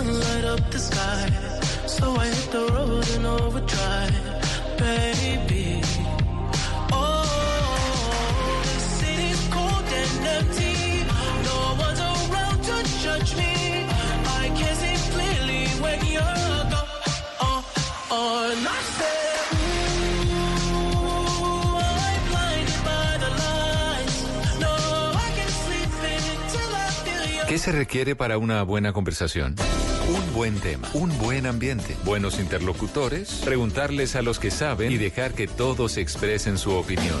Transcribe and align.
Sunlight 0.00 0.44
up 0.44 0.70
the 0.70 0.78
sky. 0.78 1.26
So 1.86 2.06
I 2.16 2.28
road 2.74 3.06
overdrive, 3.26 4.16
baby. 4.78 5.82
Oh, 6.92 7.22
cold 9.50 9.92
and. 10.00 10.20
No 11.46 11.80
¿Qué 27.48 27.58
se 27.58 27.72
requiere 27.72 28.14
para 28.14 28.38
una 28.38 28.62
buena 28.62 28.92
conversación? 28.92 29.56
Buen 30.40 30.58
tema, 30.58 30.88
un 30.94 31.18
buen 31.18 31.44
ambiente, 31.44 31.94
buenos 32.02 32.40
interlocutores, 32.40 33.42
preguntarles 33.44 34.16
a 34.16 34.22
los 34.22 34.38
que 34.38 34.50
saben 34.50 34.90
y 34.90 34.96
dejar 34.96 35.34
que 35.34 35.46
todos 35.46 35.98
expresen 35.98 36.56
su 36.56 36.70
opinión. 36.70 37.20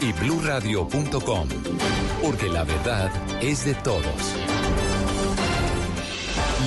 y 0.00 0.12
bluradio.com, 0.12 1.48
porque 2.22 2.48
la 2.48 2.64
verdad 2.64 3.10
es 3.42 3.64
de 3.64 3.74
todos. 3.74 4.04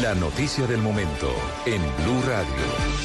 La 0.01 0.16
noticia 0.16 0.66
del 0.66 0.81
momento 0.81 1.29
en 1.66 1.81
Blue 2.03 2.22
Radio. 2.25 3.00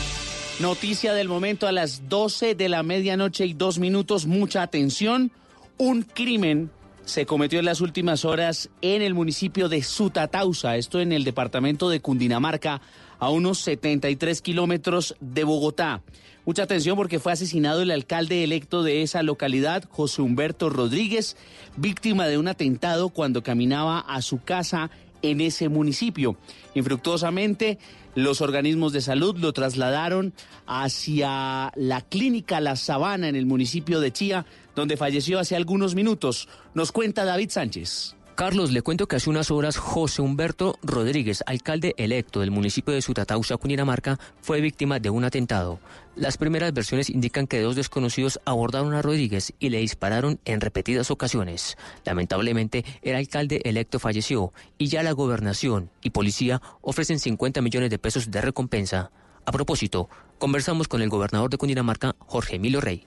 Noticia 0.61 1.13
del 1.15 1.29
momento 1.29 1.67
a 1.67 1.73
las 1.73 2.09
12 2.09 2.55
de 2.55 2.69
la 2.69 2.83
medianoche 2.83 3.47
y 3.47 3.55
dos 3.55 3.79
minutos. 3.79 4.27
Mucha 4.27 4.63
atención. 4.63 5.33
Un 5.77 6.03
crimen 6.03 6.71
se 7.05 7.27
cometió 7.27 7.59
en 7.59 7.65
las 7.65 7.81
últimas 7.81 8.25
horas 8.25 8.71
en 8.81 9.03
el 9.03 9.15
municipio 9.15 9.69
de 9.69 9.83
Sutatausa, 9.83 10.77
esto 10.77 11.01
en 11.01 11.13
el 11.13 11.25
departamento 11.25 11.91
de 11.91 12.01
Cundinamarca, 12.01 12.81
a 13.19 13.31
unos 13.31 13.59
73 13.59 14.41
kilómetros 14.41 15.17
de 15.21 15.45
Bogotá. 15.45 16.03
Mucha 16.47 16.65
atención 16.65 16.97
porque 16.97 17.21
fue 17.21 17.33
asesinado 17.33 17.81
el 17.81 17.91
alcalde 17.91 18.45
electo 18.45 18.83
de 18.83 19.01
esa 19.01 19.23
localidad, 19.23 19.85
José 19.91 20.21
Humberto 20.21 20.69
Rodríguez, 20.69 21.39
víctima 21.77 22.27
de 22.27 22.37
un 22.37 22.49
atentado 22.49 23.09
cuando 23.09 23.43
caminaba 23.43 24.01
a 24.01 24.21
su 24.21 24.43
casa 24.43 24.91
en 25.23 25.41
ese 25.41 25.71
municipio. 25.71 26.37
Infructuosamente, 26.75 27.79
los 28.15 28.43
organismos 28.43 28.93
de 28.93 29.01
salud 29.01 29.39
lo 29.39 29.55
trasladaron 29.55 30.35
hacia 30.67 31.73
la 31.77 32.03
clínica 32.03 32.61
La 32.61 32.77
Sabana 32.77 33.29
en 33.31 33.37
el 33.37 33.47
municipio 33.47 34.01
de 34.01 34.13
Chía, 34.13 34.45
donde 34.77 34.99
falleció 34.99 35.39
hace 35.39 35.57
algunos 35.57 35.95
minutos. 35.95 36.49
Nos 36.75 36.93
cuenta 36.93 37.25
David 37.25 37.49
Sánchez. 37.51 38.17
Carlos, 38.35 38.73
le 38.73 38.83
cuento 38.83 39.07
que 39.07 39.15
hace 39.15 39.31
unas 39.31 39.53
horas 39.53 39.77
José 39.77 40.21
Humberto 40.21 40.77
Rodríguez, 40.83 41.45
alcalde 41.47 41.95
electo 41.99 42.41
del 42.41 42.51
municipio 42.51 42.93
de 42.93 43.01
Sutatausa, 43.01 43.57
Cundinamarca, 43.59 44.19
fue 44.43 44.61
víctima 44.61 44.99
de 44.99 45.09
un 45.09 45.23
atentado. 45.23 45.79
Las 46.17 46.37
primeras 46.37 46.75
versiones 46.75 47.11
indican 47.11 47.47
que 47.47 47.61
dos 47.61 47.77
desconocidos 47.77 48.41
abordaron 48.45 48.93
a 48.95 49.03
Rodríguez 49.03 49.55
y 49.61 49.69
le 49.69 49.79
dispararon 49.79 50.41
en 50.47 50.61
repetidas 50.61 51.13
ocasiones. 51.13 51.79
Lamentablemente, 52.05 52.85
el 53.03 53.15
alcalde 53.15 53.61
electo 53.65 54.01
falleció 54.01 54.53
y 54.79 54.89
ya 54.89 55.05
la 55.05 55.13
gobernación 55.13 55.91
y 56.03 56.11
policía 56.11 56.61
ofrecen 56.81 57.21
50 57.21 57.63
millones 57.63 57.91
de 57.91 58.01
pesos 58.01 58.33
de 58.33 58.41
recompensa. 58.41 59.13
A 59.47 59.53
propósito, 59.53 60.09
conversamos 60.41 60.89
con 60.89 61.03
el 61.03 61.09
gobernador 61.09 61.51
de 61.51 61.59
Cundinamarca, 61.59 62.17
Jorge 62.19 62.57
Emilio 62.57 62.81
Rey. 62.81 63.07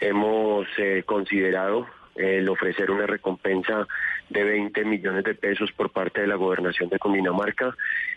Hemos 0.00 0.66
eh, 0.76 1.02
considerado 1.06 1.86
el 2.16 2.48
ofrecer 2.48 2.90
una 2.90 3.06
recompensa 3.06 3.86
de 4.28 4.44
20 4.44 4.84
millones 4.84 5.24
de 5.24 5.34
pesos 5.34 5.72
por 5.72 5.90
parte 5.90 6.20
de 6.20 6.26
la 6.26 6.36
gobernación 6.36 6.88
de 6.88 6.98
Cundinamarca 6.98 7.76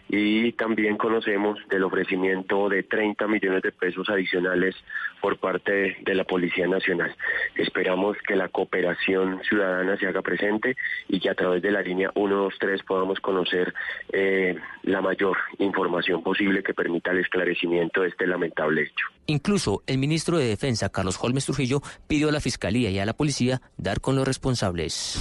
y 0.10 0.52
también 0.54 0.98
conocemos 0.98 1.60
del 1.70 1.84
ofrecimiento 1.84 2.68
de 2.68 2.84
30 2.84 3.28
millones 3.28 3.62
de 3.62 3.72
pesos 3.72 4.10
adicionales 4.10 4.76
por 5.22 5.38
parte 5.38 5.98
de 6.02 6.16
la 6.16 6.24
Policía 6.24 6.68
Nacional. 6.68 7.16
Esperamos 7.56 8.18
que 8.28 8.36
la 8.36 8.50
cooperación 8.50 9.42
ciudadana 9.44 9.98
se 9.98 10.08
haga 10.08 10.24
presente 10.24 10.76
y 11.08 11.20
que 11.20 11.30
a 11.30 11.36
través 11.36 11.62
de 11.62 11.72
la 11.72 11.82
línea 11.82 12.12
123 12.14 12.84
podamos 12.84 13.20
conocer 13.20 13.74
eh, 14.12 14.56
la 14.84 15.02
mayor 15.02 15.38
información 15.60 16.24
posible 16.24 16.64
que 16.64 16.74
permita 16.74 17.12
el 17.12 17.20
esclarecimiento 17.20 18.02
de 18.02 18.10
este 18.10 18.26
lamentable 18.26 18.84
hecho. 18.84 19.06
Incluso 19.28 19.84
el 19.86 20.00
ministro 20.00 20.38
de 20.40 20.48
Defensa, 20.48 20.90
Carlos 20.90 21.20
Holmes 21.22 21.46
Trujillo, 21.46 21.82
pidió 22.08 22.30
a 22.30 22.32
la 22.32 22.40
Fiscalía 22.40 22.90
y 22.90 22.98
a 22.98 23.06
la 23.06 23.14
Policía 23.14 23.62
dar 23.78 24.02
con 24.02 24.16
los 24.16 24.28
responsables. 24.28 25.20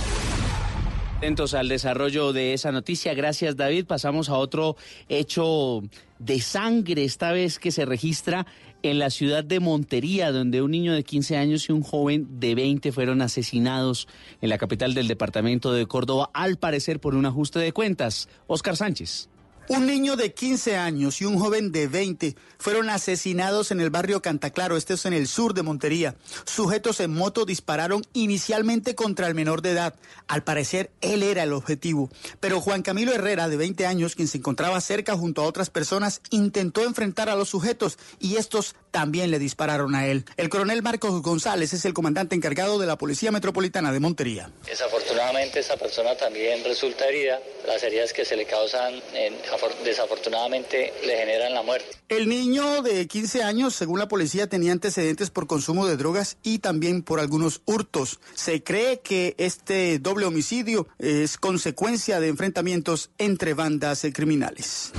Atentos 1.19 1.53
al 1.55 1.69
desarrollo 1.69 2.33
de 2.33 2.53
esa 2.53 2.71
noticia. 2.71 3.13
Gracias, 3.13 3.57
David. 3.57 3.87
Pasamos 3.87 4.29
a 4.29 4.35
otro 4.35 4.77
hecho 5.09 5.83
de 6.21 6.41
sangre, 6.41 7.03
esta 7.03 7.33
vez 7.33 7.59
que 7.59 7.73
se 7.73 7.85
registra 7.85 8.47
en 8.85 9.01
la 9.01 9.11
ciudad 9.11 9.43
de 9.43 9.59
Montería, 9.59 10.31
donde 10.31 10.63
un 10.63 10.71
niño 10.71 10.93
de 10.93 11.03
15 11.03 11.37
años 11.37 11.69
y 11.69 11.73
un 11.73 11.83
joven 11.83 12.39
de 12.39 12.55
20 12.55 12.93
fueron 12.93 13.21
asesinados 13.21 14.07
en 14.41 14.49
la 14.49 14.59
capital 14.59 14.95
del 14.95 15.09
departamento 15.09 15.73
de 15.73 15.87
Córdoba, 15.87 16.31
al 16.35 16.57
parecer 16.57 17.01
por 17.01 17.17
un 17.17 17.27
ajuste 17.27 17.59
de 17.59 17.73
cuentas. 17.73 18.29
Oscar 18.47 18.77
Sánchez. 18.77 19.29
Un 19.69 19.85
niño 19.87 20.17
de 20.17 20.33
15 20.33 20.79
años 20.79 21.21
y 21.21 21.27
un 21.27 21.39
joven 21.39 21.73
de 21.73 21.89
20 21.89 22.37
fueron 22.57 22.89
asesinados 22.89 23.71
en 23.71 23.83
el 23.83 23.91
barrio 23.91 24.23
Cantaclaro, 24.23 24.79
este 24.79 24.95
es 24.95 25.05
en 25.05 25.13
el 25.13 25.29
sur 25.29 25.53
de 25.53 25.63
Montería. 25.63 26.15
Sujetos 26.47 27.01
en 27.01 27.13
moto 27.13 27.45
dispararon 27.45 28.03
inicialmente 28.15 28.95
contra 28.95 29.27
el 29.27 29.35
menor 29.35 29.61
de 29.61 29.73
edad. 29.73 29.95
Al 30.27 30.43
parecer, 30.43 30.91
él 31.03 31.23
era 31.23 31.43
el 31.43 31.53
objetivo. 31.53 32.09
Pero 32.41 32.63
Juan 32.63 32.81
Camilo 32.81 33.13
Herrera, 33.13 33.51
de 33.51 33.59
20 33.59 33.85
años, 33.85 34.15
quien 34.15 34.27
se 34.27 34.39
encontraba 34.39 34.81
cerca 34.81 35.19
junto 35.19 35.43
a 35.43 35.47
otras 35.47 35.69
personas, 35.69 36.23
intentó 36.31 36.83
enfrentar 36.85 37.29
a 37.29 37.37
los 37.37 37.51
sujetos 37.51 37.99
y 38.19 38.37
estos 38.37 38.75
también 38.91 39.31
le 39.31 39.39
dispararon 39.39 39.95
a 39.95 40.07
él. 40.07 40.25
El 40.39 40.49
coronel 40.49 40.83
Marcos 40.83 41.21
González 41.21 41.75
es 41.75 41.85
el 41.85 41.93
comandante 41.93 42.35
encargado 42.35 42.79
de 42.79 42.87
la 42.87 42.97
Policía 42.97 43.31
Metropolitana 43.31 43.93
de 43.93 44.01
Montería. 44.01 44.51
Desafortunadamente 44.65 45.61
esta 45.61 45.77
persona 45.77 46.17
también 46.17 46.65
resulta 46.65 47.07
herida. 47.07 47.39
Las 47.67 47.83
heridas 47.83 48.15
que 48.15 48.25
se 48.25 48.35
le 48.35 48.47
causan 48.47 48.95
en 49.13 49.35
desafortunadamente 49.85 50.93
le 51.07 51.17
generan 51.17 51.55
la 51.55 51.63
muerte. 51.63 51.89
El 52.09 52.29
niño 52.29 52.83
de 52.83 53.07
15 53.07 53.43
años, 53.43 53.75
según 53.75 53.99
la 53.99 54.09
policía, 54.09 54.49
tenía 54.49 54.73
antecedentes 54.73 55.31
por 55.31 55.47
consumo 55.47 55.87
de 55.87 55.97
drogas 55.97 56.39
y 56.43 56.59
también 56.59 57.03
por 57.03 57.21
algunos 57.21 57.63
hurtos. 57.65 58.21
Se 58.35 58.63
cree 58.63 59.01
que 59.01 59.35
este 59.39 59.99
doble 59.99 60.27
homicidio 60.27 60.89
es 60.99 61.37
consecuencia 61.37 62.21
de 62.21 62.29
enfrentamientos 62.29 63.11
entre 63.19 63.55
bandas 63.55 64.07
criminales. 64.13 64.93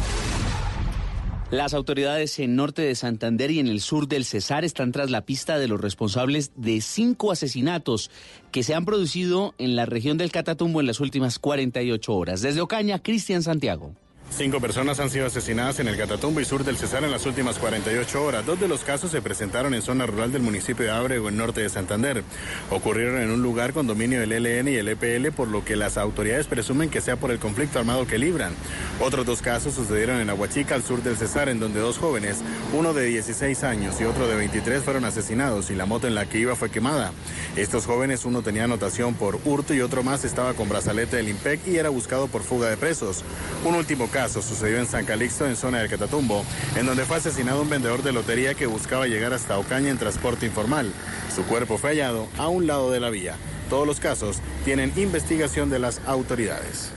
Las 1.52 1.74
autoridades 1.74 2.38
en 2.38 2.56
norte 2.56 2.84
de 2.84 2.94
Santander 2.94 3.50
y 3.50 3.58
en 3.58 3.68
el 3.68 3.82
sur 3.82 4.08
del 4.08 4.24
Cesar 4.24 4.66
están 4.66 4.92
tras 4.92 5.10
la 5.10 5.26
pista 5.26 5.58
de 5.58 5.68
los 5.68 5.82
responsables 5.82 6.52
de 6.56 6.80
cinco 6.80 7.32
asesinatos 7.32 8.12
que 8.52 8.62
se 8.62 8.76
han 8.76 8.86
producido 8.86 9.56
en 9.58 9.76
la 9.76 9.88
región 9.88 10.20
del 10.20 10.32
Catatumbo 10.32 10.80
en 10.80 10.86
las 10.86 11.00
últimas 11.00 11.40
48 11.40 12.14
horas. 12.14 12.42
Desde 12.42 12.62
Ocaña, 12.62 13.02
Cristian 13.02 13.42
Santiago. 13.42 13.96
Cinco 14.32 14.62
personas 14.62 15.00
han 15.00 15.10
sido 15.10 15.26
asesinadas 15.26 15.80
en 15.80 15.88
el 15.88 15.98
Catatumbo 15.98 16.40
y 16.40 16.46
sur 16.46 16.64
del 16.64 16.78
Cesar 16.78 17.04
en 17.04 17.12
las 17.12 17.26
últimas 17.26 17.58
48 17.58 18.24
horas. 18.24 18.46
Dos 18.46 18.60
de 18.60 18.68
los 18.68 18.82
casos 18.82 19.12
se 19.12 19.22
presentaron 19.22 19.74
en 19.74 19.82
zona 19.82 20.06
rural 20.06 20.32
del 20.32 20.44
municipio 20.44 20.86
de 20.86 20.92
Ábrego, 20.92 21.30
en 21.30 21.36
norte 21.36 21.62
de 21.62 21.70
Santander. 21.70 22.24
Ocurrieron 22.70 23.20
en 23.22 23.32
un 23.32 23.42
lugar 23.42 23.74
con 23.74 23.88
dominio 23.88 24.20
del 24.20 24.32
ELN 24.32 24.68
y 24.70 24.76
el 24.76 24.88
EPL, 24.88 25.32
por 25.36 25.48
lo 25.48 25.66
que 25.66 25.76
las 25.76 25.98
autoridades 25.98 26.48
presumen 26.48 26.90
que 26.90 27.02
sea 27.02 27.18
por 27.18 27.32
el 27.32 27.40
conflicto 27.40 27.80
armado 27.80 28.06
que 28.06 28.20
libran. 28.20 28.54
Otros 29.02 29.26
dos 29.26 29.42
casos 29.42 29.74
sucedieron 29.74 30.22
en 30.22 30.30
Aguachica, 30.30 30.76
al 30.76 30.84
sur 30.84 31.02
del 31.02 31.18
Cesar, 31.18 31.50
en 31.50 31.60
donde 31.60 31.80
dos 31.80 31.98
jóvenes, 31.98 32.38
uno 32.74 32.94
de 32.94 33.06
16 33.06 33.64
años 33.64 34.00
y 34.00 34.06
otro 34.06 34.28
de 34.28 34.36
23, 34.36 34.84
fueron 34.84 35.06
asesinados 35.06 35.72
y 35.72 35.76
la 35.76 35.88
moto 35.88 36.08
en 36.08 36.16
la 36.16 36.28
que 36.28 36.38
iba 36.38 36.56
fue 36.56 36.70
quemada. 36.70 37.12
Estos 37.58 37.86
jóvenes, 37.86 38.26
uno 38.26 38.42
tenía 38.44 38.66
anotación 38.66 39.16
por 39.16 39.40
hurto 39.44 39.74
y 39.74 39.82
otro 39.82 40.04
más 40.04 40.24
estaba 40.24 40.54
con 40.54 40.70
brazalete 40.70 41.18
del 41.18 41.30
IMPEC 41.30 41.68
y 41.68 41.78
era 41.78 41.90
buscado 41.90 42.28
por 42.28 42.44
fuga 42.44 42.70
de 42.70 42.78
presos. 42.78 43.24
Un 43.66 43.76
último 43.76 44.08
caso 44.08 44.19
caso 44.20 44.42
sucedió 44.42 44.80
en 44.80 44.86
San 44.86 45.06
Calixto, 45.06 45.48
en 45.48 45.56
zona 45.56 45.80
del 45.80 45.90
Catatumbo, 45.90 46.44
en 46.76 46.86
donde 46.86 47.06
fue 47.06 47.16
asesinado 47.16 47.62
un 47.62 47.70
vendedor 47.70 48.04
de 48.04 48.12
lotería 48.12 48.54
que 48.54 48.66
buscaba 48.66 49.08
llegar 49.08 49.32
hasta 49.32 49.58
Ocaña 49.58 49.92
en 49.92 49.98
transporte 49.98 50.46
informal. 50.46 50.92
Su 51.34 51.44
cuerpo 51.46 51.78
fue 51.78 51.92
hallado 51.92 52.28
a 52.38 52.50
un 52.50 52.68
lado 52.68 52.92
de 52.92 53.00
la 53.00 53.12
vía. 53.12 53.36
Todos 53.70 53.88
los 53.88 54.02
casos 54.02 54.42
tienen 54.66 54.92
investigación 54.98 55.70
de 55.70 55.80
las 55.80 56.02
autoridades. 56.06 56.92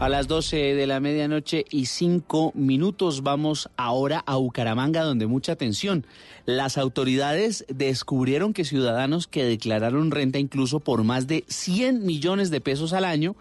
A 0.00 0.08
las 0.08 0.26
12 0.26 0.56
de 0.74 0.86
la 0.88 0.98
medianoche 0.98 1.64
y 1.70 1.86
5 1.86 2.54
minutos 2.56 3.22
vamos 3.22 3.70
ahora 3.76 4.24
a 4.26 4.34
Bucaramanga, 4.34 5.04
donde 5.04 5.28
mucha 5.28 5.52
atención. 5.52 6.04
Las 6.44 6.76
autoridades 6.76 7.64
descubrieron 7.68 8.52
que 8.52 8.64
ciudadanos 8.64 9.28
que 9.28 9.44
declararon 9.44 10.10
renta 10.10 10.40
incluso 10.40 10.80
por 10.80 11.04
más 11.04 11.28
de 11.28 11.44
100 11.46 12.04
millones 12.04 12.50
de 12.50 12.60
pesos 12.60 12.92
al 12.92 13.04
año 13.04 13.36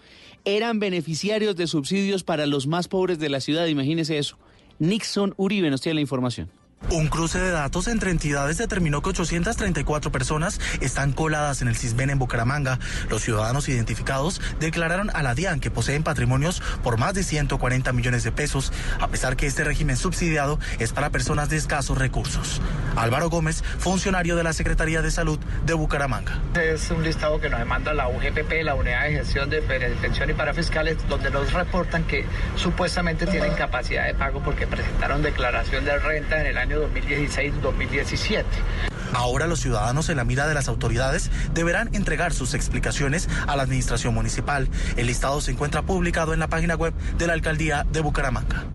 eran 0.56 0.80
beneficiarios 0.80 1.56
de 1.58 1.68
subsidios 1.68 2.24
para 2.24 2.46
los 2.46 2.68
más 2.68 2.88
pobres 2.88 3.20
de 3.20 3.30
la 3.30 3.42
ciudad. 3.42 3.68
Imagínese 3.68 4.18
eso. 4.18 4.38
Nixon 4.80 5.34
Uribe 5.38 5.70
nos 5.70 5.82
tiene 5.82 5.96
la 5.96 6.02
información. 6.02 6.50
Un 6.90 7.10
cruce 7.10 7.38
de 7.38 7.52
datos 7.52 7.90
entre 7.90 8.12
entidades 8.12 8.58
determinó 8.58 9.02
que 9.02 9.10
834 9.10 10.10
personas 10.10 10.62
están 10.80 11.12
coladas 11.12 11.62
en 11.62 11.68
el 11.68 11.76
CISBEN 11.76 12.12
en 12.12 12.20
Bucaramanga. 12.20 12.80
Los 13.10 13.24
ciudadanos 13.24 13.68
identificados 13.68 14.40
declararon 14.62 15.10
a 15.14 15.22
la 15.22 15.36
DIAN 15.36 15.60
que 15.60 15.70
poseen 15.70 16.04
patrimonios 16.04 16.62
por 16.84 16.98
más 16.98 17.14
de 17.14 17.24
140 17.24 17.92
millones 17.92 18.24
de 18.24 18.32
pesos, 18.32 18.72
a 19.02 19.10
pesar 19.10 19.36
que 19.36 19.48
este 19.48 19.66
régimen 19.66 19.98
subsidiado 19.98 20.60
es 20.80 20.94
para 20.94 21.10
personas 21.10 21.50
de 21.50 21.58
escasos 21.58 21.98
recursos. 21.98 22.62
Álvaro 22.96 23.30
Gómez, 23.30 23.64
funcionario 23.80 24.38
de 24.38 24.44
la 24.44 24.54
Secretaría 24.54 25.02
de 25.02 25.12
Salud 25.12 25.40
de 25.66 25.74
Bucaramanga. 25.74 26.40
Es 26.56 26.90
un 26.90 27.04
listado 27.04 27.42
que 27.42 27.50
nos 27.50 27.60
demanda 27.60 27.94
la 27.94 28.08
UGPP, 28.08 28.64
la 28.64 28.76
Unidad 28.76 29.04
de 29.04 29.12
Gestión 29.12 29.50
de 29.50 29.62
Pensión 29.62 30.30
y 30.30 30.34
Parafiscales, 30.34 30.98
donde 31.10 31.32
nos 31.32 31.52
reportan 31.52 32.06
que 32.06 32.26
supuestamente 32.56 33.28
tienen 33.28 33.54
capacidad 33.56 34.06
de 34.06 34.14
pago 34.14 34.42
porque 34.42 34.68
presentaron 34.68 35.22
declaración 35.22 35.84
de 35.84 35.98
renta 36.00 36.40
en 36.40 36.48
el 36.48 36.58
año 36.58 36.67
2016-2017. 36.76 38.44
Ahora 39.14 39.48
los 39.48 39.60
ciudadanos 39.60 40.10
en 40.10 40.18
la 40.18 40.24
mira 40.24 40.48
de 40.48 40.54
las 40.54 40.68
autoridades 40.68 41.32
deberán 41.54 41.94
entregar 41.94 42.34
sus 42.34 42.54
explicaciones 42.54 43.30
a 43.48 43.56
la 43.56 43.64
administración 43.64 44.14
municipal. 44.14 44.68
El 44.96 45.08
listado 45.08 45.42
se 45.42 45.52
encuentra 45.52 45.82
publicado 45.82 46.34
en 46.34 46.40
la 46.40 46.48
página 46.48 46.76
web 46.76 46.94
de 47.18 47.28
la 47.28 47.34
alcaldía 47.34 47.86
de 47.92 48.02
Bucaramanga. 48.02 48.66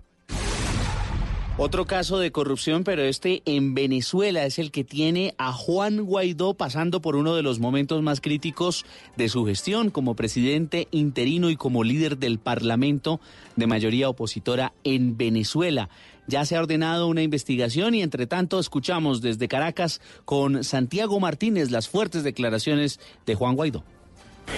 Otro 1.55 1.85
caso 1.85 2.17
de 2.17 2.31
corrupción, 2.31 2.83
pero 2.83 3.03
este 3.03 3.43
en 3.45 3.75
Venezuela 3.75 4.43
es 4.43 4.57
el 4.57 4.71
que 4.71 4.83
tiene 4.83 5.35
a 5.37 5.53
Juan 5.53 6.01
Guaidó 6.01 6.55
pasando 6.55 6.99
por 6.99 7.15
uno 7.15 7.35
de 7.35 7.43
los 7.43 7.59
momentos 7.59 8.01
más 8.01 8.21
críticos 8.21 8.87
de 9.17 9.29
su 9.29 9.45
gestión 9.45 9.91
como 9.91 10.15
presidente 10.15 10.87
interino 10.89 11.51
y 11.51 11.55
como 11.55 11.83
líder 11.83 12.17
del 12.17 12.39
Parlamento 12.39 13.21
de 13.55 13.67
mayoría 13.67 14.09
opositora 14.09 14.73
en 14.83 15.15
Venezuela. 15.15 15.89
Ya 16.27 16.45
se 16.45 16.55
ha 16.55 16.61
ordenado 16.61 17.07
una 17.07 17.21
investigación 17.21 17.95
y 17.95 18.01
entre 18.01 18.27
tanto 18.27 18.59
escuchamos 18.59 19.21
desde 19.21 19.47
Caracas 19.47 20.01
con 20.25 20.63
Santiago 20.63 21.19
Martínez 21.19 21.71
las 21.71 21.89
fuertes 21.89 22.23
declaraciones 22.23 22.99
de 23.25 23.35
Juan 23.35 23.55
Guaidó. 23.55 23.83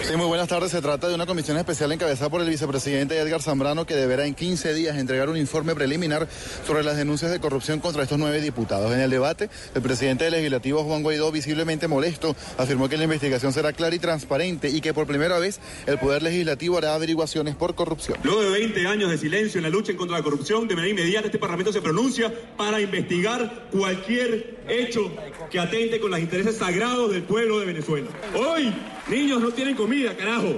Sí, 0.03 0.15
muy 0.15 0.27
buenas 0.27 0.47
tardes. 0.47 0.71
Se 0.71 0.81
trata 0.81 1.07
de 1.07 1.15
una 1.15 1.25
comisión 1.25 1.57
especial 1.57 1.91
encabezada 1.91 2.29
por 2.29 2.41
el 2.41 2.49
vicepresidente 2.49 3.17
Edgar 3.17 3.41
Zambrano 3.41 3.85
que 3.85 3.95
deberá 3.95 4.25
en 4.25 4.35
15 4.35 4.73
días 4.73 4.97
entregar 4.97 5.29
un 5.29 5.37
informe 5.37 5.73
preliminar 5.73 6.27
sobre 6.65 6.83
las 6.83 6.97
denuncias 6.97 7.31
de 7.31 7.39
corrupción 7.39 7.79
contra 7.79 8.03
estos 8.03 8.19
nueve 8.19 8.39
diputados. 8.41 8.91
En 8.91 8.99
el 8.99 9.09
debate, 9.09 9.49
el 9.73 9.81
presidente 9.81 10.25
del 10.25 10.33
legislativo 10.33 10.83
Juan 10.83 11.01
Guaidó, 11.01 11.31
visiblemente 11.31 11.87
molesto, 11.87 12.35
afirmó 12.57 12.87
que 12.89 12.97
la 12.97 13.05
investigación 13.05 13.53
será 13.53 13.73
clara 13.73 13.95
y 13.95 13.99
transparente 13.99 14.69
y 14.69 14.81
que 14.81 14.93
por 14.93 15.07
primera 15.07 15.39
vez 15.39 15.59
el 15.87 15.97
Poder 15.97 16.21
Legislativo 16.21 16.77
hará 16.77 16.93
averiguaciones 16.93 17.55
por 17.55 17.73
corrupción. 17.73 18.17
Luego 18.23 18.41
de 18.41 18.49
20 18.49 18.87
años 18.87 19.09
de 19.09 19.17
silencio 19.17 19.57
en 19.59 19.63
la 19.63 19.69
lucha 19.69 19.95
contra 19.95 20.17
la 20.17 20.23
corrupción, 20.23 20.67
de 20.67 20.75
manera 20.75 20.91
inmediata 20.91 21.27
este 21.27 21.39
Parlamento 21.39 21.71
se 21.73 21.81
pronuncia 21.81 22.33
para 22.57 22.79
investigar 22.79 23.69
cualquier 23.71 24.55
hecho 24.67 25.11
que 25.49 25.59
atente 25.59 25.99
con 25.99 26.11
los 26.11 26.19
intereses 26.19 26.57
sagrados 26.57 27.11
del 27.11 27.23
pueblo 27.23 27.59
de 27.59 27.65
Venezuela. 27.65 28.07
Hoy, 28.35 28.73
niños 29.09 29.41
no 29.41 29.51
tienen 29.51 29.74
comida, 29.75 30.15
carajo. 30.15 30.55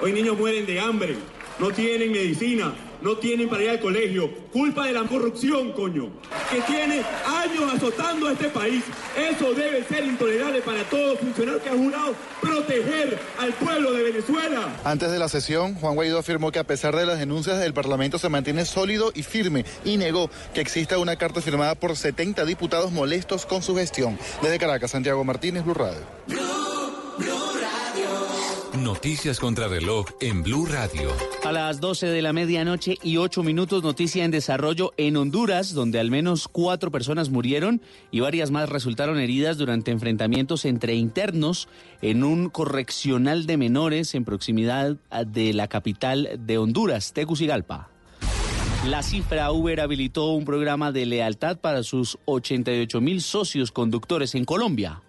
Hoy 0.00 0.12
niños 0.12 0.38
mueren 0.38 0.66
de 0.66 0.80
hambre, 0.80 1.16
no 1.58 1.70
tienen 1.70 2.12
medicina, 2.12 2.74
no 3.02 3.16
tienen 3.16 3.48
para 3.48 3.62
ir 3.62 3.70
al 3.70 3.80
colegio. 3.80 4.30
Culpa 4.52 4.86
de 4.86 4.92
la 4.92 5.02
corrupción, 5.04 5.72
coño, 5.72 6.10
que 6.50 6.60
tiene 6.62 7.02
años 7.26 7.72
azotando 7.74 8.28
a 8.28 8.32
este 8.32 8.48
país. 8.48 8.82
Eso 9.16 9.52
debe 9.54 9.84
ser 9.84 10.04
intolerable 10.04 10.60
para 10.62 10.84
todo 10.84 11.16
funcionario 11.16 11.62
que 11.62 11.68
ha 11.68 11.76
jurado 11.76 12.14
proteger 12.40 13.18
al 13.38 13.52
pueblo 13.54 13.92
de 13.92 14.02
Venezuela. 14.04 14.68
Antes 14.84 15.10
de 15.10 15.18
la 15.18 15.28
sesión, 15.28 15.74
Juan 15.74 15.94
Guaidó 15.94 16.18
afirmó 16.18 16.52
que 16.52 16.58
a 16.58 16.64
pesar 16.64 16.96
de 16.96 17.06
las 17.06 17.18
denuncias, 17.18 17.62
el 17.62 17.74
Parlamento 17.74 18.18
se 18.18 18.28
mantiene 18.28 18.64
sólido 18.64 19.12
y 19.14 19.22
firme 19.22 19.64
y 19.84 19.96
negó 19.96 20.30
que 20.54 20.60
exista 20.60 20.98
una 20.98 21.16
carta 21.16 21.40
firmada 21.40 21.74
por 21.74 21.96
70 21.96 22.44
diputados 22.44 22.92
molestos 22.92 23.46
con 23.46 23.62
su 23.62 23.76
gestión. 23.76 24.18
Desde 24.42 24.58
Caracas, 24.58 24.92
Santiago 24.92 25.24
Martínez, 25.24 25.64
Blue 25.64 25.74
Radio. 25.74 26.02
Noticias 28.78 29.38
contra 29.38 29.68
reloj 29.68 30.06
en 30.22 30.42
Blue 30.42 30.64
Radio. 30.64 31.10
A 31.44 31.52
las 31.52 31.78
12 31.78 32.06
de 32.06 32.22
la 32.22 32.32
medianoche 32.32 32.96
y 33.02 33.18
8 33.18 33.42
minutos, 33.42 33.82
noticia 33.82 34.24
en 34.24 34.30
desarrollo 34.30 34.94
en 34.96 35.18
Honduras, 35.18 35.74
donde 35.74 36.00
al 36.00 36.10
menos 36.10 36.48
cuatro 36.48 36.90
personas 36.90 37.28
murieron 37.28 37.82
y 38.10 38.20
varias 38.20 38.50
más 38.50 38.70
resultaron 38.70 39.18
heridas 39.18 39.58
durante 39.58 39.90
enfrentamientos 39.90 40.64
entre 40.64 40.94
internos 40.94 41.68
en 42.00 42.24
un 42.24 42.48
correccional 42.48 43.44
de 43.44 43.58
menores 43.58 44.14
en 44.14 44.24
proximidad 44.24 44.96
de 45.26 45.52
la 45.52 45.68
capital 45.68 46.30
de 46.38 46.56
Honduras, 46.56 47.12
Tegucigalpa. 47.12 47.90
La 48.86 49.02
cifra 49.02 49.52
Uber 49.52 49.82
habilitó 49.82 50.32
un 50.32 50.46
programa 50.46 50.92
de 50.92 51.04
lealtad 51.04 51.58
para 51.58 51.82
sus 51.82 52.18
88 52.24 53.02
mil 53.02 53.20
socios 53.20 53.70
conductores 53.70 54.34
en 54.34 54.46
Colombia. 54.46 55.02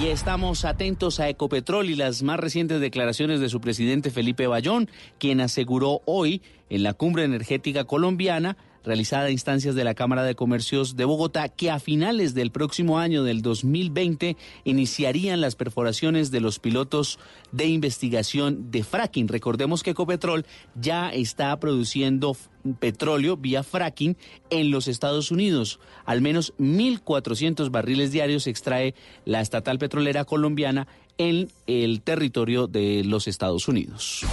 Y 0.00 0.06
estamos 0.06 0.64
atentos 0.64 1.20
a 1.20 1.28
Ecopetrol 1.28 1.90
y 1.90 1.94
las 1.94 2.22
más 2.22 2.40
recientes 2.40 2.80
declaraciones 2.80 3.38
de 3.38 3.50
su 3.50 3.60
presidente 3.60 4.10
Felipe 4.10 4.46
Bayón, 4.46 4.88
quien 5.18 5.42
aseguró 5.42 6.00
hoy 6.06 6.40
en 6.70 6.84
la 6.84 6.94
cumbre 6.94 7.24
energética 7.24 7.84
colombiana 7.84 8.56
realizada 8.84 9.26
a 9.26 9.30
instancias 9.30 9.74
de 9.74 9.84
la 9.84 9.94
Cámara 9.94 10.22
de 10.22 10.34
Comercios 10.34 10.96
de 10.96 11.04
Bogotá 11.04 11.48
que 11.48 11.70
a 11.70 11.78
finales 11.78 12.34
del 12.34 12.50
próximo 12.50 12.98
año 12.98 13.24
del 13.24 13.42
2020 13.42 14.36
iniciarían 14.64 15.40
las 15.40 15.56
perforaciones 15.56 16.30
de 16.30 16.40
los 16.40 16.58
pilotos 16.58 17.18
de 17.52 17.66
investigación 17.66 18.70
de 18.70 18.84
fracking. 18.84 19.28
Recordemos 19.28 19.82
que 19.82 19.90
Ecopetrol 19.90 20.46
ya 20.74 21.10
está 21.10 21.58
produciendo 21.60 22.36
petróleo 22.78 23.36
vía 23.36 23.62
fracking 23.62 24.16
en 24.50 24.70
los 24.70 24.88
Estados 24.88 25.30
Unidos. 25.30 25.80
Al 26.04 26.20
menos 26.20 26.54
1.400 26.58 27.70
barriles 27.70 28.12
diarios 28.12 28.46
extrae 28.46 28.94
la 29.24 29.40
estatal 29.40 29.78
petrolera 29.78 30.24
colombiana 30.24 30.86
en 31.18 31.50
el 31.66 32.00
territorio 32.00 32.66
de 32.66 33.04
los 33.04 33.28
Estados 33.28 33.68
Unidos. 33.68 34.24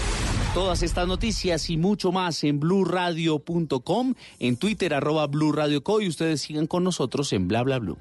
Todas 0.57 0.81
estas 0.81 1.07
noticias 1.07 1.69
y 1.69 1.77
mucho 1.77 2.11
más 2.11 2.43
en 2.43 2.59
blurradio.com, 2.59 4.15
en 4.39 4.57
Twitter 4.57 4.95
arroba 4.95 5.27
blurradioco 5.27 6.01
y 6.01 6.07
ustedes 6.07 6.41
sigan 6.41 6.65
con 6.65 6.83
nosotros 6.83 7.31
en 7.31 7.47
bla 7.47 7.61
bla 7.61 7.77
blue. 7.77 7.99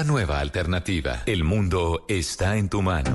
La 0.00 0.04
nueva 0.04 0.40
alternativa. 0.40 1.24
El 1.26 1.44
mundo 1.44 2.06
está 2.08 2.56
en 2.56 2.70
tu 2.70 2.80
mano. 2.80 3.14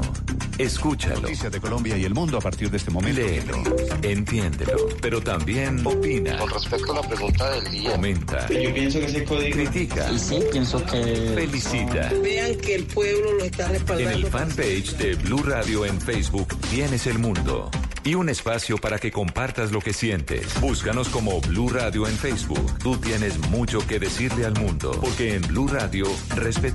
Escúchalo. 0.60 1.22
Noticias 1.22 1.51
de 1.51 1.60
Colombia 1.60 1.98
y 1.98 2.06
el 2.06 2.13
mundo 2.13 2.38
a 2.38 2.42
partir 2.42 2.70
de 2.70 2.77
este 2.77 2.92
momento. 2.92 3.20
Léelo, 3.22 3.63
entiéndelo, 4.04 4.77
pero 5.01 5.20
también 5.20 5.82
opina. 5.86 6.38
Con 6.38 6.51
respecto 6.51 6.92
a 6.92 7.01
la 7.01 7.08
pregunta 7.08 7.50
del 7.50 7.72
día. 7.72 7.92
Comenta. 7.94 8.48
Yo 8.50 8.72
pienso 8.72 9.00
que 9.00 9.06
ese 9.06 9.24
código. 9.24 9.56
Critica. 9.56 10.12
Y 10.12 10.20
sí, 10.20 10.39
pienso 10.51 10.86
que. 10.86 11.32
Felicita. 11.34 12.12
Vean 12.22 12.56
que 12.58 12.75
el 12.75 12.84
pueblo 12.86 13.34
lo 13.34 13.44
está 13.46 13.65
En 13.65 13.72
respaldando. 13.74 14.12
el 14.12 14.27
fanpage 14.27 14.92
de 14.98 15.15
Blue 15.15 15.42
Radio 15.44 15.86
en 15.88 16.00
Facebook 16.00 16.56
tienes 16.70 17.08
el 17.08 17.18
mundo. 17.18 17.72
Y 18.04 18.13
un 18.13 18.30
espacio 18.30 18.77
para 18.77 19.00
que 19.00 19.10
compartas 19.12 19.72
lo 19.72 19.82
que 19.82 19.92
sientes. 19.92 20.62
Búscanos 20.62 21.10
como 21.10 21.42
Blue 21.42 21.70
Radio 21.70 22.08
en 22.08 22.15
Facebook. 22.15 22.77
Tú 22.77 22.98
tienes 22.98 23.39
mucho 23.50 23.80
que 23.88 23.98
decirle 23.98 24.46
al 24.46 24.54
mundo. 24.54 24.92
Porque 25.01 25.34
en 25.34 25.42
Blue 25.42 25.68
Radio 25.68 26.06
respetamos 26.36 26.75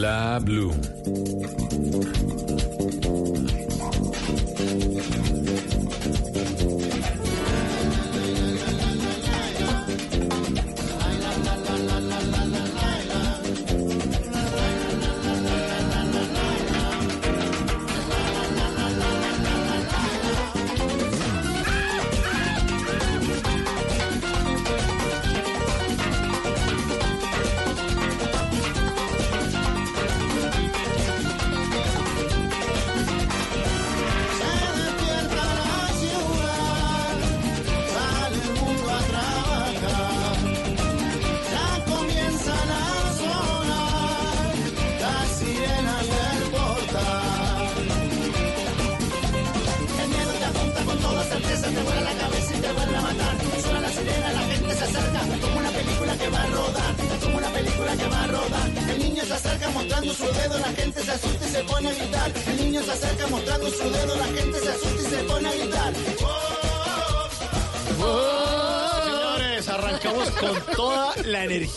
Bla 0.00 0.40
blue. 0.40 0.99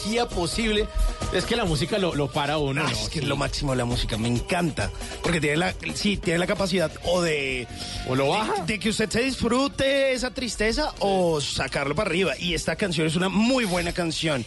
Energía 0.03 0.27
posible. 0.27 0.87
Es 1.33 1.45
que 1.45 1.55
la 1.55 1.65
música 1.65 1.97
lo, 1.97 2.13
lo 2.15 2.29
para 2.31 2.57
uno, 2.57 2.81
Ah, 2.85 2.89
¿no? 2.91 2.97
es 2.97 3.09
que 3.09 3.19
es 3.19 3.25
lo 3.25 3.35
máximo 3.37 3.73
la 3.75 3.85
música, 3.85 4.17
me 4.17 4.27
encanta. 4.27 4.91
Porque 5.21 5.39
tiene 5.41 5.57
la, 5.57 5.73
sí, 5.95 6.17
tiene 6.17 6.39
la 6.39 6.47
capacidad 6.47 6.91
o 7.05 7.21
de. 7.21 7.67
O 8.07 8.15
lo 8.15 8.29
baja. 8.29 8.61
De, 8.65 8.73
de 8.73 8.79
que 8.79 8.89
usted 8.89 9.09
se 9.09 9.21
disfrute 9.23 10.13
esa 10.13 10.31
tristeza 10.33 10.93
o 10.99 11.39
sacarlo 11.41 11.95
para 11.95 12.09
arriba. 12.09 12.33
Y 12.37 12.53
esta 12.53 12.75
canción 12.75 13.07
es 13.07 13.15
una 13.15 13.29
muy 13.29 13.65
buena 13.65 13.93
canción. 13.93 14.45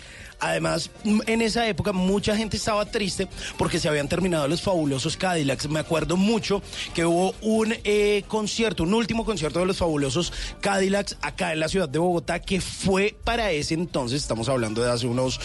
Además, 0.50 0.90
en 1.04 1.42
esa 1.42 1.66
época 1.66 1.92
mucha 1.92 2.36
gente 2.36 2.56
estaba 2.56 2.84
triste 2.86 3.26
porque 3.58 3.80
se 3.80 3.88
habían 3.88 4.08
terminado 4.08 4.46
los 4.46 4.62
fabulosos 4.62 5.16
Cadillacs. 5.16 5.68
Me 5.68 5.80
acuerdo 5.80 6.16
mucho 6.16 6.62
que 6.94 7.04
hubo 7.04 7.34
un 7.42 7.74
eh, 7.84 8.22
concierto, 8.28 8.84
un 8.84 8.94
último 8.94 9.24
concierto 9.24 9.58
de 9.58 9.66
los 9.66 9.78
fabulosos 9.78 10.32
Cadillacs 10.60 11.16
acá 11.20 11.52
en 11.52 11.60
la 11.60 11.68
ciudad 11.68 11.88
de 11.88 11.98
Bogotá 11.98 12.38
que 12.40 12.60
fue 12.60 13.16
para 13.24 13.50
ese 13.50 13.74
entonces, 13.74 14.22
estamos 14.22 14.48
hablando 14.48 14.82
de 14.82 14.90
hace 14.90 15.06
unos 15.06 15.40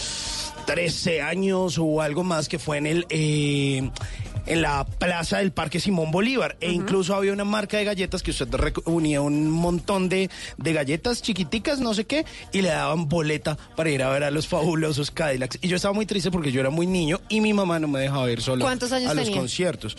13 0.66 1.22
años 1.22 1.78
o 1.78 2.00
algo 2.00 2.22
más, 2.22 2.48
que 2.48 2.58
fue 2.58 2.78
en 2.78 2.86
el... 2.86 3.06
eh, 3.08 3.90
en 4.46 4.62
la 4.62 4.84
plaza 4.84 5.38
del 5.38 5.52
Parque 5.52 5.80
Simón 5.80 6.10
Bolívar. 6.10 6.56
E 6.60 6.70
incluso 6.72 7.14
había 7.14 7.32
una 7.32 7.44
marca 7.44 7.76
de 7.76 7.84
galletas 7.84 8.22
que 8.22 8.30
usted 8.30 8.48
reunía 8.52 9.20
un 9.20 9.50
montón 9.50 10.08
de, 10.08 10.30
de 10.56 10.72
galletas 10.72 11.22
chiquiticas, 11.22 11.80
no 11.80 11.94
sé 11.94 12.04
qué, 12.04 12.24
y 12.52 12.62
le 12.62 12.68
daban 12.68 13.08
boleta 13.08 13.56
para 13.76 13.90
ir 13.90 14.02
a 14.02 14.10
ver 14.10 14.24
a 14.24 14.30
los 14.30 14.46
fabulosos 14.48 15.10
Cadillacs. 15.10 15.58
Y 15.62 15.68
yo 15.68 15.76
estaba 15.76 15.94
muy 15.94 16.06
triste 16.06 16.30
porque 16.30 16.52
yo 16.52 16.60
era 16.60 16.70
muy 16.70 16.86
niño 16.86 17.20
y 17.28 17.40
mi 17.40 17.52
mamá 17.52 17.78
no 17.78 17.88
me 17.88 18.00
dejaba 18.00 18.30
ir 18.30 18.40
solo 18.42 18.64
¿Cuántos 18.64 18.92
años 18.92 19.10
a 19.10 19.14
los 19.14 19.24
tenía? 19.24 19.38
conciertos. 19.40 19.96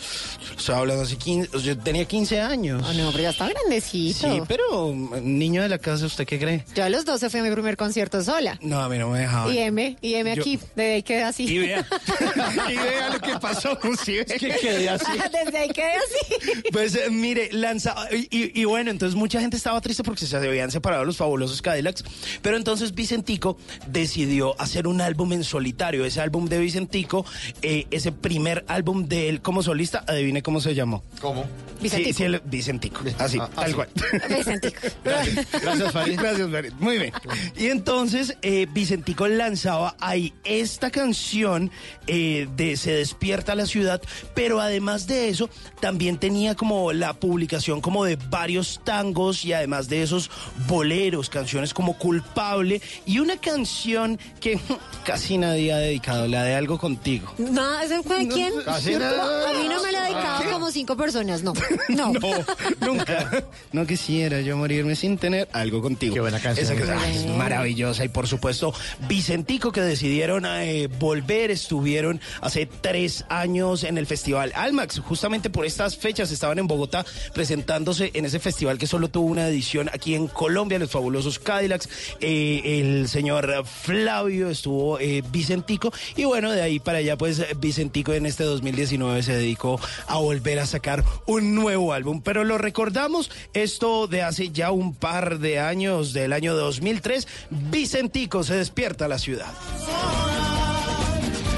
Estaba 0.56 0.78
hablando 0.80 1.02
hace 1.02 1.16
15, 1.16 1.56
o 1.56 1.60
sea, 1.60 1.74
yo 1.74 1.78
tenía 1.80 2.04
15 2.04 2.40
años. 2.40 2.82
Ah, 2.86 2.92
no, 2.94 3.10
pero 3.10 3.22
ya 3.24 3.30
está 3.30 3.48
grandecito. 3.48 4.32
Sí, 4.32 4.40
pero 4.48 4.92
mm, 4.92 5.14
niño 5.22 5.62
de 5.62 5.68
la 5.68 5.78
casa, 5.78 6.06
¿usted 6.06 6.26
qué 6.26 6.38
cree? 6.38 6.64
Yo 6.74 6.84
a 6.84 6.88
los 6.88 7.04
12 7.04 7.30
fui 7.30 7.40
a 7.40 7.42
mi 7.42 7.50
primer 7.50 7.76
concierto 7.76 8.22
sola. 8.22 8.58
No, 8.62 8.80
a 8.80 8.88
mí 8.88 8.98
no 8.98 9.08
me 9.10 9.20
dejaban. 9.20 9.52
Y 9.54 9.58
M, 9.58 9.96
y 10.00 10.14
M 10.14 10.34
Yo- 10.34 10.42
aquí, 10.42 10.58
desde 10.74 10.94
ahí 10.94 11.02
quedé 11.02 11.22
así. 11.24 11.44
Y 11.44 11.58
vea, 11.58 11.86
y 12.68 12.74
vea 12.76 13.10
lo 13.10 13.20
que 13.20 13.38
pasó. 13.38 13.78
¿sí 14.04 14.16
ve? 14.18 14.26
Que 14.38 14.48
quedé 14.60 14.88
así. 14.88 15.04
desde 15.44 15.58
ahí 15.58 15.68
quedé 15.70 15.92
así. 15.92 16.62
Pues 16.72 16.94
eh, 16.94 17.10
mire, 17.10 17.50
lanzaba. 17.52 18.08
Y, 18.12 18.28
y- 18.30 18.60
y 18.60 18.64
bueno, 18.64 18.90
entonces 18.90 19.16
mucha 19.16 19.40
gente 19.40 19.56
estaba 19.56 19.80
triste 19.80 20.02
porque 20.02 20.26
se 20.26 20.36
habían 20.36 20.70
separado 20.70 21.04
los 21.04 21.16
fabulosos 21.16 21.62
Cadillacs. 21.62 22.04
Pero 22.42 22.56
entonces 22.56 22.94
Vicentico 22.94 23.56
decidió 23.86 24.60
hacer 24.60 24.86
un 24.86 25.00
álbum 25.00 25.32
en 25.32 25.44
solitario. 25.44 26.04
Ese 26.04 26.20
álbum 26.20 26.46
de 26.48 26.58
Vicentico, 26.58 27.24
eh, 27.62 27.86
ese 27.90 28.12
primer 28.12 28.64
álbum 28.68 29.06
de 29.08 29.28
él 29.28 29.40
como 29.42 29.62
solista, 29.62 30.04
adivine 30.06 30.42
cómo 30.42 30.60
se 30.60 30.74
llamó. 30.74 31.02
¿Cómo? 31.20 31.44
Vicentico. 31.80 32.08
Sí, 32.08 32.14
sí, 32.14 32.22
el- 32.24 32.40
Vicentico. 32.44 33.00
Así, 33.18 33.38
Ah, 33.40 33.50
tal 33.54 33.64
así. 33.64 33.74
cual. 33.74 33.88
Vicentico. 34.36 34.80
Gracias, 35.04 35.92
Farid. 35.92 36.18
Gracias, 36.18 36.50
Farid. 36.50 36.72
Muy 36.78 36.98
bien. 36.98 37.12
Y 37.56 37.66
entonces 37.66 38.36
eh, 38.42 38.66
Vicentico 38.72 39.26
lanzaba 39.28 39.96
ahí 40.00 40.32
esta 40.44 40.90
canción 40.90 41.70
eh, 42.06 42.48
de 42.56 42.76
Se 42.76 42.92
despierta 42.92 43.54
la 43.54 43.66
ciudad, 43.66 44.00
pero 44.34 44.60
además 44.60 45.06
de 45.06 45.28
eso, 45.28 45.48
también 45.80 46.18
tenía 46.18 46.54
como 46.54 46.92
la 46.92 47.12
publicación 47.14 47.80
como 47.80 48.04
de 48.04 48.16
varios 48.16 48.80
tangos 48.84 49.44
y 49.44 49.52
además 49.52 49.88
de 49.88 50.02
esos 50.02 50.30
boleros, 50.66 51.28
canciones 51.30 51.74
como 51.74 51.96
Culpable 51.98 52.80
y 53.06 53.18
una 53.18 53.36
canción 53.36 54.18
que 54.40 54.58
casi 55.04 55.38
nadie 55.38 55.72
ha 55.72 55.78
dedicado, 55.78 56.26
la 56.28 56.42
de 56.44 56.54
Algo 56.54 56.78
Contigo. 56.78 57.32
No, 57.38 57.80
¿ese 57.80 58.02
fue 58.02 58.20
de 58.24 58.28
quién? 58.28 58.52
Casi 58.64 58.94
nada. 58.94 59.50
A 59.50 59.52
mí 59.52 59.68
no 59.68 59.82
me 59.82 59.92
lo 59.92 59.98
ha 59.98 60.02
dedicado 60.04 60.50
como 60.52 60.70
cinco 60.70 60.96
personas, 60.96 61.42
no. 61.42 61.52
No. 61.88 62.12
No, 62.14 62.92
nunca. 62.94 63.44
No 63.72 63.86
quisiera 63.86 64.40
yo 64.40 64.56
morirme 64.56 64.94
sin 64.96 65.18
tener 65.18 65.48
algo 65.52 65.80
contigo. 65.82 66.14
Qué 66.14 66.20
buena 66.20 66.40
canción. 66.40 66.66
Esa 66.66 66.74
que- 66.76 67.10
es 67.10 67.26
maravillosa. 67.26 68.04
Y 68.04 68.08
por 68.08 68.26
supuesto, 68.26 68.72
Vicentico, 69.08 69.72
que 69.72 69.80
decidieron 69.80 70.44
eh, 70.46 70.88
volver, 70.98 71.50
estuvieron 71.50 72.20
hace 72.40 72.66
tres 72.66 73.24
años 73.28 73.84
en 73.84 73.98
el 73.98 74.06
Festival 74.14 74.52
Almax. 74.54 75.00
Justamente 75.00 75.50
por 75.50 75.66
estas 75.66 75.96
fechas 75.96 76.30
estaban 76.30 76.60
en 76.60 76.68
Bogotá 76.68 77.04
presentándose 77.32 78.12
en 78.14 78.24
ese 78.24 78.38
festival 78.38 78.78
que 78.78 78.86
solo 78.86 79.08
tuvo 79.08 79.26
una 79.26 79.48
edición 79.48 79.90
aquí 79.92 80.14
en 80.14 80.28
Colombia, 80.28 80.78
los 80.78 80.88
fabulosos 80.88 81.40
Cadillacs. 81.40 81.88
Eh, 82.20 82.78
el 82.80 83.08
señor 83.08 83.64
Flavio 83.66 84.50
estuvo 84.50 85.00
eh, 85.00 85.24
Vicentico. 85.32 85.92
Y 86.14 86.26
bueno, 86.26 86.52
de 86.52 86.62
ahí 86.62 86.78
para 86.78 86.98
allá, 86.98 87.18
pues 87.18 87.44
Vicentico 87.58 88.12
en 88.12 88.26
este 88.26 88.44
2019 88.44 89.24
se 89.24 89.34
dedicó 89.34 89.80
a 90.06 90.18
volver 90.18 90.60
a 90.60 90.66
sacar 90.66 91.02
un 91.26 91.56
nuevo 91.56 91.92
álbum. 91.92 92.22
Pero 92.22 92.44
lo 92.44 92.56
recordamos, 92.56 93.32
esto 93.52 94.06
de 94.06 94.22
hace 94.22 94.50
ya 94.50 94.70
un 94.70 94.94
par 94.94 95.40
de 95.40 95.58
años, 95.58 96.12
del 96.12 96.32
año 96.32 96.54
2003, 96.54 97.26
Vicentico 97.50 98.44
se 98.44 98.54
despierta 98.54 99.06
a 99.06 99.08
la 99.08 99.18
ciudad. 99.18 99.52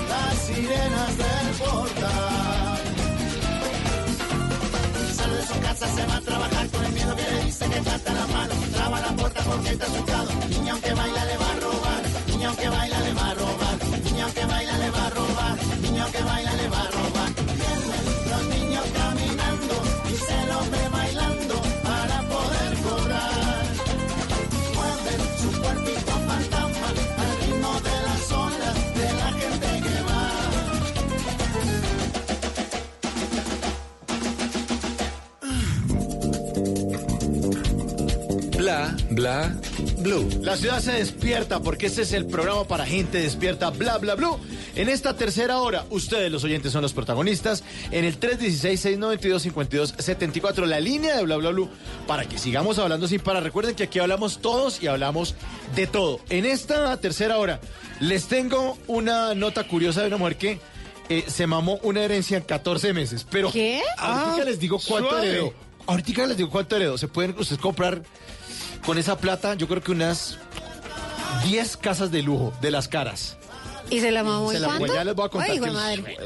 Las 0.08 0.38
sirenas 0.38 1.18
del 1.18 1.54
portal. 1.58 2.35
Casa, 5.78 5.94
se 5.94 6.06
va 6.06 6.16
a 6.16 6.20
trabajar 6.20 6.68
con 6.68 6.84
el 6.84 6.92
miedo 6.92 7.16
que 7.16 7.22
le 7.22 7.44
dice 7.44 7.68
que 7.68 7.80
trata 7.80 8.12
la 8.12 8.26
mano. 8.26 8.54
Traba 8.72 9.00
la 9.00 9.16
puerta 9.16 9.42
porque 9.42 9.70
está 9.70 9.86
asustado. 9.86 10.06
Niña 10.06 10.15
blue. 40.06 40.28
La 40.42 40.56
ciudad 40.56 40.80
se 40.80 40.92
despierta 40.92 41.60
porque 41.60 41.86
este 41.86 42.02
es 42.02 42.12
el 42.12 42.26
programa 42.26 42.64
para 42.64 42.86
gente 42.86 43.18
despierta, 43.18 43.70
bla, 43.70 43.98
bla, 43.98 44.14
bla. 44.14 44.30
En 44.74 44.88
esta 44.88 45.16
tercera 45.16 45.58
hora, 45.58 45.84
ustedes, 45.90 46.30
los 46.30 46.44
oyentes, 46.44 46.72
son 46.72 46.82
los 46.82 46.92
protagonistas. 46.92 47.64
En 47.90 48.04
el 48.04 48.18
316-692-5274, 48.20 50.66
la 50.66 50.80
línea 50.80 51.16
de 51.16 51.24
bla, 51.24 51.36
bla, 51.36 51.50
bla, 51.50 51.66
para 52.06 52.28
que 52.28 52.38
sigamos 52.38 52.78
hablando 52.78 53.08
sin 53.08 53.20
parar. 53.20 53.42
Recuerden 53.42 53.74
que 53.74 53.84
aquí 53.84 53.98
hablamos 53.98 54.38
todos 54.40 54.82
y 54.82 54.86
hablamos 54.86 55.34
de 55.74 55.86
todo. 55.86 56.20
En 56.30 56.44
esta 56.46 56.96
tercera 57.00 57.38
hora, 57.38 57.60
les 58.00 58.26
tengo 58.26 58.76
una 58.86 59.34
nota 59.34 59.64
curiosa 59.66 60.02
de 60.02 60.08
una 60.08 60.16
mujer 60.18 60.36
que 60.36 60.60
eh, 61.08 61.24
se 61.28 61.46
mamó 61.46 61.78
una 61.82 62.02
herencia 62.02 62.36
en 62.36 62.42
14 62.44 62.92
meses. 62.92 63.26
Pero 63.30 63.50
¿Qué? 63.52 63.80
ahorita 63.98 64.42
Ah, 64.42 64.44
les 64.44 64.58
digo 64.58 64.78
cuánto 64.86 65.10
suave. 65.10 65.28
heredó. 65.28 65.54
Ahorita 65.86 66.26
les 66.26 66.36
digo 66.36 66.50
cuánto 66.50 66.76
heredó. 66.76 66.98
Se 66.98 67.06
pueden 67.08 67.34
ustedes 67.38 67.60
comprar 67.60 68.02
con 68.84 68.98
esa 68.98 69.18
plata, 69.18 69.54
yo 69.54 69.66
creo 69.68 69.82
que 69.82 69.92
unas 69.92 70.38
10 71.44 71.76
casas 71.76 72.10
de 72.10 72.22
lujo 72.22 72.52
de 72.60 72.70
las 72.70 72.88
caras. 72.88 73.36
¿Y 73.88 74.00
se 74.00 74.10
la 74.10 74.24
mamó 74.24 74.50
Se 74.50 74.58
la- 74.58 74.78
ya 74.84 75.04
les 75.04 75.14
voy 75.14 75.26
a 75.26 75.28
contar 75.28 75.48
Ay, 75.48 75.56
hijo 75.58 75.64
que 75.66 75.70
de 75.70 75.76
el- 75.94 76.02
madre. 76.02 76.16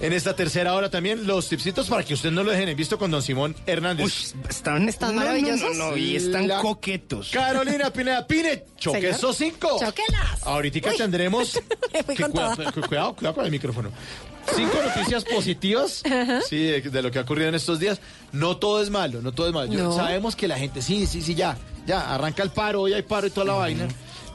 En 0.00 0.12
esta 0.12 0.36
tercera 0.36 0.74
hora 0.74 0.90
también 0.90 1.26
los 1.26 1.48
tipsitos 1.48 1.86
para 1.88 2.02
que 2.04 2.12
ustedes 2.12 2.34
no 2.34 2.44
lo 2.44 2.50
dejen 2.50 2.68
en 2.68 2.76
visto 2.76 2.98
con 2.98 3.10
don 3.10 3.22
Simón 3.22 3.56
Hernández. 3.66 4.04
Uy, 4.04 4.12
están, 4.50 4.86
¿Están 4.90 5.14
no, 5.14 5.22
no, 5.22 5.26
maravillosos? 5.26 5.74
No, 5.74 5.90
no, 5.92 5.96
y 5.96 6.16
están 6.16 6.46
La- 6.48 6.60
coquetos. 6.60 7.30
Carolina 7.32 7.90
Pineda 7.90 8.26
Pine, 8.26 8.64
choque 8.76 9.08
esos 9.08 9.36
cinco. 9.38 9.78
Chóquelas. 9.80 10.42
Ahorita 10.42 10.90
tendremos. 10.98 11.58
Que 11.92 12.04
cuida- 12.26 12.54
cuidado, 12.86 13.14
cuidado 13.16 13.34
con 13.34 13.44
el 13.46 13.50
micrófono. 13.52 13.90
Cinco 14.54 14.74
noticias 14.84 15.24
positivas 15.24 16.02
sí, 16.48 16.56
de, 16.64 16.80
de 16.82 17.02
lo 17.02 17.10
que 17.10 17.18
ha 17.18 17.22
ocurrido 17.22 17.48
en 17.48 17.54
estos 17.54 17.78
días. 17.78 18.00
No 18.32 18.56
todo 18.56 18.82
es 18.82 18.90
malo, 18.90 19.20
no 19.22 19.32
todo 19.32 19.48
es 19.48 19.54
malo. 19.54 19.72
Yo- 19.72 19.84
No. 19.84 19.92
Sabemos 19.96 20.34
que 20.36 20.48
la 20.48 20.58
gente, 20.58 20.82
sí, 20.82 21.06
sí, 21.06 21.22
sí, 21.22 21.34
ya, 21.34 21.56
ya, 21.86 22.14
arranca 22.14 22.42
el 22.42 22.50
paro, 22.50 22.82
hoy 22.82 22.92
hay 22.92 23.02
paro 23.02 23.26
y 23.26 23.30
toda 23.30 23.46
la 23.46 23.52
vaina. 23.54 23.86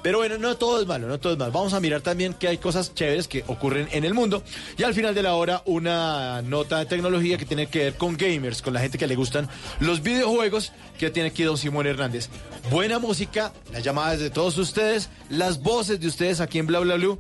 Pero 0.02 0.18
bueno, 0.18 0.38
no 0.38 0.58
todo 0.58 0.82
es 0.82 0.88
malo, 0.88 1.08
no 1.08 1.18
todo 1.18 1.32
es 1.34 1.40
malo. 1.40 1.54
Vamos 1.54 1.74
a 1.74 1.80
mirar 1.80 2.02
también 2.02 2.34
que 2.34 2.50
hay 2.50 2.58
cosas 2.58 2.94
chéveres 2.94 3.30
que 3.30 3.46
ocurren 3.48 3.88
en 3.94 4.04
el 4.04 4.14
mundo. 4.14 4.44
Y 4.78 4.84
al 4.84 4.94
final 4.94 5.16
de 5.16 5.24
la 5.24 5.36
hora, 5.36 5.62
una 5.66 6.42
nota 6.42 6.80
de 6.80 6.86
tecnología 6.88 7.38
que 7.38 7.46
tiene 7.46 7.68
que 7.68 7.80
ver 7.86 7.94
con 7.96 8.18
gamers, 8.18 8.62
con 8.62 8.74
la 8.74 8.82
gente 8.82 8.98
que 8.98 9.08
le 9.08 9.16
gustan 9.16 9.48
los 9.80 10.04
videojuegos, 10.04 10.74
que 11.00 11.10
tiene 11.10 11.30
aquí 11.30 11.44
don 11.44 11.58
Simón 11.58 11.88
Hernández. 11.88 12.28
Buena 12.70 13.00
música, 13.00 13.54
las 13.72 13.82
llamadas 13.82 14.20
de 14.20 14.30
todos 14.30 14.58
ustedes, 14.58 15.10
las 15.30 15.62
voces 15.62 16.02
de 16.02 16.08
ustedes 16.08 16.42
aquí 16.42 16.60
en 16.60 16.68
Bla 16.68 16.80
Bla 16.80 16.96
Blue. 16.96 17.18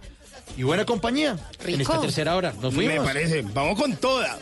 Y 0.55 0.63
buena 0.63 0.85
compañía 0.85 1.37
en 1.65 1.81
esta 1.81 1.99
tercera 1.99 2.35
hora. 2.35 2.53
Nos 2.61 2.73
fuimos. 2.73 2.95
Me 2.95 3.01
parece. 3.01 3.41
Vamos 3.41 3.79
con 3.79 3.95
toda. 3.95 4.37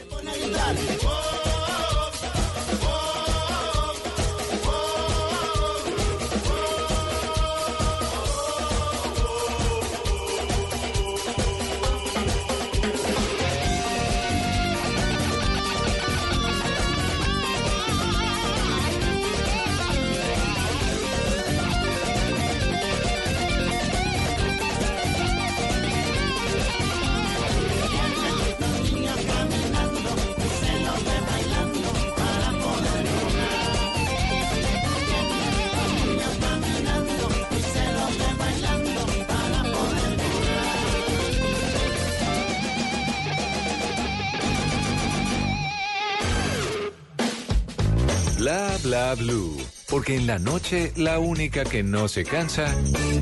Bla, 49.15 49.23
blue. 49.23 49.57
Porque 49.89 50.15
en 50.15 50.25
la 50.27 50.39
noche 50.39 50.93
la 50.95 51.19
única 51.19 51.65
que 51.65 51.83
no 51.83 52.07
se 52.07 52.23
cansa 52.23 52.73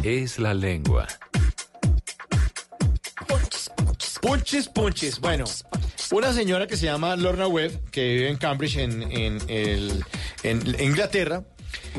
es 0.04 0.38
la 0.38 0.54
lengua. 0.54 1.08
Punches, 4.22 4.68
punches. 4.68 5.20
Bueno, 5.20 5.46
Una 6.12 6.32
señora 6.34 6.68
que 6.68 6.76
se 6.78 6.86
llama 6.86 7.16
Lorna 7.16 7.48
Webb, 7.48 7.90
que 7.92 8.14
vive 8.16 8.30
en 8.30 8.38
Cambridge, 8.38 8.78
en, 8.78 9.02
en, 9.12 9.38
el- 9.48 10.04
en 10.44 10.76
Inglaterra. 10.84 11.44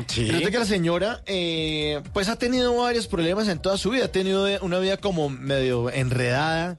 Resulta 0.07 0.51
que 0.51 0.59
la 0.59 0.65
señora, 0.65 1.21
eh, 1.25 2.01
pues 2.13 2.29
ha 2.29 2.37
tenido 2.37 2.75
varios 2.77 3.07
problemas 3.07 3.47
en 3.49 3.59
toda 3.59 3.77
su 3.77 3.89
vida. 3.89 4.05
Ha 4.05 4.11
tenido 4.11 4.47
una 4.61 4.79
vida 4.79 4.97
como 4.97 5.29
medio 5.29 5.89
enredada 5.89 6.77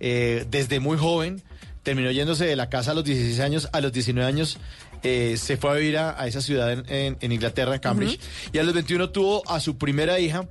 eh, 0.00 0.46
desde 0.50 0.80
muy 0.80 0.96
joven. 0.96 1.42
Terminó 1.82 2.10
yéndose 2.10 2.46
de 2.46 2.56
la 2.56 2.70
casa 2.70 2.92
a 2.92 2.94
los 2.94 3.04
16 3.04 3.40
años. 3.40 3.68
A 3.72 3.80
los 3.82 3.92
19 3.92 4.26
años 4.26 4.58
eh, 5.04 5.36
se 5.38 5.56
fue 5.56 5.70
a 5.70 5.74
vivir 5.74 5.98
a, 5.98 6.20
a 6.20 6.26
esa 6.26 6.40
ciudad 6.40 6.72
en, 6.72 6.84
en- 6.88 7.16
en 7.20 7.30
Inglaterra, 7.32 7.74
en 7.74 7.80
Cambridge. 7.80 8.18
Y 8.52 8.58
a 8.58 8.64
los 8.64 8.74
21 8.74 9.10
tuvo 9.10 9.48
a 9.48 9.60
su 9.60 9.78
primera 9.78 10.18
hija. 10.18 10.48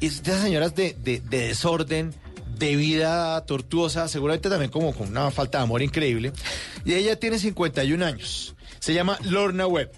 Y 0.00 0.06
es 0.06 0.22
de 0.22 0.30
esas 0.32 0.44
señoras 0.44 0.74
de, 0.74 0.96
de- 1.04 1.20
de 1.20 1.48
desorden, 1.48 2.14
de 2.58 2.74
vida 2.76 3.44
tortuosa, 3.44 4.08
seguramente 4.08 4.48
también 4.48 4.70
como 4.70 4.94
con 4.94 5.08
una 5.08 5.30
falta 5.30 5.58
de 5.58 5.64
amor 5.64 5.82
increíble. 5.82 6.32
Y 6.86 6.94
ella 6.94 7.16
tiene 7.20 7.38
51 7.38 8.02
años. 8.04 8.54
Se 8.78 8.94
llama 8.94 9.18
Lorna 9.24 9.66
Webb. 9.66 9.90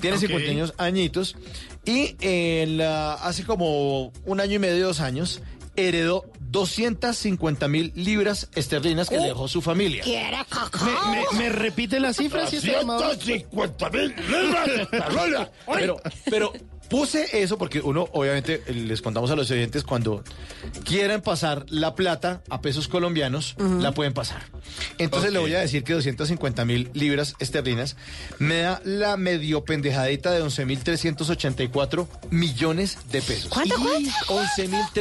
Tiene 0.00 0.16
Ok. 0.16 0.22
51 0.22 0.72
añitos. 0.76 1.36
Y 1.84 2.16
eh, 2.20 2.66
la- 2.68 3.14
hace 3.14 3.44
como 3.44 4.12
un 4.26 4.40
año 4.40 4.56
y 4.56 4.58
medio, 4.58 4.86
dos 4.88 5.00
años, 5.00 5.40
heredó 5.76 6.24
250 6.50 7.68
mil 7.68 7.92
libras 7.94 8.48
esterlinas 8.54 9.08
que 9.08 9.18
le 9.18 9.26
dejó 9.26 9.48
su 9.48 9.60
familia. 9.62 10.02
¿Quiere 10.02 10.38
cacao? 10.48 10.86
¿Me, 11.10 11.20
me, 11.32 11.38
me 11.38 11.48
repite 11.50 12.00
la 12.00 12.12
cifra? 12.12 12.46
si 12.46 12.56
está 12.56 12.80
amable? 12.80 13.06
250 13.06 13.90
mil 13.90 14.14
libras 14.16 14.68
esterlinas. 14.68 15.50
Pero, 15.66 16.00
pero 16.30 16.52
puse 16.88 17.42
eso 17.42 17.58
porque 17.58 17.80
uno, 17.80 18.08
obviamente, 18.12 18.62
les 18.72 19.02
contamos 19.02 19.30
a 19.30 19.36
los 19.36 19.50
oyentes, 19.50 19.84
cuando 19.84 20.22
quieran 20.84 21.20
pasar 21.22 21.64
la 21.68 21.94
plata 21.94 22.42
a 22.50 22.60
pesos 22.60 22.88
colombianos, 22.88 23.54
la 23.58 23.92
pueden 23.92 24.12
pasar. 24.14 24.42
Entonces 24.98 25.32
le 25.32 25.38
voy 25.38 25.54
a 25.54 25.60
decir 25.60 25.84
que 25.84 25.92
250 25.94 26.64
mil 26.64 26.90
libras 26.94 27.34
esterlinas 27.38 27.96
me 28.38 28.60
da 28.60 28.80
la 28.84 29.16
medio 29.16 29.64
pendejadita 29.64 30.30
de 30.32 30.42
11.384 30.44 32.06
millones 32.30 32.98
de 33.10 33.22
pesos. 33.22 33.48
¿Cuánto, 33.50 33.74
cuánto? 33.76 34.10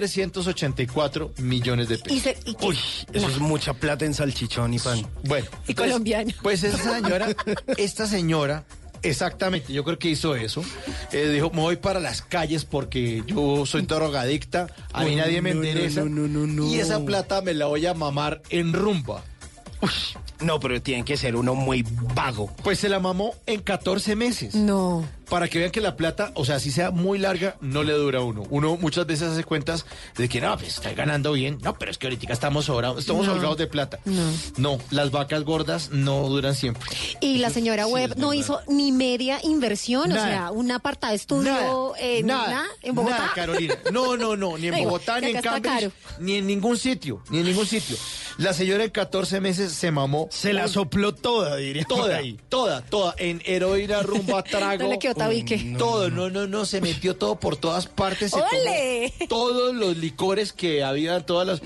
11.384 0.05 1.39
millones 1.41 1.89
de 1.89 1.97
pesos. 1.97 2.17
Y 2.17 2.19
se- 2.21 2.37
y 2.45 2.53
que- 2.55 2.65
Uy, 2.65 2.77
eso 3.13 3.27
es 3.29 3.39
mucha 3.39 3.73
plata 3.73 4.05
en 4.05 4.13
salchichón 4.13 4.73
y 4.73 4.79
pan. 4.79 5.05
Bueno. 5.23 5.47
Y 5.67 5.73
colombiano. 5.73 6.31
Pues 6.41 6.63
esa 6.63 6.77
señora, 6.95 7.27
esta 7.77 8.07
señora, 8.07 8.63
exactamente, 9.03 9.73
yo 9.73 9.83
creo 9.83 9.99
que 9.99 10.09
hizo 10.09 10.35
eso. 10.35 10.63
Eh, 11.11 11.29
dijo, 11.29 11.49
me 11.51 11.61
voy 11.61 11.75
para 11.77 11.99
las 11.99 12.21
calles 12.21 12.65
porque 12.65 13.23
yo 13.25 13.65
soy 13.65 13.83
drogadicta, 13.83 14.67
a 14.93 15.03
mí 15.03 15.15
nadie 15.15 15.41
me 15.41 15.53
no, 15.53 15.63
interesa. 15.63 16.01
no, 16.01 16.09
no, 16.09 16.27
no, 16.27 16.47
no. 16.47 16.67
Y 16.67 16.79
esa 16.79 17.03
plata 17.03 17.41
me 17.41 17.53
la 17.53 17.65
voy 17.67 17.85
a 17.85 17.93
mamar 17.93 18.41
en 18.49 18.73
rumba. 18.73 19.23
No, 20.41 20.59
pero 20.59 20.81
tiene 20.81 21.03
que 21.03 21.17
ser 21.17 21.35
uno 21.35 21.55
muy 21.55 21.85
vago. 22.15 22.51
Pues 22.63 22.79
se 22.79 22.89
la 22.89 22.99
mamó 22.99 23.35
en 23.45 23.61
14 23.61 24.15
meses. 24.15 24.55
No. 24.55 25.03
Para 25.29 25.47
que 25.49 25.59
vean 25.59 25.71
que 25.71 25.81
la 25.81 25.95
plata, 25.97 26.31
o 26.35 26.45
sea, 26.45 26.59
si 26.59 26.71
sea 26.71 26.91
muy 26.91 27.17
larga, 27.19 27.57
no 27.59 27.83
le 27.83 27.93
dura 27.93 28.19
a 28.19 28.23
uno. 28.23 28.43
Uno 28.49 28.77
muchas 28.77 29.05
veces 29.05 29.29
hace 29.29 29.43
cuentas 29.43 29.85
de 30.15 30.29
que 30.29 30.39
no, 30.39 30.55
pues 30.57 30.75
estoy 30.75 30.93
ganando 30.93 31.33
bien. 31.33 31.57
No, 31.61 31.77
pero 31.77 31.91
es 31.91 31.97
que 31.97 32.07
ahorita 32.07 32.31
estamos 32.31 32.65
sobrados, 32.65 32.99
estamos 32.99 33.25
No. 33.27 33.33
holgados 33.33 33.57
de 33.57 33.67
plata. 33.67 33.99
No. 34.05 34.23
No, 34.57 34.77
las 34.89 35.11
vacas 35.11 35.43
gordas 35.43 35.89
no 35.91 36.27
duran 36.29 36.55
siempre. 36.55 36.81
Y 37.19 37.39
la 37.39 37.49
señora 37.49 37.87
Webb 37.87 38.15
no 38.17 38.33
hizo 38.33 38.61
ni 38.69 38.91
media 38.91 39.39
inversión, 39.43 40.09
Nada. 40.09 40.21
o 40.25 40.29
sea, 40.29 40.51
un 40.51 40.71
apartado 40.71 41.11
de 41.11 41.17
estudio 41.17 41.93
en, 41.99 42.25
nada, 42.27 42.47
nada, 42.49 42.65
en 42.81 42.95
Bogotá. 42.95 43.17
nada, 43.17 43.31
Carolina. 43.35 43.75
No, 43.91 44.15
no, 44.15 44.35
no, 44.37 44.57
ni 44.57 44.67
en 44.67 44.75
Bogotá, 44.85 45.19
ni 45.19 45.31
en 45.31 45.41
Cambridge, 45.41 45.91
ni 46.19 46.35
en 46.35 46.47
ningún 46.47 46.77
sitio, 46.77 47.21
ni 47.29 47.39
en 47.39 47.45
ningún 47.45 47.65
sitio. 47.65 47.97
La 48.37 48.53
señora 48.53 48.83
en 48.83 48.91
14 48.91 49.41
meses 49.41 49.71
se 49.73 49.91
mamó. 49.91 50.27
Se 50.31 50.53
la 50.53 50.67
sopló 50.67 51.13
toda, 51.13 51.55
diría. 51.57 51.83
Toda, 51.85 52.19
toda, 52.49 52.81
toda, 52.81 53.15
en 53.17 53.41
heroína, 53.45 54.03
rumba, 54.03 54.43
trago. 54.49 54.83
No 54.83 54.89
le 54.89 54.99
quedó 54.99 55.15
tabique. 55.17 55.75
Todo, 55.77 56.09
no, 56.09 56.29
no, 56.29 56.47
no, 56.47 56.65
se 56.65 56.81
metió 56.81 57.15
todo 57.15 57.39
por 57.39 57.57
todas 57.57 57.87
partes. 57.87 58.31
Se 58.31 58.37
tomó 58.37 58.49
¡Ole! 58.49 59.13
todos 59.27 59.75
los 59.75 59.97
licores 59.97 60.53
que 60.53 60.83
había, 60.83 61.25
todas 61.25 61.47
las. 61.47 61.61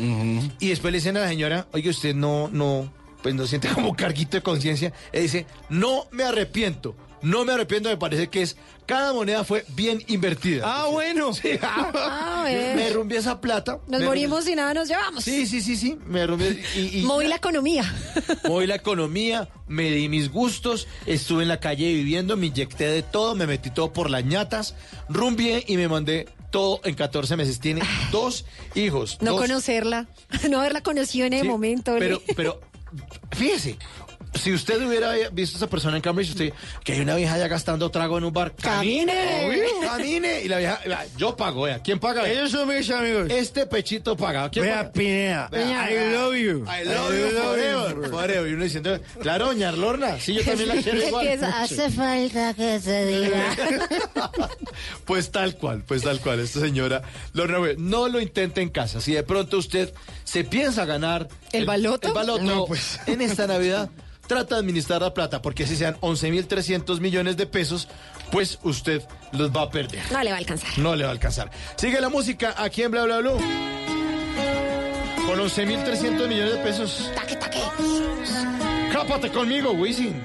Y 0.60 0.70
después 0.70 0.92
le 0.92 1.00
dicen 1.00 1.18
a 1.18 1.22
la 1.22 1.28
señora, 1.28 1.68
oye, 1.74 1.90
usted 1.90 2.16
no, 2.16 2.50
no, 2.50 2.92
pues 3.22 3.36
no 3.36 3.46
siente 3.48 3.70
como 3.70 3.96
carguito 3.96 4.38
de 4.38 4.44
conciencia. 4.44 4.94
Y 5.14 5.20
dice, 5.20 5.46
no 5.70 6.06
me 6.12 6.24
arrepiento. 6.24 6.96
No 7.22 7.46
me 7.46 7.54
arrepiento, 7.54 7.90
me 7.90 7.98
parece 7.98 8.30
que 8.30 8.42
es. 8.42 8.58
Cada 8.88 9.14
moneda 9.14 9.44
fue 9.44 9.64
bien 9.70 10.04
invertida. 10.08 10.64
Ah, 10.66 10.88
bueno. 10.88 11.34
Sí. 11.34 11.52
Ah, 11.62 12.40
bueno. 12.42 12.76
Me 12.76 12.90
rumbié 12.90 13.20
esa 13.20 13.40
plata. 13.40 13.80
Nos 13.88 14.02
morimos 14.02 14.48
y 14.48 14.56
nada 14.56 14.74
nos 14.74 14.88
llevamos. 14.88 15.24
Sí, 15.24 15.46
sí, 15.46 15.62
sí, 15.62 15.76
sí. 15.78 15.98
Me 16.08 16.26
rumbié 16.26 16.62
y, 16.76 17.00
y 17.00 17.04
Moví 17.04 17.28
la 17.28 17.36
economía. 17.36 17.84
moví 18.48 18.66
la 18.68 18.76
economía, 18.76 19.48
me 19.68 19.92
di 19.92 20.10
mis 20.10 20.32
gustos, 20.32 20.88
estuve 21.06 21.44
en 21.44 21.50
la 21.50 21.60
calle 21.60 21.94
viviendo, 21.94 22.36
me 22.38 22.48
inyecté 22.48 22.88
de 22.88 23.04
todo, 23.04 23.36
me 23.36 23.46
metí 23.48 23.70
todo 23.70 23.94
por 23.94 24.10
las 24.10 24.26
ñatas, 24.26 24.76
rumbié 25.08 25.64
y 25.68 25.78
me 25.78 25.88
mandé 25.88 26.28
todo 26.50 26.82
en 26.84 26.96
14 26.96 27.38
meses. 27.38 27.60
Tiene 27.60 27.82
dos 28.12 28.46
hijos. 28.76 29.20
No 29.22 29.34
dos- 29.34 29.42
conocerla, 29.42 30.08
no 30.50 30.60
haberla 30.60 30.82
conocido 30.82 31.28
en 31.28 31.34
el 31.34 31.42
Sí, 31.44 31.48
momento. 31.48 31.96
Pero, 32.00 32.22
pero, 32.36 32.60
fíjese. 33.32 33.78
Si 34.42 34.52
usted 34.52 34.82
hubiera 34.86 35.12
visto 35.32 35.58
a 35.58 35.60
esa 35.60 35.68
persona 35.70 35.98
en 35.98 36.02
Cambridge, 36.02 36.30
usted, 36.30 36.52
que 36.84 36.94
hay 36.94 37.02
una 37.02 37.16
vieja 37.16 37.38
ya 37.38 37.48
gastando 37.48 37.92
trago 37.92 38.18
en 38.18 38.24
un 38.24 38.34
bar, 38.34 38.54
camine, 38.56 39.70
Camine. 39.84 40.42
Y 40.42 40.48
la 40.48 40.58
vieja, 40.58 40.80
yo 41.18 41.36
pago, 41.36 41.64
vea. 41.64 41.80
¿Quién 41.84 42.00
paga? 42.00 42.28
Ellos 42.28 42.50
son 42.52 42.68
mis 42.68 42.90
amigos. 42.90 43.30
Este 43.30 43.66
pechito 43.68 44.18
paga. 44.18 44.50
¿Quién 44.50 44.66
Vea. 44.66 44.92
Vea, 44.94 45.50
I 45.92 46.14
love 46.14 46.36
you. 46.36 46.66
I 46.66 46.86
love 46.86 47.14
you 47.14 47.40
forever. 47.40 48.10
Forever. 48.10 48.50
Y 48.50 48.54
uno 48.54 48.64
diciendo, 48.64 49.00
claro, 49.20 49.48
doña 49.48 49.72
Lorna, 49.72 50.20
sí, 50.20 50.34
yo 50.34 50.44
también 50.44 50.70
la 50.70 50.76
quiero 50.82 51.08
igual. 51.08 51.44
Hace 51.44 51.90
falta 51.92 52.54
que 52.54 52.80
se 52.80 53.06
diga. 53.06 53.56
Pues 55.06 55.32
tal 55.32 55.56
cual, 55.58 55.84
pues 55.86 56.04
tal 56.04 56.20
cual. 56.20 56.40
Esta 56.40 56.60
señora 56.62 57.02
Lorna 57.34 57.58
no 57.78 58.08
lo 58.08 58.20
intente 58.22 58.62
en 58.62 58.70
casa. 58.70 59.02
Si 59.02 59.14
de 59.14 59.24
pronto 59.24 59.58
usted 59.58 59.94
se 60.24 60.44
piensa 60.44 60.86
ganar 60.86 61.28
¿El 61.52 61.66
baloto? 61.66 62.08
el 62.08 62.14
baloto 62.14 62.44
No, 62.44 62.66
pues. 62.66 63.00
en 63.08 63.22
esta 63.22 63.48
Navidad, 63.48 63.90
trata 64.32 64.56
de 64.56 64.62
administrar 64.62 65.02
la 65.02 65.14
plata, 65.14 65.42
porque 65.42 65.68
si 65.68 65.76
sean 65.76 65.98
11.300 66.00 67.02
millones 67.02 67.36
de 67.36 67.46
pesos, 67.48 67.90
pues 68.32 68.60
usted 68.64 69.02
los 69.34 69.52
va 69.52 69.64
a 69.64 69.70
perder. 69.70 70.02
No 70.10 70.24
le 70.24 70.30
va 70.30 70.38
a 70.38 70.40
alcanzar. 70.40 70.70
No 70.78 70.96
le 70.96 71.04
va 71.04 71.10
a 71.10 71.12
alcanzar. 71.12 71.52
Sigue 71.76 72.00
la 72.00 72.08
música 72.08 72.56
aquí 72.58 72.82
en 72.82 72.92
Bla 72.92 73.04
Bla 73.04 73.20
Blue. 73.20 73.38
Con 75.28 75.38
11.300 75.38 76.28
millones 76.30 76.54
de 76.54 76.60
pesos. 76.60 77.12
Taque, 77.14 77.36
taque. 77.36 77.60
Cápate 78.94 79.30
conmigo, 79.32 79.72
Wisin. 79.72 80.24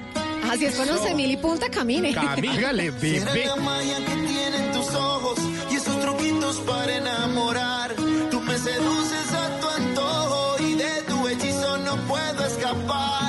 Así 0.49 0.67
es, 0.67 0.77
con 0.77 0.89
11 0.89 1.13
mil 1.13 1.29
y 1.29 1.35
punta, 1.35 1.69
camine. 1.69 2.13
Será 2.13 2.71
bebé. 2.71 3.45
la 3.45 3.57
magia 3.57 3.97
que 3.97 4.15
tienen 4.25 4.71
tus 4.71 4.87
ojos 4.95 5.37
y 5.69 5.75
esos 5.75 5.99
truquitos 5.99 6.61
para 6.61 6.95
enamorar. 6.95 7.93
Tú 8.31 8.39
me 8.39 8.57
seduces 8.57 9.33
a 9.33 9.59
tu 9.59 9.67
antojo 9.67 10.63
y 10.63 10.75
de 10.75 11.01
tu 11.09 11.27
hechizo 11.27 11.77
no 11.79 11.97
puedo 12.07 12.45
escapar. 12.45 13.26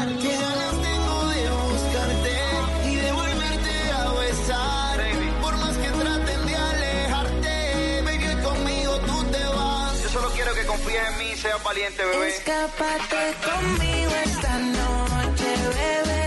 Confíes 10.69 11.03
en 11.09 11.19
mí 11.19 11.35
seas 11.35 11.63
valiente, 11.65 12.05
bebé. 12.05 12.29
Escápate 12.29 13.35
conmigo 13.43 14.13
esta 14.25 14.59
noche, 14.59 15.49
bebé. 15.75 16.18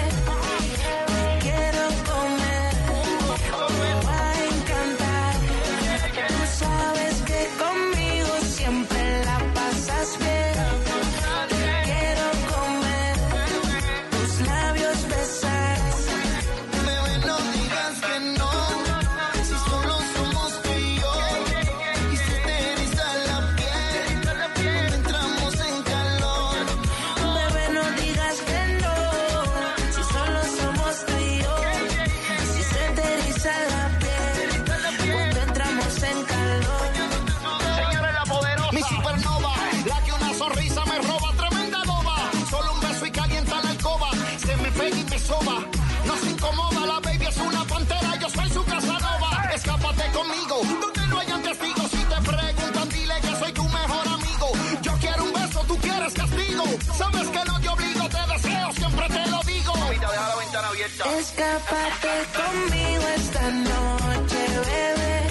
Escápate 61.51 62.07
conmigo 62.33 63.03
esta 63.13 63.51
noche, 63.51 64.37
bebé. 64.55 65.21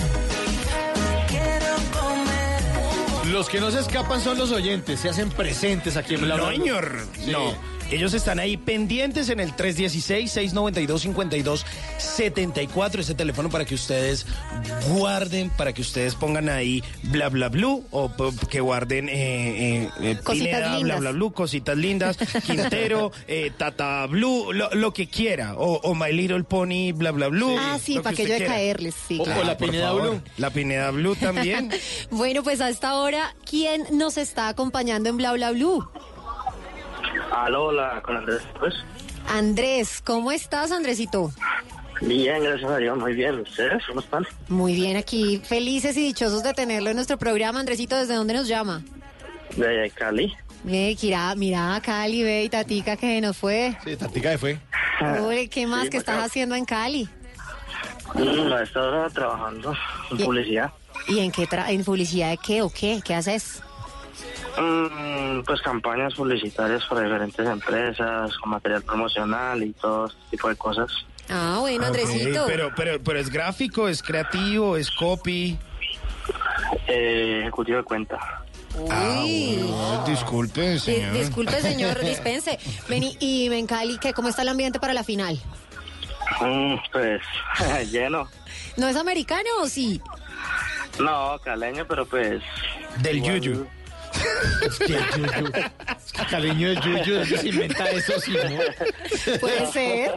Quiero 1.28 1.76
comer. 1.98 3.33
Los 3.33 3.48
que 3.48 3.59
no 3.59 3.70
se 3.70 3.80
escapan 3.80 4.20
son 4.20 4.37
los 4.37 4.52
oyentes, 4.52 5.00
se 5.00 5.09
hacen 5.09 5.30
presentes 5.30 5.96
aquí 5.96 6.16
en 6.16 6.20
Bla 6.20 6.37
No, 6.37 6.50
señor. 6.50 7.06
Sí. 7.24 7.30
No. 7.30 7.54
Ellos 7.90 8.12
están 8.12 8.38
ahí 8.38 8.59
pendientes 8.59 9.30
en 9.30 9.40
el 9.40 9.56
316-692-5274, 12.11 12.99
ese 13.01 13.14
teléfono 13.14 13.49
para 13.51 13.64
que 13.64 13.75
ustedes 13.75 14.27
guarden, 14.88 15.51
para 15.51 15.73
que 15.73 15.83
ustedes 15.83 16.14
pongan 16.14 16.49
ahí 16.49 16.83
bla 17.05 17.29
bla 17.29 17.49
blue 17.49 17.85
o 17.90 18.11
que 18.51 18.61
guarden 18.61 19.09
eh, 19.09 19.12
eh, 19.85 19.90
eh, 20.01 20.18
Cositas 20.23 20.46
Pineda, 20.49 20.68
bla 20.68 20.77
lindas. 20.79 21.01
bla 21.01 21.11
blue, 21.12 21.33
cositas 21.33 21.77
lindas, 21.77 22.16
Quintero, 22.46 23.12
eh, 23.27 23.53
Tata 23.57 24.07
Blue, 24.07 24.53
lo, 24.53 24.70
lo 24.75 24.92
que 24.92 25.09
quiera, 25.09 25.55
o, 25.57 25.77
o 25.83 25.94
My 25.94 26.12
Little 26.12 26.44
Pony, 26.44 26.92
bla 26.94 27.11
bla 27.12 27.29
blue. 27.29 27.57
Ah, 27.59 27.79
sí, 27.83 27.99
para 28.01 28.14
que 28.16 28.27
yo 28.27 28.35
de 28.35 28.46
caerles, 28.46 28.94
sí. 29.09 29.18
O- 29.20 29.25
claro. 29.25 29.40
o 29.40 29.44
la 29.44 29.57
Pineda 29.57 29.88
favor. 29.88 30.03
Blue. 30.03 30.23
La 30.38 30.51
Pineda 30.51 30.90
Blue 30.90 31.14
también. 31.16 31.70
Bueno, 32.11 32.42
pues 32.42 32.61
a 32.61 32.68
esta 32.68 32.94
hora, 32.96 33.35
¿quién 33.49 33.85
nos 33.92 34.16
está 34.18 34.49
acompañando 34.49 35.09
en 35.09 35.16
Bla 35.16 35.33
Bla 35.33 35.53
Blue? 35.53 35.87
Aló, 37.33 37.66
hola, 37.66 38.03
con 38.05 38.16
Andrés, 38.16 38.42
pues. 38.59 38.75
Andrés, 39.29 40.01
¿cómo 40.05 40.33
estás, 40.33 40.73
Andresito? 40.73 41.33
Bien, 42.00 42.42
gracias 42.42 42.70
a 42.70 42.76
Dios, 42.78 42.96
muy 42.98 43.12
bien. 43.14 43.40
¿Ustedes 43.40 43.82
cómo 43.86 44.00
están? 44.00 44.26
Muy 44.48 44.74
bien, 44.74 44.96
aquí 44.96 45.40
felices 45.44 45.96
y 45.96 46.04
dichosos 46.04 46.42
de 46.42 46.54
tenerlo 46.54 46.90
en 46.90 46.96
nuestro 46.96 47.18
programa. 47.18 47.60
Andresito, 47.60 47.96
¿desde 47.96 48.14
dónde 48.14 48.34
nos 48.34 48.48
llama? 48.48 48.82
De 49.56 49.90
Cali. 49.94 50.32
Ve, 50.64 50.96
mira, 51.02 51.34
mira 51.36 51.74
a 51.76 51.80
Cali, 51.82 52.22
ve, 52.22 52.44
y 52.44 52.48
Tatica 52.48 52.96
que 52.96 53.20
nos 53.20 53.36
fue. 53.36 53.76
Sí, 53.84 53.96
Tatica 53.96 54.30
de 54.30 54.38
fue. 54.38 54.58
Uy, 55.22 55.48
¿qué 55.48 55.66
más 55.66 55.84
Sí, 55.84 55.90
que 55.90 55.96
estás 55.98 56.24
haciendo 56.24 56.54
en 56.54 56.64
Cali? 56.64 57.08
Mm, 58.14 58.52
a 58.52 58.62
esta 58.62 58.82
hora 58.82 59.08
trabajando 59.10 59.72
en 60.10 60.16
Bien. 60.16 60.26
publicidad. 60.26 60.72
¿Y 61.08 61.20
en 61.20 61.30
qué 61.32 61.46
tra- 61.48 61.68
en 61.70 61.84
publicidad 61.84 62.30
de 62.30 62.38
qué 62.38 62.62
o 62.62 62.70
qué? 62.70 63.00
¿Qué 63.04 63.14
haces? 63.14 63.62
Mm, 64.58 65.42
pues 65.46 65.60
campañas 65.62 66.14
publicitarias 66.14 66.84
para 66.86 67.02
diferentes 67.02 67.46
empresas, 67.46 68.36
con 68.38 68.50
material 68.50 68.82
promocional 68.82 69.62
y 69.62 69.72
todo 69.74 70.06
este 70.06 70.18
tipo 70.30 70.48
de 70.48 70.56
cosas. 70.56 70.90
Ah, 71.30 71.58
bueno, 71.60 71.86
Andresito. 71.86 72.44
pero, 72.46 72.72
pero, 72.76 73.00
pero 73.02 73.18
es 73.18 73.30
gráfico, 73.30 73.88
es 73.88 74.02
creativo, 74.02 74.76
es 74.76 74.90
copy. 74.90 75.56
Eh, 76.88 77.38
ejecutivo 77.42 77.78
de 77.78 77.84
cuenta. 77.84 78.18
Uy. 78.76 79.64
disculpe, 80.06 80.78
Di- 80.78 81.10
disculpe, 81.18 81.60
señor, 81.60 82.00
dispense. 82.04 82.58
Vení, 82.88 83.16
y 83.20 83.52
en 83.52 83.66
Cali, 83.66 83.98
¿qué, 83.98 84.12
¿cómo 84.12 84.28
está 84.28 84.42
el 84.42 84.48
ambiente 84.48 84.78
para 84.80 84.92
la 84.94 85.02
final? 85.04 85.40
Mm, 86.40 86.74
pues 86.92 87.20
lleno. 87.90 88.28
¿No 88.76 88.88
es 88.88 88.96
americano 88.96 89.48
o 89.62 89.66
sí? 89.68 90.00
No, 91.00 91.38
caleño, 91.42 91.84
pero 91.88 92.06
pues... 92.06 92.42
Del 93.02 93.18
igual- 93.18 93.40
yuyu. 93.40 93.66
Es 94.66 94.79
que 94.79 94.94
el 94.94 95.05
yuyu. 95.16 95.53
Es 96.05 96.12
que 96.12 96.27
caleño 96.31 96.68
el 96.68 96.81
yuyu, 96.81 97.14
¿dónde 97.14 97.37
se 97.38 97.49
inventa 97.49 97.90
eso 97.90 98.20
sí, 98.20 98.33
no? 98.33 99.38
Puede 99.40 99.66
ser. 99.73 100.12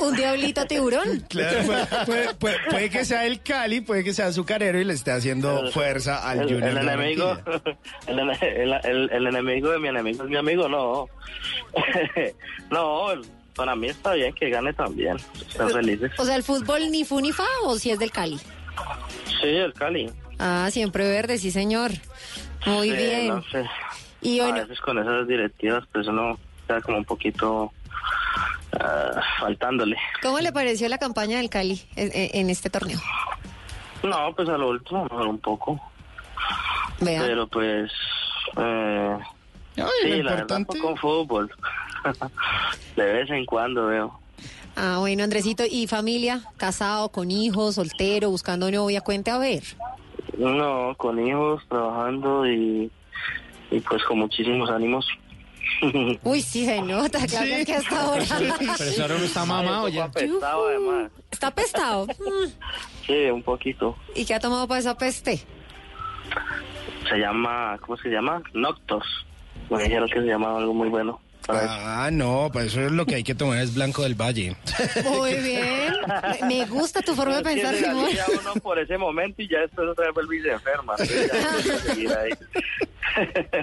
Un, 0.00 0.06
un 0.08 0.16
diablito 0.16 0.64
tiburón. 0.66 1.20
Claro, 1.28 1.62
puede, 1.66 1.86
puede- 2.06 2.34
puede- 2.34 2.58
puede 2.70 2.90
que 2.90 3.04
sea 3.04 3.24
el 3.26 3.42
Cali, 3.42 3.80
puede 3.80 4.04
que 4.04 4.12
sea 4.14 4.26
azucarero 4.26 4.80
y 4.80 4.84
le 4.84 4.92
esté 4.94 5.10
haciendo 5.12 5.70
fuerza 5.72 6.28
al 6.28 6.40
el, 6.40 6.44
Junior. 6.48 6.68
el 6.68 6.74
de 6.74 6.80
enemigo 6.80 7.38
el, 8.06 8.18
ene- 8.18 8.38
el- 8.42 8.80
el- 8.84 9.10
el 9.12 9.26
enemigo 9.26 9.70
de 9.70 9.78
mi 9.78 9.88
enemigo 9.88 10.24
es 10.24 10.30
mi 10.30 10.36
amigo 10.36 10.68
no 10.68 11.06
no 12.70 13.06
para 13.54 13.74
mí 13.76 13.88
está 13.88 14.14
bien 14.14 14.32
que 14.34 14.48
gane 14.50 14.72
también 14.72 15.16
están 15.48 15.70
felices 15.70 16.10
O 16.18 16.24
sea, 16.24 16.36
el 16.36 16.42
fútbol 16.42 16.90
ni 16.90 17.04
fu 17.04 17.20
ni 17.20 17.32
fa 17.32 17.44
o 17.64 17.78
si 17.78 17.90
es 17.90 17.98
del 17.98 18.10
Cali. 18.10 18.38
sí 19.40 19.46
el 19.48 19.72
Cali 19.74 20.10
Ah, 20.44 20.68
siempre 20.72 21.08
verde, 21.08 21.38
sí, 21.38 21.52
señor. 21.52 21.92
Muy 22.66 22.90
Sí, 22.90 22.96
bien. 22.96 23.28
no 23.28 23.42
sé. 23.44 23.64
Y 24.20 24.40
a 24.40 24.44
bueno, 24.44 24.60
veces 24.60 24.80
con 24.80 24.98
esas 24.98 25.26
directivas 25.26 25.84
pues 25.92 26.06
uno 26.06 26.38
está 26.60 26.80
como 26.80 26.98
un 26.98 27.04
poquito 27.04 27.72
ah, 28.78 29.20
faltándole 29.40 29.96
¿cómo 30.22 30.38
le 30.38 30.52
pareció 30.52 30.88
la 30.88 30.98
campaña 30.98 31.38
del 31.38 31.50
Cali 31.50 31.82
en, 31.96 32.10
en 32.14 32.48
este 32.50 32.70
torneo? 32.70 33.00
no 34.04 34.32
pues 34.36 34.48
a 34.48 34.56
lo 34.58 34.68
último 34.70 35.02
mejor 35.04 35.26
un 35.26 35.38
poco 35.38 35.80
Vea. 37.00 37.20
pero 37.22 37.46
pues 37.48 37.90
eh, 38.56 39.18
Ay, 39.76 39.84
sí 40.02 40.08
lo 40.18 40.22
la 40.22 40.36
verdad 40.36 40.66
con 40.80 40.96
fútbol 40.96 41.50
de 42.96 43.04
vez 43.12 43.30
en 43.30 43.44
cuando 43.44 43.86
veo 43.86 44.20
Ah, 44.74 44.96
bueno, 45.00 45.22
Andresito, 45.22 45.64
¿y 45.70 45.86
familia? 45.86 46.40
¿Casado, 46.56 47.10
con 47.10 47.30
hijos, 47.30 47.74
soltero, 47.74 48.30
buscando 48.30 48.70
novia? 48.70 49.02
Cuente 49.02 49.30
a 49.30 49.36
ver. 49.36 49.62
No, 50.38 50.94
con 50.96 51.24
hijos, 51.26 51.62
trabajando 51.68 52.46
y, 52.46 52.90
y 53.70 53.80
pues 53.80 54.02
con 54.04 54.18
muchísimos 54.20 54.70
ánimos. 54.70 55.06
Uy, 56.24 56.40
sí 56.42 56.64
se 56.66 56.80
nota, 56.82 57.24
claro 57.26 57.46
Sí. 57.58 57.64
que 57.64 57.74
hasta 57.74 58.00
ahora. 58.02 58.24
Pero 58.28 58.90
eso 58.90 59.02
ahora 59.02 59.18
no 59.18 59.24
está 59.24 59.44
mamado 59.44 59.88
ya. 59.88 60.06
poco 60.08 60.18
apestado, 60.18 60.66
además. 60.68 61.10
Está 61.30 61.46
apestado. 61.48 62.06
Sí, 63.06 63.24
un 63.30 63.42
poquito. 63.42 63.96
¿Y 64.14 64.24
qué 64.24 64.34
ha 64.34 64.38
tomado 64.38 64.68
para 64.68 64.78
esa 64.78 64.96
peste? 64.96 65.40
Se 67.08 67.16
llama, 67.18 67.76
¿cómo 67.80 67.96
se 67.96 68.08
llama? 68.10 68.40
Noctos. 68.54 69.02
Me 69.70 69.82
dijeron 69.82 70.08
que 70.08 70.20
se 70.20 70.26
llamaba 70.26 70.58
algo 70.60 70.72
muy 70.72 70.88
bueno. 70.88 71.20
Eso. 71.48 71.66
Ah, 71.68 72.10
no, 72.12 72.50
para 72.52 72.66
eso 72.66 72.80
es 72.80 72.92
lo 72.92 73.06
que 73.06 73.16
hay 73.16 73.24
que 73.24 73.34
tomar 73.34 73.58
es 73.58 73.74
Blanco 73.74 74.02
del 74.02 74.14
Valle. 74.14 74.56
Muy 75.04 75.34
bien. 75.34 75.92
Me- 76.48 76.66
gusta 76.66 77.02
tu 77.02 77.14
forma 77.14 77.36
de 77.36 77.42
pensar, 77.42 77.74
Simón. 77.74 78.10
uno 78.40 78.54
por 78.62 78.78
ese 78.78 78.96
momento 78.98 79.42
y 79.42 79.48
ya 79.48 79.60
después 79.60 79.88
otra 79.88 80.06
vez 80.06 80.14
vuelve 80.14 80.36
y 80.38 80.42
se 80.42 80.50
enferma. 80.52 80.94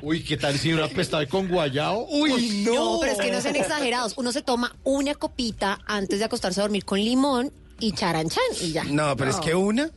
Uy, 0.01 0.23
¿qué 0.23 0.37
tal 0.37 0.57
si 0.57 0.73
una 0.73 0.87
pestada 0.87 1.25
con 1.25 1.47
guayao? 1.47 2.05
Uy, 2.09 2.63
no. 2.65 2.73
No, 2.73 2.97
pero 2.99 3.13
es 3.13 3.19
que 3.19 3.31
no 3.31 3.41
sean 3.41 3.55
exagerados. 3.55 4.13
Uno 4.17 4.31
se 4.31 4.41
toma 4.41 4.75
una 4.83 5.15
copita 5.15 5.79
antes 5.87 6.19
de 6.19 6.25
acostarse 6.25 6.59
a 6.59 6.63
dormir 6.63 6.85
con 6.85 6.99
limón 6.99 7.51
y 7.79 7.93
charanchan 7.93 8.43
y 8.61 8.71
ya. 8.73 8.83
No, 8.83 9.15
pero 9.17 9.31
es 9.31 9.37
que 9.37 9.55
una, 9.55 9.89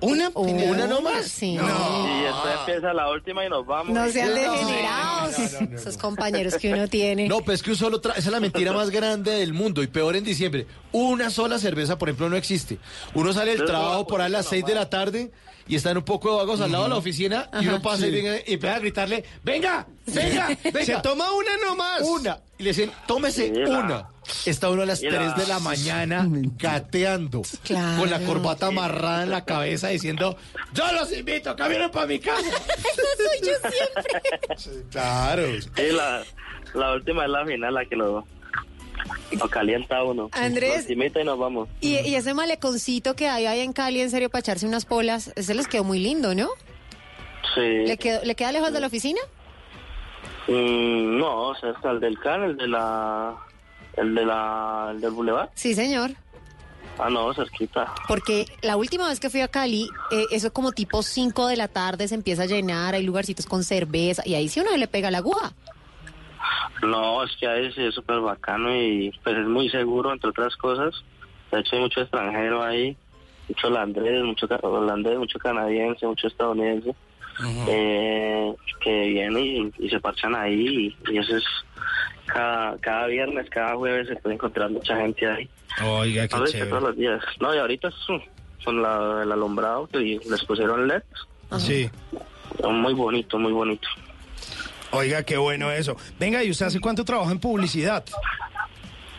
una, 0.00 0.30
Una 0.34 0.86
nomás. 0.86 1.26
Sí. 1.26 1.52
Y 1.54 1.56
después 1.56 2.54
empieza 2.60 2.92
la 2.92 3.10
última 3.10 3.44
y 3.44 3.48
nos 3.48 3.66
vamos. 3.66 3.94
No 3.94 4.08
sean 4.10 4.28
No, 4.28 4.34
degenerados. 4.34 5.38
no, 5.38 5.44
no, 5.44 5.60
no, 5.60 5.66
no. 5.70 5.76
Esos 5.78 5.96
compañeros 5.96 6.54
que 6.56 6.72
uno 6.72 6.86
tiene. 6.88 7.28
No, 7.28 7.40
pues 7.40 7.60
es 7.60 7.62
que 7.62 7.70
un 7.70 7.76
solo 7.76 8.00
tra- 8.00 8.10
esa 8.12 8.20
es 8.28 8.32
la 8.32 8.40
mentira 8.40 8.72
más 8.72 8.90
grande 8.90 9.32
del 9.32 9.52
mundo 9.54 9.82
y 9.82 9.86
peor 9.86 10.16
en 10.16 10.24
diciembre. 10.24 10.66
Una 10.92 11.30
sola 11.30 11.58
cerveza, 11.58 11.98
por 11.98 12.08
ejemplo, 12.08 12.28
no 12.28 12.36
existe. 12.36 12.78
Uno 13.14 13.32
sale 13.32 13.56
del 13.56 13.64
trabajo 13.66 14.06
por 14.06 14.20
ahí 14.20 14.26
a 14.26 14.30
las 14.30 14.46
6 14.46 14.64
de 14.66 14.74
la 14.74 14.88
tarde 14.90 15.30
y 15.68 15.74
están 15.76 15.96
un 15.96 16.04
poco 16.04 16.30
de 16.30 16.36
vagos 16.36 16.60
al 16.60 16.70
lado 16.70 16.84
de 16.84 16.90
la 16.90 16.96
oficina 16.96 17.50
y 17.60 17.66
uno 17.66 17.82
pasa 17.82 18.06
y, 18.06 18.10
venga- 18.10 18.36
y 18.46 18.54
empieza 18.54 18.76
a 18.76 18.78
gritarle, 18.78 19.24
venga, 19.42 19.86
venga, 20.06 20.48
venga. 20.72 20.84
Se 20.84 20.96
toma 21.02 21.32
una 21.32 21.50
nomás. 21.66 22.02
Una. 22.02 22.38
Y 22.58 22.62
le 22.62 22.70
dicen, 22.70 22.92
tómese 23.06 23.46
Sí, 23.48 23.52
la- 23.54 23.78
una. 23.80 24.08
Está 24.44 24.70
uno 24.70 24.82
a 24.82 24.86
las 24.86 25.02
y 25.02 25.08
3 25.08 25.20
la- 25.20 25.32
de 25.34 25.46
la 25.46 25.58
mañana 25.60 26.28
cateando. 26.58 27.42
Claro. 27.64 28.00
Con 28.00 28.10
la 28.10 28.20
corbata 28.20 28.66
amarrada 28.68 29.22
en 29.22 29.30
la 29.30 29.44
cabeza 29.44 29.88
diciendo, 29.88 30.36
yo 30.72 30.84
los 30.92 31.12
invito, 31.16 31.54
caminen 31.56 31.90
para 31.90 32.06
mi 32.06 32.18
casa. 32.18 32.40
Eso 32.46 33.02
soy 33.16 33.48
yo 33.48 33.70
siempre. 33.70 34.84
Claro. 34.90 35.42
Sí, 35.60 35.82
la, 35.92 36.22
la 36.74 36.92
última 36.94 37.24
es 37.24 37.30
la 37.30 37.44
final, 37.46 37.74
la 37.74 37.84
que 37.84 37.96
lo, 37.96 38.26
lo 39.32 39.48
calienta 39.48 40.02
uno. 40.02 40.28
Andrés. 40.32 40.88
Y 40.90 40.96
nos 40.96 41.38
vamos. 41.38 41.68
Y, 41.80 41.98
y 41.98 42.14
ese 42.16 42.34
maleconcito 42.34 43.14
que 43.14 43.28
hay 43.28 43.46
ahí 43.46 43.60
en 43.60 43.72
Cali, 43.72 44.00
en 44.00 44.10
serio, 44.10 44.28
para 44.30 44.40
echarse 44.40 44.66
unas 44.66 44.86
polas, 44.86 45.32
ese 45.36 45.54
les 45.54 45.68
quedó 45.68 45.84
muy 45.84 45.98
lindo, 46.00 46.34
¿no? 46.34 46.48
Sí. 47.54 47.60
¿Le, 47.86 47.96
quedó- 47.96 48.22
¿le 48.24 48.34
queda 48.34 48.50
lejos 48.52 48.72
de 48.72 48.80
la 48.80 48.88
oficina? 48.88 49.20
Mm, 50.48 51.18
no, 51.18 51.48
o 51.48 51.54
sea, 51.56 51.70
está 51.70 51.90
el 51.90 52.00
del 52.00 52.18
CAN, 52.18 52.42
el 52.44 52.56
de 52.56 52.68
la... 52.68 53.36
El 53.96 54.14
de 54.14 54.26
la... 54.26 54.88
El 54.92 55.00
del 55.00 55.10
Boulevard. 55.10 55.50
Sí, 55.54 55.74
señor. 55.74 56.12
Ah, 56.98 57.10
no, 57.10 57.32
cerquita. 57.34 57.92
Porque 58.08 58.46
la 58.62 58.76
última 58.76 59.08
vez 59.08 59.20
que 59.20 59.28
fui 59.28 59.40
a 59.40 59.48
Cali, 59.48 59.88
eh, 60.10 60.24
eso 60.30 60.52
como 60.52 60.72
tipo 60.72 61.02
5 61.02 61.46
de 61.46 61.56
la 61.56 61.68
tarde 61.68 62.08
se 62.08 62.14
empieza 62.14 62.44
a 62.44 62.46
llenar, 62.46 62.94
hay 62.94 63.02
lugarcitos 63.02 63.46
con 63.46 63.64
cerveza 63.64 64.22
y 64.24 64.34
ahí 64.34 64.48
sí 64.48 64.60
uno 64.60 64.70
se 64.70 64.78
le 64.78 64.88
pega 64.88 65.10
la 65.10 65.18
aguja. 65.18 65.52
No, 66.82 67.22
es 67.24 67.36
que 67.38 67.46
ahí 67.46 67.72
sí 67.72 67.82
es 67.84 67.94
súper 67.94 68.20
bacano 68.20 68.74
y 68.74 69.12
pues 69.22 69.36
es 69.36 69.46
muy 69.46 69.68
seguro, 69.68 70.12
entre 70.12 70.30
otras 70.30 70.56
cosas. 70.56 70.94
De 71.50 71.60
hecho, 71.60 71.76
hay 71.76 71.82
mucho 71.82 72.00
extranjero 72.00 72.62
ahí, 72.62 72.96
mucho 73.48 73.66
holandés, 73.66 74.24
mucho 74.24 74.46
holandés, 74.62 75.18
mucho 75.18 75.38
canadiense, 75.38 76.06
mucho 76.06 76.26
estadounidense, 76.28 76.94
eh, 77.68 78.54
que 78.80 79.06
vienen 79.08 79.72
y, 79.78 79.84
y 79.84 79.90
se 79.90 80.00
parchan 80.00 80.34
ahí 80.34 80.96
y, 81.06 81.12
y 81.12 81.18
eso 81.18 81.36
es 81.36 81.44
cada, 82.26 82.76
cada 82.78 83.06
viernes, 83.06 83.48
cada 83.50 83.74
jueves 83.76 84.08
se 84.08 84.16
puede 84.16 84.34
encontrar 84.34 84.70
mucha 84.70 84.96
gente 84.96 85.26
ahí. 85.26 85.48
Oiga, 85.84 86.26
A 86.30 86.40
veces 86.40 86.68
todos 86.68 86.82
los 86.82 86.96
días. 86.96 87.22
No, 87.40 87.54
y 87.54 87.58
ahorita 87.58 87.88
mm, 87.88 88.64
con 88.64 88.82
la, 88.82 89.22
el 89.22 89.32
alumbrado 89.32 89.86
que 89.86 89.98
les 89.98 90.44
pusieron 90.44 90.88
LED. 90.88 91.02
Sí. 91.58 91.90
Muy 92.68 92.94
bonito, 92.94 93.38
muy 93.38 93.52
bonito. 93.52 93.88
Oiga, 94.90 95.22
qué 95.22 95.36
bueno 95.36 95.70
eso. 95.70 95.96
Venga, 96.18 96.42
¿y 96.42 96.50
usted 96.50 96.66
hace 96.66 96.80
cuánto 96.80 97.04
trabaja 97.04 97.30
en 97.30 97.38
publicidad? 97.38 98.04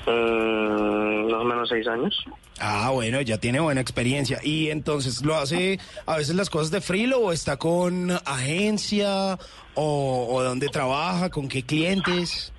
Mm, 0.05 1.31
más 1.31 1.41
o 1.41 1.43
menos 1.43 1.69
seis 1.69 1.87
años. 1.87 2.25
Ah, 2.59 2.89
bueno, 2.91 3.21
ya 3.21 3.37
tiene 3.37 3.59
buena 3.59 3.81
experiencia. 3.81 4.39
Y 4.43 4.69
entonces, 4.69 5.21
¿lo 5.23 5.35
hace 5.35 5.79
a 6.05 6.17
veces 6.17 6.35
las 6.35 6.49
cosas 6.49 6.71
de 6.71 6.81
frilo 6.81 7.19
o 7.19 7.31
está 7.31 7.57
con 7.57 8.11
agencia 8.25 9.37
o, 9.75 10.27
o 10.29 10.43
dónde 10.43 10.67
trabaja, 10.69 11.29
con 11.29 11.47
qué 11.47 11.63
clientes? 11.63 12.51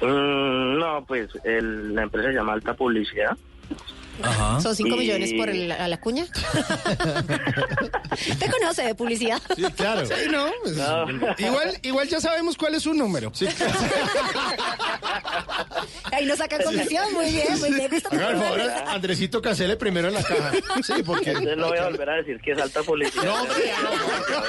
Mm, 0.00 0.78
no, 0.78 1.04
pues 1.06 1.28
el- 1.44 1.94
la 1.94 2.02
empresa 2.04 2.28
se 2.28 2.34
llama 2.34 2.52
Alta 2.54 2.74
Publicidad. 2.74 3.36
Ajá. 4.22 4.60
Son 4.60 4.74
5 4.74 4.96
Y- 4.96 4.98
millones 4.98 5.32
por 5.34 5.48
el- 5.48 5.70
a 5.70 5.86
la 5.86 6.00
cuña. 6.00 6.24
¿Te 8.38 8.50
conoce 8.50 8.82
de 8.82 8.94
publicidad? 8.96 9.40
Sí, 9.54 9.62
claro. 9.76 10.04
Sí, 10.06 10.14
no, 10.30 10.46
igual, 11.38 11.78
igual 11.82 12.08
ya 12.08 12.20
sabemos 12.20 12.56
cuál 12.56 12.74
es 12.74 12.82
su 12.82 12.94
número. 12.94 13.30
Ahí 16.12 16.26
nos 16.26 16.38
sacan 16.38 16.62
comisión, 16.62 17.12
muy 17.12 17.30
bien, 17.30 17.58
muy 17.60 17.72
bien. 17.72 17.90
Haga 18.10 18.30
el 18.30 18.36
favor, 18.36 18.60
Andresito, 18.86 19.42
cancele 19.42 19.76
primero 19.76 20.08
en 20.08 20.14
la 20.14 20.22
caja. 20.22 20.52
Sí, 20.82 21.02
porque... 21.04 21.30
Entonces 21.30 21.56
no 21.56 21.68
voy 21.68 21.78
a 21.78 21.88
volver 21.88 22.10
a 22.10 22.14
decir 22.16 22.40
que 22.40 22.52
es 22.52 22.58
Alta 22.60 22.82
Publicidad. 22.82 23.24
No, 23.24 23.46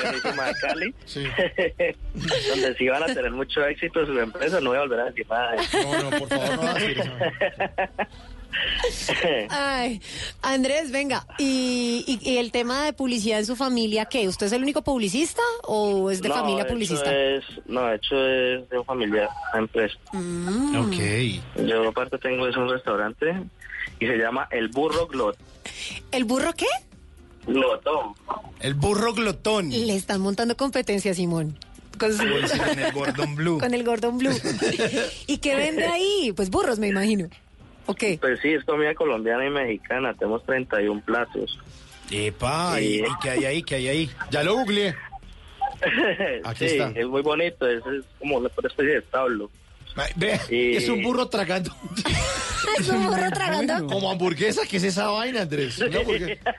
buenísima 0.01 0.45
de 0.45 0.53
Cali. 0.61 0.95
Donde 2.49 2.75
sí 2.77 2.87
van 2.87 3.03
a 3.03 3.07
tener 3.07 3.31
mucho 3.31 3.65
éxito 3.65 4.05
sus 4.05 4.17
empresas, 4.17 4.61
no 4.61 4.69
voy 4.69 4.77
a 4.77 4.81
volver 4.81 4.99
a 5.01 5.05
decir 5.05 5.25
nada. 5.29 5.55
No, 5.73 6.09
no, 6.09 6.19
por 6.19 6.29
favor, 6.29 6.55
no 6.55 6.61
va 6.63 6.71
a 6.71 6.73
decir 6.75 6.99
eso. 6.99 7.11
Ay, 9.49 10.01
Andrés, 10.41 10.91
venga, 10.91 11.25
¿y, 11.37 12.03
y, 12.07 12.29
y 12.31 12.37
el 12.37 12.51
tema 12.51 12.83
de 12.85 12.93
publicidad 12.93 13.39
en 13.39 13.45
su 13.45 13.55
familia, 13.55 14.05
qué? 14.05 14.27
¿Usted 14.27 14.47
es 14.47 14.51
el 14.53 14.63
único 14.63 14.81
publicista 14.83 15.41
o 15.63 16.09
es 16.11 16.21
de 16.21 16.29
No, 16.29 16.35
familia 16.35 16.67
publicista? 16.67 17.13
es- 17.15 17.43
no, 17.67 17.85
de 17.85 17.95
hecho 17.95 18.15
es 18.27 18.69
de 18.69 18.79
una 18.79 19.29
empresa. 19.55 19.95
Mm. 20.13 20.75
Ok. 20.77 21.65
Yo 21.67 21.87
aparte 21.89 22.17
tengo 22.17 22.47
es 22.47 22.55
un 22.57 22.69
restaurante 22.69 23.43
y 23.99 24.07
se 24.07 24.17
llama 24.17 24.47
El 24.51 24.69
Burro 24.69 25.07
Glot. 25.07 25.37
¿El 26.11 26.23
burro 26.25 26.53
qué? 26.53 26.67
Glotón. 27.45 28.13
El 28.59 28.73
burro 28.75 29.13
glotón. 29.13 29.69
Le 29.69 29.95
están 29.95 30.21
montando 30.21 30.55
competencia, 30.57 31.13
Simón. 31.13 31.57
Con, 31.97 32.11
su- 32.13 32.19
con 32.57 32.79
el 32.79 32.91
Gordon 32.93 33.35
Blue. 33.35 33.59
con 33.59 33.73
el 33.73 33.83
Gordon 33.83 34.17
Blue. 34.17 34.31
¿Y 35.27 35.37
qué 35.37 35.55
vende 35.55 35.85
ahí? 35.85 36.31
Pues 36.35 36.49
burros, 36.49 36.79
me 36.79 36.87
imagino. 36.87 37.27
¿Ok? 37.89 38.03
Pues 38.21 38.39
sí, 38.41 38.49
es 38.53 38.63
comida 38.65 38.93
colombiana 38.93 39.45
y 39.45 39.49
mexicana. 39.49 40.13
Tenemos 40.13 40.45
31 40.45 41.01
platos. 41.01 41.57
Epa, 42.11 42.79
¿y, 42.79 42.99
Sí. 42.99 43.03
y 43.03 43.19
qué 43.21 43.29
hay 43.31 43.45
ahí? 43.45 43.63
¿Qué 43.63 43.75
hay 43.75 43.87
ahí? 43.87 44.09
Ya 44.31 44.43
lo 44.43 44.53
googleé. 44.55 44.95
Aquí 46.43 46.67
sí, 46.69 46.77
está. 46.77 46.91
es 46.99 47.07
muy 47.07 47.21
bonito. 47.21 47.67
Es, 47.67 47.79
es 47.85 48.05
como 48.19 48.37
una 48.37 48.47
especie 48.47 48.83
de 48.83 48.97
establo. 48.99 49.49
Ve, 50.15 50.39
Y- 50.49 50.75
es 50.77 50.87
un 50.87 51.01
burro 51.01 51.27
tragando. 51.27 51.75
Es 52.77 52.87
un 52.89 53.07
burro 53.07 53.29
tragando. 53.31 53.87
Como 53.87 54.11
hamburguesa, 54.11 54.61
¿qué 54.69 54.77
es 54.77 54.83
esa 54.83 55.07
vaina, 55.07 55.41
Andrés? 55.41 55.79
Una 55.79 55.99
hamburguesa. 55.99 56.55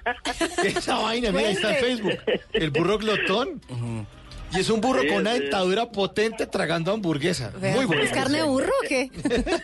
¿Qué 0.60 0.68
es 0.68 0.76
esa 0.78 0.96
vaina? 0.98 1.30
Mira, 1.30 1.48
ahí 1.48 1.54
está 1.54 1.78
en 1.78 1.84
Facebook. 1.84 2.18
El 2.52 2.70
burro 2.70 2.98
glotón. 2.98 3.60
Y 4.52 4.60
es 4.60 4.68
un 4.70 4.80
burro 4.80 5.00
Sí, 5.02 5.08
con 5.08 5.18
una 5.18 5.34
sí. 5.34 5.40
dentadura 5.40 5.86
potente 5.86 6.46
tragando 6.46 6.92
hamburguesa. 6.92 7.52
Vea, 7.60 7.76
Muy 7.76 7.84
bueno. 7.86 8.02
¿Es 8.02 8.10
carne 8.12 8.38
de 8.38 8.44
burro 8.44 8.68
o 8.68 8.88
qué? 8.88 9.10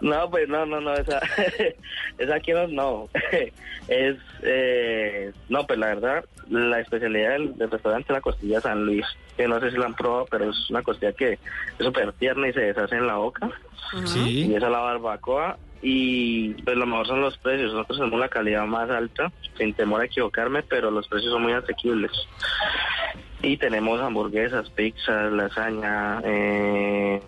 No, 0.00 0.30
pues 0.30 0.48
no, 0.48 0.64
no, 0.64 0.80
no, 0.80 0.94
esa, 0.94 1.20
esa 2.18 2.34
aquí 2.36 2.52
no, 2.52 2.66
no. 2.68 3.08
Es, 3.88 4.16
eh, 4.42 5.32
no, 5.48 5.66
pues 5.66 5.78
la 5.78 5.86
verdad, 5.86 6.24
la 6.50 6.78
especialidad 6.80 7.30
del, 7.30 7.56
del 7.56 7.70
restaurante 7.70 8.12
es 8.12 8.14
la 8.16 8.20
costilla 8.20 8.60
San 8.60 8.84
Luis, 8.84 9.06
que 9.36 9.48
no 9.48 9.58
sé 9.60 9.70
si 9.70 9.78
la 9.78 9.86
han 9.86 9.94
probado, 9.94 10.26
pero 10.30 10.50
es 10.50 10.68
una 10.70 10.82
costilla 10.82 11.12
que 11.14 11.32
es 11.32 11.38
súper 11.78 12.12
tierna 12.12 12.48
y 12.48 12.52
se 12.52 12.60
deshace 12.60 12.96
en 12.96 13.06
la 13.06 13.16
boca. 13.16 13.50
Sí. 14.04 14.46
Y 14.46 14.54
esa 14.54 14.66
es 14.66 14.72
la 14.72 14.78
barbacoa. 14.78 15.58
Y 15.80 16.54
pues 16.64 16.76
lo 16.76 16.86
mejor 16.86 17.06
son 17.06 17.20
los 17.22 17.38
precios. 17.38 17.72
Nosotros 17.72 17.98
tenemos 17.98 18.20
la 18.20 18.28
calidad 18.28 18.66
más 18.66 18.90
alta, 18.90 19.32
sin 19.56 19.72
temor 19.72 20.02
a 20.02 20.06
equivocarme, 20.06 20.62
pero 20.64 20.90
los 20.90 21.06
precios 21.08 21.32
son 21.32 21.42
muy 21.42 21.52
asequibles. 21.52 22.10
Y 23.42 23.56
tenemos 23.56 24.00
hamburguesas, 24.00 24.68
pizzas, 24.70 25.32
lasaña, 25.32 26.20
eh, 26.24 27.22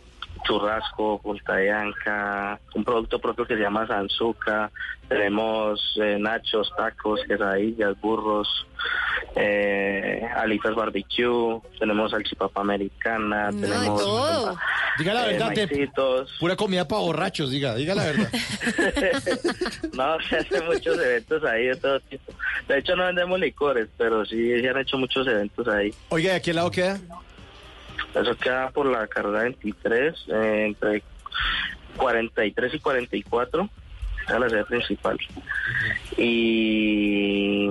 churrasco, 0.44 1.20
punta 1.22 1.56
de 1.56 1.70
anca, 1.70 2.58
un 2.74 2.84
producto 2.84 3.18
propio 3.18 3.46
que 3.46 3.54
se 3.54 3.60
llama 3.60 3.86
Sanzuca, 3.86 4.70
tenemos 5.08 5.80
eh, 6.00 6.18
nachos, 6.18 6.72
tacos, 6.76 7.20
quesadillas, 7.26 8.00
burros, 8.00 8.66
eh, 9.36 10.26
alitas 10.36 10.74
barbecue, 10.74 11.60
tenemos 11.78 12.10
salchipapa 12.10 12.60
americana, 12.60 13.50
No, 13.50 13.60
de 13.60 13.68
tenemos 13.68 14.00
todo. 14.00 14.58
Diga 14.98 15.14
la 15.14 15.28
eh, 15.28 15.32
verdad, 15.32 15.52
maicitos. 15.54 16.36
pura 16.40 16.56
comida 16.56 16.86
para 16.86 17.00
borrachos, 17.02 17.50
diga, 17.50 17.74
diga 17.74 17.94
la 17.94 18.04
verdad. 18.04 18.30
No, 19.92 20.20
se 20.28 20.36
hacen 20.36 20.66
muchos 20.66 20.98
eventos 20.98 21.44
ahí 21.44 21.66
de 21.66 21.76
todo 21.76 22.00
tipo. 22.00 22.32
De 22.68 22.78
hecho, 22.78 22.96
no 22.96 23.04
vendemos 23.06 23.38
licores, 23.40 23.88
pero 23.96 24.24
sí 24.24 24.60
se 24.60 24.68
han 24.68 24.78
hecho 24.78 24.96
muchos 24.98 25.26
eventos 25.26 25.66
ahí. 25.68 25.92
Oiga, 26.08 26.30
¿de 26.30 26.36
aquel 26.36 26.56
lado 26.56 26.70
queda? 26.70 26.98
Eso 28.14 28.36
queda 28.36 28.70
por 28.70 28.86
la 28.86 29.06
carrera 29.06 29.42
23, 29.42 30.14
eh, 30.28 30.64
entre 30.68 31.02
43 31.96 32.74
y 32.74 32.78
44, 32.80 33.68
es 34.28 34.40
la 34.40 34.48
sede 34.48 34.64
principal. 34.64 35.18
Y. 36.16 37.70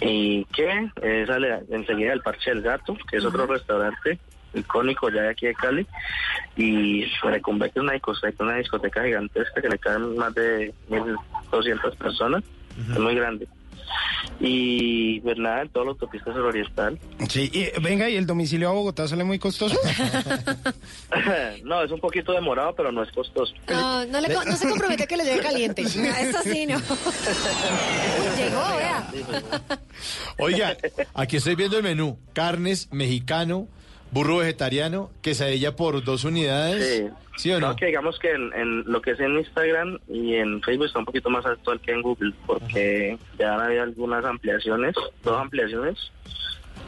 ¿Y 0.00 0.44
qué? 0.46 0.90
Eh, 1.02 1.24
sale 1.26 1.60
enseguida 1.70 2.12
el 2.12 2.20
Parche 2.20 2.50
del 2.50 2.62
Gato, 2.62 2.96
que 3.10 3.18
es 3.18 3.24
otro 3.24 3.46
restaurante 3.46 4.18
icónico 4.54 5.10
ya 5.10 5.22
de 5.22 5.28
aquí 5.30 5.46
de 5.46 5.54
Cali. 5.54 5.86
Y 6.56 7.04
Reconvec 7.22 7.72
es 7.76 7.82
una 7.82 7.92
discoteca, 7.92 8.44
una 8.44 8.56
discoteca 8.56 9.04
gigantesca 9.04 9.60
que 9.60 9.68
le 9.68 9.78
caen 9.78 10.16
más 10.16 10.34
de 10.34 10.72
1.200 10.90 11.96
personas. 11.96 12.44
Es 12.90 12.98
muy 12.98 13.14
grande. 13.14 13.46
Y 14.40 15.20
pues 15.20 15.38
nada, 15.38 15.62
en 15.62 15.68
toda 15.68 15.86
la 15.86 15.90
autopista 15.92 16.32
suroriental. 16.32 16.98
Sí, 17.28 17.50
y, 17.52 17.80
venga, 17.80 18.10
¿y 18.10 18.16
el 18.16 18.26
domicilio 18.26 18.68
a 18.68 18.72
Bogotá 18.72 19.06
sale 19.06 19.24
muy 19.24 19.38
costoso? 19.38 19.76
no, 21.64 21.82
es 21.82 21.90
un 21.90 22.00
poquito 22.00 22.32
demorado, 22.32 22.74
pero 22.74 22.90
no 22.90 23.02
es 23.02 23.12
costoso. 23.12 23.54
No, 23.68 24.04
no, 24.06 24.20
le 24.20 24.28
no 24.28 24.56
se 24.56 24.68
compromete 24.68 25.06
que 25.06 25.16
le 25.16 25.24
llegue 25.24 25.40
caliente. 25.40 25.82
Eso 25.82 26.38
sí, 26.42 26.66
no. 26.66 26.78
Llegó, 28.36 28.76
vea. 28.76 29.10
Oiga, 30.38 30.76
aquí 31.14 31.36
estoy 31.36 31.54
viendo 31.54 31.76
el 31.76 31.82
menú. 31.84 32.18
Carnes, 32.32 32.88
mexicano, 32.92 33.68
burro 34.14 34.38
vegetariano, 34.38 35.10
quesadilla 35.20 35.76
por 35.76 36.02
dos 36.04 36.24
unidades. 36.24 36.86
Sí. 37.04 37.10
¿Sí 37.36 37.50
o 37.50 37.58
no? 37.60 37.68
No, 37.70 37.76
que 37.76 37.86
digamos 37.86 38.18
que 38.20 38.30
en, 38.30 38.52
en 38.54 38.84
lo 38.90 39.02
que 39.02 39.10
es 39.10 39.20
en 39.20 39.36
Instagram 39.36 39.98
y 40.08 40.36
en 40.36 40.62
Facebook 40.62 40.86
está 40.86 41.00
un 41.00 41.04
poquito 41.04 41.28
más 41.30 41.44
actual 41.44 41.80
que 41.80 41.90
en 41.90 42.00
Google, 42.00 42.32
porque 42.46 43.18
ya 43.38 43.54
han 43.54 43.60
habido 43.60 43.82
algunas 43.82 44.24
ampliaciones, 44.24 44.94
dos 45.24 45.40
ampliaciones, 45.40 45.98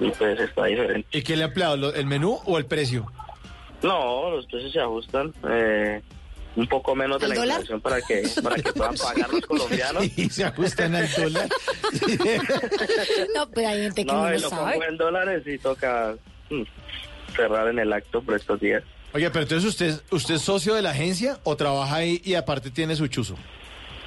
y 0.00 0.08
pues 0.10 0.38
está 0.38 0.66
diferente. 0.66 1.08
¿Y 1.10 1.22
qué 1.22 1.36
le 1.36 1.42
ha 1.42 1.46
empleado? 1.46 1.76
lo- 1.76 1.92
¿El 1.94 2.06
menú 2.06 2.38
o 2.44 2.58
el 2.58 2.64
precio? 2.66 3.06
No, 3.82 4.30
los 4.30 4.46
precios 4.46 4.72
se 4.72 4.80
ajustan. 4.80 5.34
eh, 5.50 6.00
un 6.54 6.66
poco 6.68 6.94
menos 6.94 7.18
de 7.18 7.24
¿Al 7.26 7.30
la 7.30 7.36
dólar? 7.36 7.60
inflación 7.60 7.80
para 7.82 8.00
que 8.00 8.22
para 8.42 8.56
que 8.56 8.72
puedan 8.72 8.94
pagar 9.02 9.30
los 9.30 9.42
colombianos. 9.42 10.04
Y 10.16 10.30
se 10.30 10.44
ajustan 10.44 10.94
al 10.94 11.06
dólar. 11.12 11.48
No, 13.34 13.48
pues 13.50 13.66
hay 13.66 13.82
gente 13.82 14.06
que 14.06 14.12
no, 14.12 14.30
lo 14.30 14.38
sabe. 14.38 14.78
en 14.88 14.96
dólares 14.96 15.42
y 15.46 15.58
toca 15.58 16.14
mm, 16.50 16.62
cerrar 17.36 17.68
en 17.68 17.78
el 17.78 17.92
acto 17.92 18.22
por 18.22 18.34
estos 18.34 18.60
días. 18.60 18.82
Oiga, 19.12 19.30
pero 19.30 19.44
entonces 19.44 19.68
usted, 19.68 20.00
¿usted 20.10 20.34
es 20.34 20.42
socio 20.42 20.74
de 20.74 20.82
la 20.82 20.90
agencia 20.90 21.38
o 21.44 21.56
trabaja 21.56 21.96
ahí 21.96 22.20
y 22.24 22.34
aparte 22.34 22.70
tiene 22.70 22.96
su 22.96 23.06
chuzo? 23.06 23.36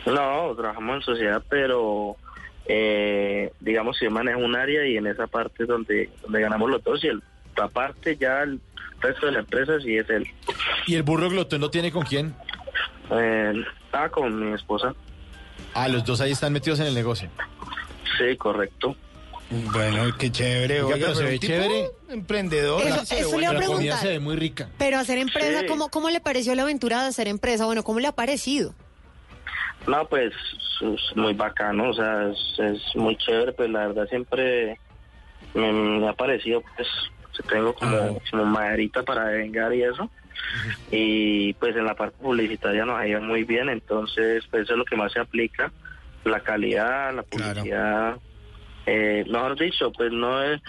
No, 0.05 0.53
trabajamos 0.55 0.97
en 0.97 1.01
sociedad, 1.01 1.43
pero 1.49 2.17
eh, 2.65 3.51
digamos 3.59 3.97
que 3.97 4.05
yo 4.05 4.11
manejo 4.11 4.39
un 4.39 4.55
área 4.55 4.85
y 4.85 4.97
en 4.97 5.07
esa 5.07 5.27
parte 5.27 5.63
es 5.63 5.69
donde, 5.69 6.09
donde 6.21 6.41
ganamos 6.41 6.69
los 6.69 6.83
dos 6.83 7.03
y 7.03 7.07
el, 7.07 7.23
la 7.57 7.67
parte 7.67 8.17
ya 8.17 8.43
el 8.43 8.59
resto 9.01 9.25
de 9.25 9.31
la 9.33 9.39
empresa 9.39 9.79
sí 9.79 9.97
es 9.97 10.09
él. 10.09 10.27
¿Y 10.85 10.95
el 10.95 11.03
burro 11.03 11.29
glotón 11.29 11.61
lo 11.61 11.69
tiene 11.69 11.91
con 11.91 12.03
quién? 12.03 12.35
Eh, 13.11 13.53
con 14.11 14.49
mi 14.49 14.55
esposa. 14.55 14.93
Ah, 15.73 15.87
los 15.87 16.05
dos 16.05 16.21
ahí 16.21 16.31
están 16.31 16.53
metidos 16.53 16.79
en 16.79 16.87
el 16.87 16.93
negocio. 16.93 17.29
Sí, 18.17 18.35
correcto. 18.37 18.95
Bueno, 19.49 20.15
qué 20.17 20.31
chévere. 20.31 20.83
Oiga, 20.83 20.97
pero 20.99 21.15
se 21.15 21.23
ve 21.23 21.39
chévere. 21.39 21.89
Emprendedor. 22.09 22.83
Eso- 22.85 23.05
se 23.05 23.15
ve 23.15 23.21
eso 23.21 23.35
le 23.37 23.43
iba 23.43 23.49
a 23.49 23.53
La 23.53 23.59
preguntar. 23.59 23.99
se 23.99 24.07
ve 24.09 24.19
muy 24.19 24.35
rica. 24.35 24.69
Pero 24.77 24.97
hacer 24.99 25.17
empresa, 25.17 25.61
Sí. 25.61 25.65
¿cómo, 25.67 25.89
¿cómo 25.89 26.09
le 26.09 26.19
pareció 26.19 26.53
la 26.55 26.61
aventura 26.63 27.01
de 27.01 27.07
hacer 27.09 27.27
empresa? 27.27 27.65
Bueno, 27.65 27.83
¿cómo 27.83 27.99
le 27.99 28.07
ha 28.07 28.11
parecido? 28.11 28.75
No, 29.87 30.07
pues 30.07 30.33
es 30.81 31.15
muy 31.17 31.33
bacano, 31.33 31.89
o 31.89 31.93
sea, 31.93 32.29
es, 32.29 32.59
es 32.59 32.95
muy 32.95 33.15
chévere, 33.17 33.53
pues 33.53 33.69
la 33.69 33.87
verdad 33.87 34.07
siempre 34.07 34.77
me, 35.55 35.71
me 35.71 36.07
ha 36.09 36.13
parecido, 36.13 36.61
pues, 36.75 36.87
tengo 37.47 37.73
como, 37.73 38.19
como 38.29 38.45
maderita 38.45 39.01
para 39.03 39.23
vengar 39.25 39.73
y 39.73 39.81
eso. 39.83 40.09
Y 40.91 41.53
pues 41.53 41.75
en 41.75 41.85
la 41.85 41.95
parte 41.95 42.17
publicitaria 42.21 42.85
nos 42.85 42.99
ha 42.99 43.07
ido 43.07 43.21
muy 43.21 43.43
bien, 43.45 43.69
entonces 43.69 44.43
pues 44.51 44.63
eso 44.63 44.73
es 44.73 44.77
lo 44.79 44.85
que 44.85 44.95
más 44.97 45.11
se 45.11 45.19
aplica, 45.19 45.71
la 46.25 46.39
calidad, 46.41 47.13
la 47.13 47.23
publicidad, 47.23 48.17
eh, 48.85 49.25
mejor 49.29 49.57
dicho, 49.59 49.91
pues 49.91 50.11
no 50.11 50.41
es... 50.43 50.61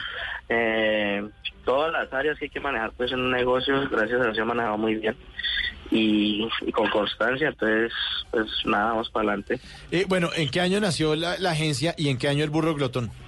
Eh, 0.49 1.29
todas 1.65 1.93
las 1.93 2.13
áreas 2.13 2.39
que 2.39 2.47
hay 2.47 2.51
que 2.51 2.59
manejar 2.61 2.91
pues 2.97 3.13
en 3.13 3.21
un 3.21 3.31
negocio, 3.31 3.89
gracias 3.91 4.21
a 4.21 4.25
Dios 4.25 4.37
se 4.37 4.43
ha 4.43 4.45
manejado 4.45 4.79
muy 4.79 4.95
bien. 4.97 5.15
y, 5.91 6.49
y 6.67 6.73
con 6.73 6.89
constancia. 6.91 7.49
Entonces, 7.49 7.93
pues 8.31 8.47
nada, 8.65 8.87
vamos 8.93 9.11
para 9.11 9.29
adelante. 9.29 9.61
Eh, 9.91 10.05
bueno, 10.09 10.31
¿en 10.35 10.49
qué 10.51 10.61
año 10.61 10.81
nació 10.81 11.15
la, 11.17 11.39
la 11.39 11.51
agencia 11.53 11.95
y 11.97 12.09
en 12.09 12.19
qué 12.19 12.29
año 12.29 12.45
el 12.45 12.51
burro 12.51 12.75
glotón? 12.75 13.11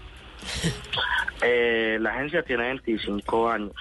Eh, 1.44 1.98
la 2.00 2.10
agencia 2.10 2.44
tiene 2.44 2.62
25 2.66 3.50
años 3.50 3.72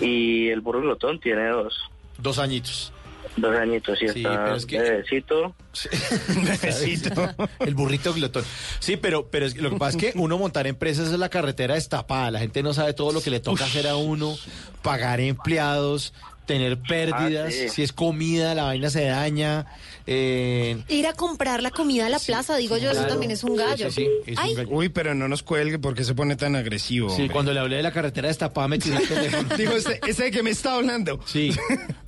y 0.00 0.48
el 0.48 0.60
burro 0.60 0.80
glotón 0.80 1.20
tiene 1.20 1.46
dos. 1.50 1.88
Dos 2.18 2.40
añitos. 2.40 2.92
Dos 3.36 3.56
añitos 3.56 3.96
y 4.02 4.08
Sí, 4.08 4.18
está 4.18 4.44
pero 4.44 4.56
es 4.56 4.66
que- 4.66 4.78
bebecito. 4.80 5.54
El 7.60 7.74
burrito 7.74 8.12
glotón. 8.12 8.44
Sí, 8.78 8.96
pero, 8.96 9.28
pero 9.30 9.46
es 9.46 9.54
que 9.54 9.62
lo 9.62 9.70
que 9.70 9.76
pasa 9.76 9.96
es 9.96 10.12
que 10.12 10.18
uno 10.18 10.36
montar 10.38 10.66
empresas 10.66 11.10
es 11.10 11.18
la 11.18 11.28
carretera 11.28 11.74
destapada. 11.74 12.30
La 12.30 12.38
gente 12.40 12.62
no 12.62 12.74
sabe 12.74 12.92
todo 12.92 13.12
lo 13.12 13.22
que 13.22 13.30
le 13.30 13.40
toca 13.40 13.64
hacer 13.64 13.86
a 13.88 13.96
uno, 13.96 14.36
pagar 14.82 15.20
empleados, 15.20 16.12
tener 16.46 16.78
pérdidas, 16.82 17.46
Ah, 17.48 17.50
sí. 17.50 17.68
si 17.70 17.82
es 17.82 17.92
comida, 17.92 18.54
la 18.54 18.64
vaina 18.64 18.90
se 18.90 19.04
daña. 19.06 19.66
Eh, 20.06 20.82
Ir 20.88 21.06
a 21.06 21.12
comprar 21.14 21.62
la 21.62 21.70
comida 21.70 22.06
a 22.06 22.08
la 22.08 22.18
plaza, 22.18 22.56
digo 22.56 22.76
yo, 22.76 22.90
eso 22.90 23.06
también 23.06 23.30
es 23.30 23.44
un 23.44 23.56
gallo. 23.56 23.90
Sí, 23.90 24.06
sí, 24.24 24.32
es 24.32 24.38
un 24.38 24.54
gallo. 24.54 24.68
Uy, 24.70 24.88
pero 24.88 25.14
no 25.14 25.28
nos 25.28 25.42
cuelgue 25.42 25.78
porque 25.78 26.04
se 26.04 26.14
pone 26.14 26.36
tan 26.36 26.56
agresivo. 26.56 27.08
Sí, 27.10 27.22
hombre. 27.22 27.32
cuando 27.32 27.52
le 27.52 27.60
hablé 27.60 27.76
de 27.76 27.82
la 27.82 27.92
carretera 27.92 28.28
destapada 28.28 28.68
me 28.68 28.78
tiró 28.78 28.98
el 28.98 29.08
teléfono. 29.08 29.56
Digo, 29.56 29.72
¿ese, 29.72 30.00
ese 30.06 30.24
de 30.24 30.30
que 30.30 30.42
me 30.42 30.50
está 30.50 30.74
hablando? 30.74 31.20
Sí, 31.26 31.50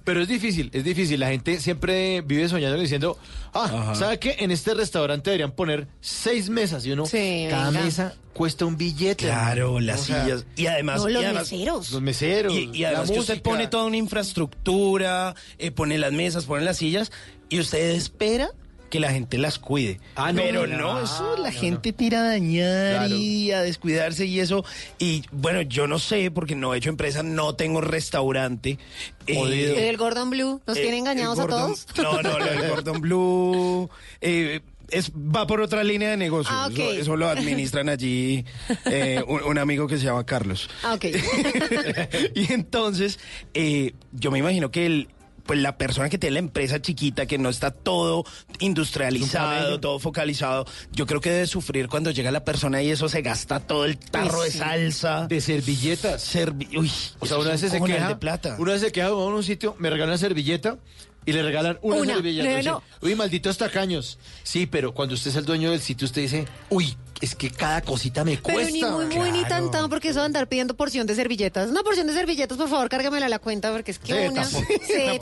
pero 0.05 0.21
es 0.23 0.29
difícil, 0.29 0.71
es 0.73 0.85
difícil. 0.85 1.21
La 1.21 1.29
gente 1.29 1.61
siempre 1.61 2.21
vive 2.23 2.49
soñando 2.49 2.79
diciendo, 2.79 3.19
ah, 3.55 3.95
¿sabe 3.97 4.19
qué? 4.19 4.37
En 4.41 4.51
este 4.51 4.75
restaurante 4.75 5.31
deberían 5.31 5.53
poner 5.53 5.87
seis 6.01 6.51
mesas 6.51 6.85
y 6.87 6.93
uno, 6.93 7.07
Sí, 7.07 7.47
cada 7.51 7.71
venga. 7.71 7.85
mesa 7.85 8.15
cuesta 8.35 8.65
un 8.67 8.77
billete. 8.77 9.27
Claro, 9.27 9.79
las 9.79 10.01
O 10.01 10.05
sea, 10.07 10.25
sillas. 10.25 10.47
Y 10.57 10.67
además, 10.67 11.01
no, 11.03 11.09
los 11.09 11.23
y 11.23 11.25
además- 11.25 11.53
meseros. 11.53 11.91
Los 11.93 12.03
meseros, 12.03 12.53
Y, 12.53 12.69
y 12.73 12.79
la 12.81 12.89
además 12.89 13.11
que 13.13 13.21
usted 13.21 13.41
pone 13.43 13.69
toda 13.69 13.85
una 13.85 13.97
infraestructura, 13.97 15.35
eh, 15.59 15.71
pone 15.71 15.99
las 15.99 16.13
mesas, 16.13 16.45
pone 16.45 16.65
las 16.65 16.77
sillas, 16.79 17.13
y 17.49 17.61
usted 17.61 17.91
espera 17.91 18.51
que 18.91 19.01
la 19.01 19.11
gente 19.11 19.39
las 19.39 19.59
cuide. 19.59 19.99
Ah, 20.15 20.31
no, 20.33 20.41
Pero 20.43 20.69
no, 20.69 20.77
no, 20.77 20.95
no, 20.95 21.01
eso 21.03 21.37
la 21.37 21.51
no, 21.51 21.59
gente 21.59 21.93
tira 21.93 22.21
a 22.21 22.29
dañar 22.29 23.09
Claro. 23.09 23.17
y 23.17 23.51
a 23.51 23.61
descuidarse 23.63 24.25
y 24.27 24.39
eso. 24.39 24.65
Y 25.01 25.25
bueno, 25.33 25.63
yo 25.63 25.89
no 25.89 25.99
sé, 25.99 26.31
porque 26.31 26.55
no 26.55 26.73
he 26.75 26.79
hecho 26.79 26.91
empresa, 26.91 27.25
no 27.25 27.57
tengo 27.57 27.81
restaurante. 27.81 28.79
Eh. 29.27 29.89
El 29.89 29.97
Gordon 29.97 30.31
Blue, 30.31 30.61
¿nos 30.65 30.77
eh, 30.77 30.83
tiene 30.83 30.99
engañados 30.99 31.39
el 31.39 31.45
a 31.45 31.49
todos? 31.49 31.87
No, 31.97 32.23
no, 32.23 32.39
lo 32.39 32.45
del 32.45 32.69
Gordon 32.71 33.01
Blue 33.01 33.91
eh, 34.21 34.61
es, 34.91 35.11
va 35.13 35.47
por 35.47 35.61
otra 35.61 35.83
línea 35.83 36.11
de 36.11 36.17
negocio. 36.17 36.55
Ah, 36.55 36.69
ok. 36.71 36.79
eso, 36.79 36.93
eso 36.93 37.17
lo 37.17 37.29
administran 37.29 37.89
allí 37.89 38.45
eh, 38.85 39.23
un, 39.27 39.43
un 39.43 39.59
amigo 39.59 39.89
que 39.89 39.99
se 39.99 40.05
llama 40.05 40.25
Carlos. 40.25 40.69
Ah, 40.85 40.95
ok. 40.95 41.07
y 42.35 42.53
entonces, 42.53 43.19
eh, 43.55 43.93
yo 44.13 44.31
me 44.31 44.39
imagino 44.39 44.71
que 44.71 44.87
el, 44.87 45.09
pues 45.47 45.59
la 45.61 45.77
persona 45.77 46.09
que 46.09 46.19
tiene 46.19 46.35
la 46.35 46.39
empresa 46.41 46.81
chiquita, 46.81 47.27
que 47.27 47.39
no 47.39 47.49
está 47.49 47.71
todo 47.71 48.25
industrializado, 48.61 49.81
todo 49.81 49.99
focalizado, 49.99 50.67
yo 50.93 51.07
creo 51.07 51.21
que 51.21 51.31
debe 51.31 51.47
sufrir 51.47 51.89
cuando 51.89 52.11
llega 52.11 52.31
la 52.31 52.45
persona 52.45 52.83
y 52.83 52.91
eso 52.91 53.09
se 53.09 53.23
gasta 53.23 53.61
todo 53.61 53.85
el 53.85 53.99
tarro 53.99 54.43
de 54.43 54.51
salsa. 54.51 55.27
De 55.27 55.41
servilletas. 55.41 56.23
Servi- 56.35 56.69
Uy, 56.79 56.91
O 57.21 57.27
sea, 57.27 57.37
eso 57.37 57.41
una 57.41 57.51
vez 57.51 57.61
se 57.61 57.81
queja, 57.81 58.09
de 58.09 58.17
plata. 58.17 58.57
una 58.59 58.73
vez 58.73 58.81
se 58.81 58.93
queja, 58.93 59.09
a 59.09 59.15
un 59.15 59.43
sitio, 59.43 59.77
me 59.79 59.91
regalan 59.91 60.11
una 60.11 60.19
servilleta 60.19 60.79
y 61.27 61.33
le 61.33 61.43
regalan 61.43 61.79
una, 61.83 61.97
Una, 61.99 62.15
servilleta. 62.15 62.49
no, 62.51 62.57
Dice, 62.57 62.69
no. 62.71 62.83
Uy, 63.03 63.15
malditos 63.15 63.57
tacaños. 63.59 64.19
Sí, 64.43 64.67
pero 64.67 64.93
cuando 64.95 65.15
usted 65.15 65.31
es 65.31 65.37
el 65.37 65.45
dueño 65.45 65.71
del 65.71 65.81
sitio, 65.81 66.05
usted 66.07 66.23
dice, 66.23 66.47
uy, 66.71 66.97
es 67.21 67.35
que 67.35 67.51
cada 67.51 67.81
cosita 67.81 68.25
me 68.25 68.33
Pero 68.37 68.43
cuesta. 68.55 68.73
ni 68.73 68.85
muy, 68.85 69.07
muy, 69.07 69.31
ni 69.33 69.45
tan, 69.45 69.71
tan, 69.71 69.89
porque 69.89 70.09
eso 70.11 70.21
de 70.21 70.27
andar 70.27 70.49
pidiendo 70.49 70.75
porción 70.75 71.07
de 71.07 71.15
servilletas. 71.15 71.71
Una 71.71 71.83
porción 71.83 72.07
de 72.07 72.13
servilletas, 72.13 72.59
por 72.59 72.69
favor, 72.69 72.89
cárgamela 72.89 73.27
a 73.27 73.29
la 73.31 73.39
cuenta, 73.39 73.73
porque 73.73 73.93
es 73.93 73.99
que 73.99 74.29
una... 74.29 74.45
se. 74.45 74.63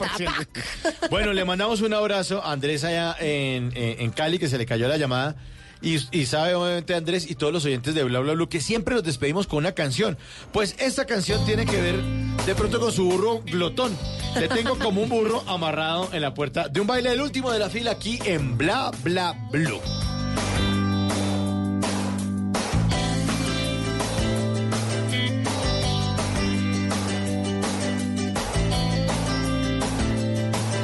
Bueno, 1.11 1.33
le 1.33 1.45
mandamos 1.45 1.81
un 1.81 1.95
abrazo 1.95 2.43
a 2.45 2.53
Andrés 2.53 2.85
allá 2.85 3.17
en, 3.21 3.73
en- 3.77 4.01
en 4.01 4.11
Cali, 4.11 4.39
que 4.39 4.49
se 4.49 4.59
le 4.59 4.67
cayó 4.67 4.89
la 4.89 4.97
llamada. 4.97 5.37
Y, 5.83 6.27
sabe, 6.27 6.55
obviamente, 6.55 6.95
Andrés 6.95 7.29
y 7.29 7.35
todos 7.35 7.53
los 7.53 7.65
oyentes 7.65 7.95
de 7.95 8.05
Bla 8.05 8.21
Bla 8.21 8.35
Bla, 8.35 8.47
que 8.47 8.61
siempre 8.61 8.95
nos 8.95 9.03
despedimos 9.03 9.49
con 9.49 9.59
una 9.59 9.73
canción. 9.73 10.17
Pues 10.53 10.77
esta 10.79 11.07
canción 11.07 11.45
tiene 11.45 11.67
que 11.67 11.81
ver 11.81 12.01
de 12.47 12.55
pronto 12.55 12.79
con 12.79 12.93
su 12.93 13.05
burro 13.05 13.43
glotón. 13.45 13.97
Le 14.39 14.49
tengo 14.49 14.79
como 14.79 15.03
un 15.03 15.09
burro 15.09 15.43
amarrado 15.49 16.09
en 16.13 16.23
la 16.23 16.35
puerta 16.35 16.69
de 16.69 16.81
un 16.81 16.87
baile 16.87 17.11
del 17.11 17.21
último 17.21 17.51
de 17.51 17.59
la 17.59 17.69
fila 17.69 17.91
aquí 17.91 18.19
en 18.25 18.57
Bla 18.57 18.93
Bla 19.03 19.35
Blue. 19.51 19.81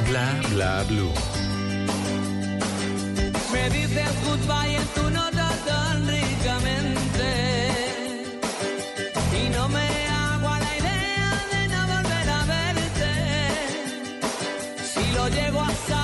Bla 0.09 0.41
bla 0.49 0.83
blue. 0.83 1.28
Dices 3.71 4.11
goodbye 4.25 4.75
en 4.75 4.87
tu 4.95 5.09
nota 5.09 5.49
tan 5.65 6.07
ricamente 6.07 7.27
y 9.41 9.49
no 9.49 9.69
me 9.69 9.87
hago 10.07 10.49
la 10.65 10.71
idea 10.81 11.29
de 11.53 11.61
no 11.73 11.81
volver 11.93 12.29
a 12.29 12.41
verte. 12.55 13.11
Si 14.91 15.03
lo 15.13 15.27
llego 15.29 15.61
a 15.61 15.71
saber, 15.87 15.98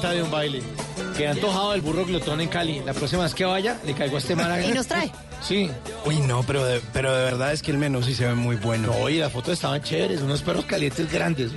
de 0.00 0.22
un 0.22 0.30
baile. 0.30 0.62
Que 1.16 1.28
antojado 1.28 1.74
el 1.74 1.82
burro 1.82 2.04
glotón 2.04 2.40
en 2.40 2.48
Cali. 2.48 2.80
La 2.80 2.94
próxima 2.94 3.24
vez 3.24 3.34
que 3.34 3.44
vaya, 3.44 3.78
le 3.84 3.94
caigo 3.94 4.16
a 4.16 4.18
este 4.18 4.34
man. 4.34 4.64
Y 4.64 4.72
nos 4.72 4.86
trae. 4.86 5.12
Sí. 5.42 5.70
Uy, 6.12 6.26
no, 6.26 6.42
pero 6.42 6.64
de, 6.64 6.80
pero 6.92 7.14
de 7.14 7.24
verdad 7.24 7.52
es 7.52 7.62
que 7.62 7.70
el 7.70 7.78
menú 7.78 8.02
sí 8.02 8.14
se 8.14 8.26
ve 8.26 8.34
muy 8.34 8.56
bueno. 8.56 8.92
No, 8.92 9.08
y 9.08 9.18
las 9.18 9.32
fotos 9.32 9.54
estaban 9.54 9.82
chéveres, 9.82 10.20
unos 10.20 10.42
perros 10.42 10.64
calientes 10.64 11.10
grandes. 11.10 11.52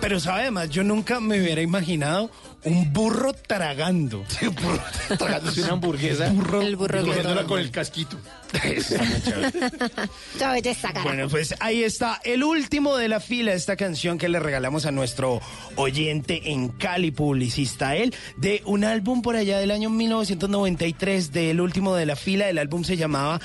Pero 0.00 0.18
sabe 0.18 0.42
además, 0.42 0.70
yo 0.70 0.82
nunca 0.82 1.20
me 1.20 1.40
hubiera 1.40 1.62
imaginado 1.62 2.30
un 2.64 2.92
burro 2.92 3.32
tragando. 3.32 4.24
Tragándose 5.18 5.62
una 5.62 5.72
hamburguesa. 5.72 6.28
El 6.28 6.36
burro 6.36 6.62
y 6.62 6.76
cogiéndola 6.76 7.22
glotón. 7.22 7.46
con 7.46 7.60
el 7.60 7.70
casquito. 7.70 8.16
Bueno, 11.04 11.28
pues 11.28 11.54
ahí 11.60 11.82
está 11.82 12.20
el 12.24 12.44
último 12.44 12.96
de 12.96 13.08
la 13.08 13.20
fila, 13.20 13.54
esta 13.54 13.76
canción 13.76 14.18
que 14.18 14.28
le 14.28 14.40
regalamos 14.40 14.84
a 14.84 14.90
nuestro 14.90 15.40
oyente 15.76 16.52
en 16.52 16.68
Cali, 16.68 17.10
publicista 17.10 17.96
él, 17.96 18.14
de 18.36 18.62
un 18.66 18.84
álbum 18.84 19.22
por 19.22 19.36
allá 19.36 19.58
del 19.58 19.70
año 19.70 19.88
1993, 19.88 21.32
del 21.32 21.60
último 21.60 21.94
de 21.94 22.06
la 22.06 22.16
fila. 22.16 22.48
El 22.48 22.58
álbum 22.58 22.84
se 22.84 22.96
llamaba 22.96 23.40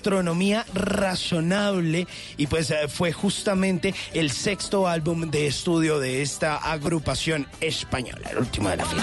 Astronomía 0.00 0.64
Razonable 0.72 2.06
y 2.38 2.46
pues 2.46 2.70
eh, 2.70 2.88
fue 2.88 3.12
justamente 3.12 3.94
el 4.14 4.30
sexto 4.30 4.88
álbum 4.88 5.30
de 5.30 5.46
estudio 5.46 6.00
de 6.00 6.22
esta 6.22 6.56
agrupación 6.56 7.46
española, 7.60 8.30
el 8.30 8.38
último 8.38 8.70
de 8.70 8.78
la 8.78 8.86
fila. 8.86 9.02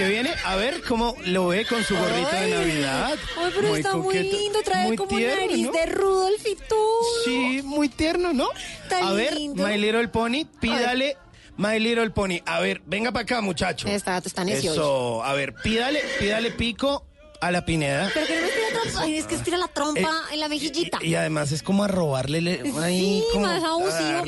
que 0.00 0.08
viene 0.08 0.30
a 0.46 0.56
ver 0.56 0.80
cómo 0.82 1.14
lo 1.26 1.48
ve 1.48 1.66
con 1.66 1.84
su 1.84 1.94
gorrito 1.94 2.30
de 2.30 2.38
Ay. 2.38 2.50
Navidad. 2.50 3.18
Ay, 3.36 3.52
pero 3.54 3.76
está 3.76 3.96
muy 3.96 4.18
lindo, 4.18 4.62
trae 4.64 4.86
muy 4.86 4.96
como 4.96 5.10
tierno, 5.10 5.46
nariz 5.46 5.66
¿no? 5.66 5.72
de 5.72 5.86
Rudolf 5.86 6.46
y 6.46 6.56
todo. 6.56 7.02
Sí, 7.26 7.60
muy 7.62 7.90
tierno, 7.90 8.32
¿no? 8.32 8.48
Tan 8.88 9.04
a 9.04 9.12
ver, 9.12 9.34
lindo. 9.34 9.66
My 9.66 9.76
Little 9.76 10.08
Pony, 10.08 10.46
pídale. 10.58 11.18
My 11.58 11.78
Little 11.78 12.08
Pony, 12.10 12.40
a 12.46 12.60
ver, 12.60 12.80
venga 12.86 13.12
para 13.12 13.24
acá, 13.24 13.42
muchacho. 13.42 13.88
Está, 13.88 14.16
está 14.16 14.42
necio. 14.42 14.72
Eso, 14.72 15.22
a 15.22 15.34
ver, 15.34 15.52
pídale, 15.62 16.00
pídale 16.18 16.50
pico 16.50 17.04
a 17.40 17.50
la 17.50 17.64
Pineda. 17.64 18.10
Pero 18.14 18.26
que 18.26 18.34
no 18.36 18.40
me 18.42 18.48
estira 18.48 18.68
trompa. 18.82 19.00
Ay, 19.02 19.14
es 19.16 19.26
que 19.26 19.34
estira 19.34 19.56
la 19.58 19.68
trompa 19.68 20.00
Eh, 20.00 20.34
en 20.34 20.40
la 20.40 20.48
mejillita. 20.48 20.98
Y 21.02 21.14
además 21.14 21.52
es 21.52 21.62
como 21.62 21.84
a 21.84 21.88
robarle 21.88 22.40
le- 22.40 22.60
ahí, 22.82 23.20
Sí, 23.20 23.24
como 23.32 23.46
más 23.46 23.62
abusivo. 23.62 24.24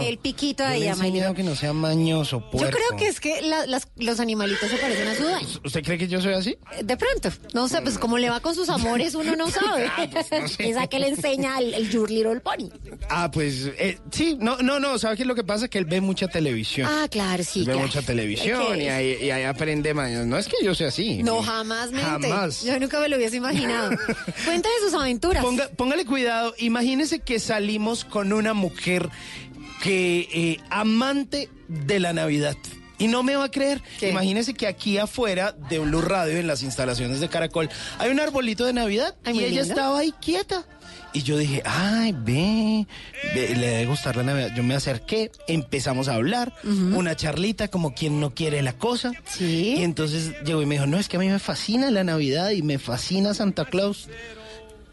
El 0.00 0.18
piquito 0.18 0.62
Yo 0.62 0.68
ahí 0.68 0.80
le 0.80 0.86
he 0.86 0.90
a 0.90 0.94
My 0.96 1.06
enseñado 1.08 1.32
Little- 1.32 1.36
que 1.36 1.42
no 1.42 1.54
sea 1.56 1.72
mañoso, 1.72 2.42
Yo 2.52 2.70
creo 2.70 2.96
que 2.98 3.06
es 3.08 3.20
que 3.20 3.42
la- 3.42 3.66
las- 3.66 3.88
los 3.96 4.20
animalitos 4.20 4.68
se 4.70 4.76
parecen 4.76 5.08
a 5.08 5.14
su 5.14 5.22
dueño. 5.22 5.48
¿Usted 5.64 5.82
cree 5.82 5.98
que 5.98 6.08
yo 6.08 6.20
soy 6.20 6.34
así? 6.34 6.56
De 6.82 6.96
pronto, 6.96 7.30
no 7.54 7.68
sé, 7.68 7.80
pues 7.82 7.98
como 7.98 8.18
le 8.18 8.30
va 8.30 8.40
con 8.40 8.54
sus 8.54 8.68
amores, 8.68 9.14
uno 9.14 9.36
no 9.36 9.48
sabe. 9.50 9.90
Esa 10.58 10.86
que 10.86 10.98
le 10.98 11.08
enseña 11.08 11.58
el, 11.58 11.74
el 11.74 11.90
Your 11.90 12.10
Little 12.10 12.40
Pony. 12.40 12.70
Ah, 13.08 13.30
pues 13.30 13.70
eh, 13.78 13.98
sí, 14.10 14.36
no, 14.40 14.56
no, 14.58 14.80
no, 14.80 14.98
¿sabe 14.98 15.16
qué 15.16 15.22
es 15.22 15.28
lo 15.28 15.34
que 15.34 15.44
pasa? 15.44 15.68
Que 15.68 15.78
él 15.78 15.84
ve 15.84 16.00
mucha 16.00 16.28
televisión. 16.28 16.88
Ah, 16.90 17.06
claro, 17.10 17.42
sí. 17.44 17.60
ve 17.60 17.66
claro. 17.66 17.80
mucha 17.80 18.02
televisión 18.02 18.80
y 18.80 18.88
ahí, 18.88 19.16
y 19.22 19.30
ahí 19.30 19.44
aprende 19.44 19.94
mañas. 19.94 20.26
No 20.26 20.36
es 20.38 20.48
que 20.48 20.56
yo 20.62 20.74
sea 20.74 20.88
así. 20.88 21.22
No, 21.22 21.42
jamás 21.42 21.77
mente. 21.86 22.28
Jamás. 22.28 22.62
Yo 22.62 22.78
nunca 22.80 23.00
me 23.00 23.08
lo 23.08 23.16
hubiese 23.16 23.36
imaginado. 23.36 23.90
Cuéntame 24.44 24.74
sus 24.82 24.94
aventuras. 24.94 25.44
Ponga- 25.44 25.68
póngale 25.70 26.04
cuidado, 26.04 26.54
imagínese 26.58 27.20
que 27.20 27.38
salimos 27.40 28.04
con 28.04 28.32
una 28.32 28.54
mujer 28.54 29.08
que 29.82 30.28
eh, 30.32 30.60
amante 30.70 31.48
de 31.68 32.00
la 32.00 32.12
Navidad. 32.12 32.56
Y 33.00 33.06
no 33.06 33.22
me 33.22 33.36
va 33.36 33.44
a 33.44 33.50
creer. 33.50 33.80
Imagínese 34.02 34.54
que 34.54 34.66
aquí 34.66 34.98
afuera 34.98 35.52
de 35.70 35.78
Blue 35.78 36.00
Radio, 36.02 36.36
en 36.36 36.48
las 36.48 36.64
instalaciones 36.64 37.20
de 37.20 37.28
Caracol, 37.28 37.68
hay 37.98 38.10
un 38.10 38.18
arbolito 38.18 38.64
de 38.66 38.72
Navidad 38.72 39.14
Ay, 39.24 39.36
y 39.38 39.44
ella 39.44 39.60
lindo. 39.62 39.62
estaba 39.74 39.98
ahí 40.00 40.12
quieta. 40.20 40.64
Y 41.12 41.22
yo 41.22 41.38
dije, 41.38 41.62
ay, 41.64 42.12
ve, 42.12 42.86
ve, 43.34 43.54
le 43.56 43.66
debe 43.66 43.86
gustar 43.86 44.16
la 44.16 44.22
Navidad. 44.22 44.52
Yo 44.54 44.62
me 44.62 44.74
acerqué, 44.74 45.30
empezamos 45.46 46.08
a 46.08 46.14
hablar, 46.14 46.54
una 46.64 47.16
charlita 47.16 47.68
como 47.68 47.94
quien 47.94 48.20
no 48.20 48.34
quiere 48.34 48.62
la 48.62 48.74
cosa. 48.74 49.12
Y 49.78 49.82
entonces 49.82 50.32
llegó 50.44 50.62
y 50.62 50.66
me 50.66 50.74
dijo, 50.74 50.86
no, 50.86 50.98
es 50.98 51.08
que 51.08 51.16
a 51.16 51.20
mí 51.20 51.28
me 51.28 51.38
fascina 51.38 51.90
la 51.90 52.04
Navidad 52.04 52.50
y 52.50 52.62
me 52.62 52.78
fascina 52.78 53.34
Santa 53.34 53.64
Claus. 53.64 54.08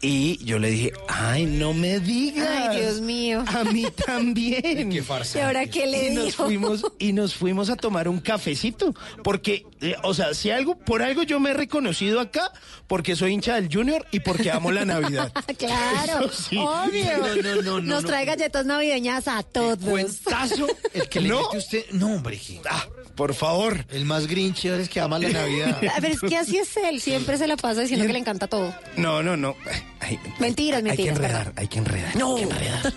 Y 0.02 0.44
yo 0.44 0.58
le 0.58 0.70
dije, 0.70 0.92
ay, 1.08 1.46
no 1.46 1.72
me 1.72 2.00
digas. 2.00 2.46
Ay, 2.48 2.80
Dios 2.80 3.00
mío. 3.00 3.42
A 3.46 3.64
mí 3.64 3.86
también. 4.06 4.90
Qué 4.90 5.02
farsa. 5.02 5.38
¿Y 5.38 5.42
ahora 5.42 5.66
qué 5.66 5.86
le 5.86 6.12
y 6.12 6.14
nos 6.14 6.36
fuimos 6.36 6.84
Y 6.98 7.12
nos 7.12 7.34
fuimos 7.34 7.70
a 7.70 7.76
tomar 7.76 8.08
un 8.08 8.20
cafecito. 8.20 8.94
Porque, 9.24 9.66
eh, 9.80 9.94
o 10.02 10.12
sea, 10.14 10.34
si 10.34 10.50
algo, 10.50 10.76
por 10.78 11.02
algo 11.02 11.22
yo 11.22 11.40
me 11.40 11.50
he 11.50 11.54
reconocido 11.54 12.20
acá, 12.20 12.52
porque 12.86 13.16
soy 13.16 13.32
hincha 13.32 13.54
del 13.54 13.72
Junior 13.72 14.06
y 14.12 14.20
porque 14.20 14.50
amo 14.50 14.70
la 14.70 14.84
Navidad. 14.84 15.32
Claro, 15.56 16.30
sí. 16.32 16.56
obvio. 16.58 17.04
No, 17.18 17.36
no, 17.36 17.54
no, 17.54 17.62
no, 17.62 17.80
Nos 17.80 18.02
no. 18.02 18.08
trae 18.08 18.24
galletas 18.26 18.66
navideñas 18.66 19.26
a 19.26 19.42
todos. 19.42 19.78
Cuentazo 19.78 20.66
el 20.92 21.08
que 21.08 21.20
le 21.20 21.30
mete 21.30 21.56
usted. 21.58 21.84
No, 21.92 22.14
hombre. 22.14 22.38
Ah, 22.68 22.86
por 23.14 23.34
favor. 23.34 23.84
El 23.90 24.04
más 24.04 24.26
grinch 24.26 24.66
es 24.66 24.88
que 24.88 25.00
ama 25.00 25.18
la 25.18 25.30
Navidad. 25.30 25.80
A 25.96 26.00
ver, 26.00 26.12
es 26.12 26.20
que 26.20 26.36
así 26.36 26.58
es 26.58 26.76
él, 26.76 27.00
siempre 27.00 27.38
se 27.38 27.46
la 27.46 27.56
pasa 27.56 27.80
diciendo 27.80 28.06
que 28.06 28.12
le 28.12 28.18
encanta 28.18 28.46
todo. 28.46 28.74
No, 28.96 29.22
no, 29.22 29.36
no. 29.36 29.56
Ay, 30.06 30.18
Mentiras, 30.38 30.76
hay 30.78 30.82
que 30.82 30.88
mentiras, 30.88 31.16
enredar, 31.16 31.38
perdón. 31.46 31.54
hay 31.56 31.68
que 31.68 31.78
enredar. 31.78 32.16
No. 32.16 32.36
hay 32.36 32.44
que 32.44 32.50
enredar. 32.54 32.92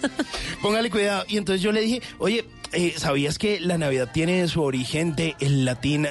Póngale 0.62 0.90
cuidado. 0.92 1.26
Y 1.28 1.38
entonces 1.38 1.62
yo 1.62 1.72
le 1.72 1.82
dije, 1.82 2.02
oye, 2.20 2.46
eh, 2.72 2.94
¿sabías 2.98 3.40
que 3.40 3.60
la 3.60 3.80
Navidad 3.80 4.12
tiene 4.14 4.48
su 4.48 4.62
origen 4.62 5.16
de 5.16 5.36
el 5.40 5.66
latín 5.66 6.08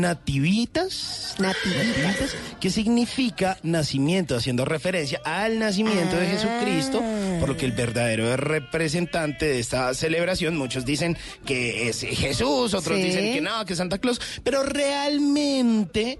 nativitas? 0.00 1.34
Nativitas. 1.38 2.34
Que 2.60 2.70
significa 2.70 3.58
nacimiento, 3.62 4.34
haciendo 4.36 4.64
referencia 4.64 5.20
al 5.24 5.58
nacimiento 5.58 6.16
de 6.16 6.26
Jesucristo, 6.28 7.02
por 7.40 7.50
lo 7.50 7.56
que 7.56 7.66
el 7.66 7.72
verdadero 7.72 8.36
representante 8.36 9.46
de 9.46 9.58
esta 9.60 9.92
celebración, 9.94 10.56
muchos 10.56 10.84
dicen 10.86 11.16
que 11.44 11.88
es 11.88 12.00
Jesús, 12.00 12.72
otros 12.74 12.96
Sí. 12.98 13.04
dicen 13.04 13.34
que 13.34 13.40
no, 13.42 13.64
que 13.66 13.74
es 13.74 13.78
Santa 13.78 13.98
Claus, 13.98 14.18
pero 14.42 14.62
realmente 14.62 16.18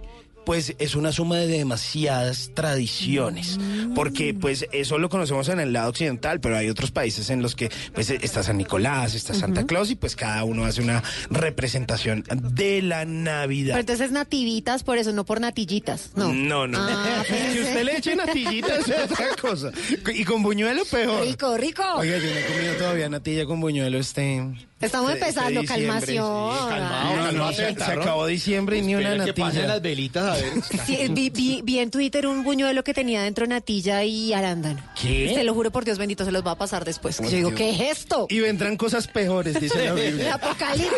pues 0.49 0.75
es 0.79 0.95
una 0.97 1.13
suma 1.13 1.37
de 1.37 1.47
demasiadas 1.47 2.53
tradiciones, 2.55 3.61
porque 3.95 4.33
pues 4.33 4.67
eso 4.73 4.97
lo 4.97 5.11
conocemos 5.11 5.47
en 5.51 5.61
el 5.61 5.75
lado 5.75 5.91
occidental, 5.91 6.41
pero 6.41 6.57
hay 6.57 6.71
otros 6.71 6.91
países 6.91 7.29
en 7.29 7.43
los 7.43 7.55
que 7.55 7.71
pues 7.93 8.09
está 8.09 8.43
San 8.43 8.57
Nicolás, 8.57 9.15
está 9.15 9.35
Santa 9.35 9.67
Claus 9.67 9.91
y 9.91 9.95
pues 9.95 10.17
cada 10.17 10.45
uno 10.45 10.65
hace 10.65 10.81
una 10.81 11.03
representación 11.29 12.25
de 12.55 12.81
la 12.81 13.05
Navidad. 13.05 13.75
Pero 13.75 13.81
entonces 13.81 14.11
nativitas, 14.11 14.85
por 14.85 14.97
eso, 14.97 15.13
no 15.13 15.27
por 15.27 15.39
natillitas. 15.39 16.13
No. 16.17 16.33
No, 16.33 16.67
no. 16.67 16.79
Ah, 16.81 17.23
si 17.53 17.61
usted 17.61 17.85
le 17.85 17.99
eche 17.99 18.17
natillitas 18.17 18.89
es 18.89 19.13
otra 19.13 19.37
cosa. 19.39 19.71
Y 20.15 20.25
con 20.25 20.43
buñuelo 20.43 20.87
peor. 20.87 21.27
Rico, 21.27 21.59
rico. 21.59 21.83
Oiga, 21.97 22.17
yo 22.17 22.25
no 22.25 22.39
he 22.39 22.47
comido 22.47 22.75
todavía 22.77 23.11
natilla 23.11 23.45
con 23.45 23.61
buñuelo 23.61 23.99
este. 23.99 24.47
Estamos 24.81 25.13
este- 25.13 25.29
este 25.29 25.41
empezando, 25.41 25.65
calmación. 25.69 26.53
Sí, 26.53 26.69
calmado, 26.69 27.09
Ay, 27.09 27.25
calmado, 27.27 27.51
sí. 27.51 27.57
se, 27.57 27.75
se 27.75 27.85
acabó 27.93 28.27
diciembre 28.27 28.79
y 28.79 28.83
ni 28.83 28.95
una 28.95 29.17
natilla. 29.17 29.67
las 29.67 29.83
velitas 29.83 30.25
a 30.25 30.35
ver. 30.41 30.53
Sí, 30.87 30.99
vi, 31.11 31.31
vi- 31.31 31.61
vi 31.65 31.79
en 31.81 31.91
Twitter 31.91 32.27
un 32.29 32.45
buñuelo 32.45 32.85
que 32.85 32.95
tenía 32.95 33.23
dentro 33.23 33.47
natilla 33.47 34.05
y 34.05 34.33
arándano. 34.33 34.81
¿Qué? 35.01 35.33
Se 35.35 35.43
lo 35.43 35.53
juro 35.55 35.73
por 35.73 35.85
Dios 35.85 35.99
bendito, 35.99 36.25
se 36.25 36.31
los 36.31 36.47
va 36.47 36.53
a 36.53 36.59
pasar 36.59 36.85
después. 36.85 37.19
Yo 37.19 37.29
digo, 37.29 37.49
Dios. 37.51 37.59
¿qué 37.59 37.71
es 37.71 37.99
esto? 37.99 38.27
Y 38.31 38.39
vendrán 38.39 38.77
cosas 38.77 39.09
peores, 39.09 39.61
dice 39.61 39.85
la 39.85 39.91
El 40.01 40.13
Biblia. 40.13 40.35
apocalipsis. 40.35 40.93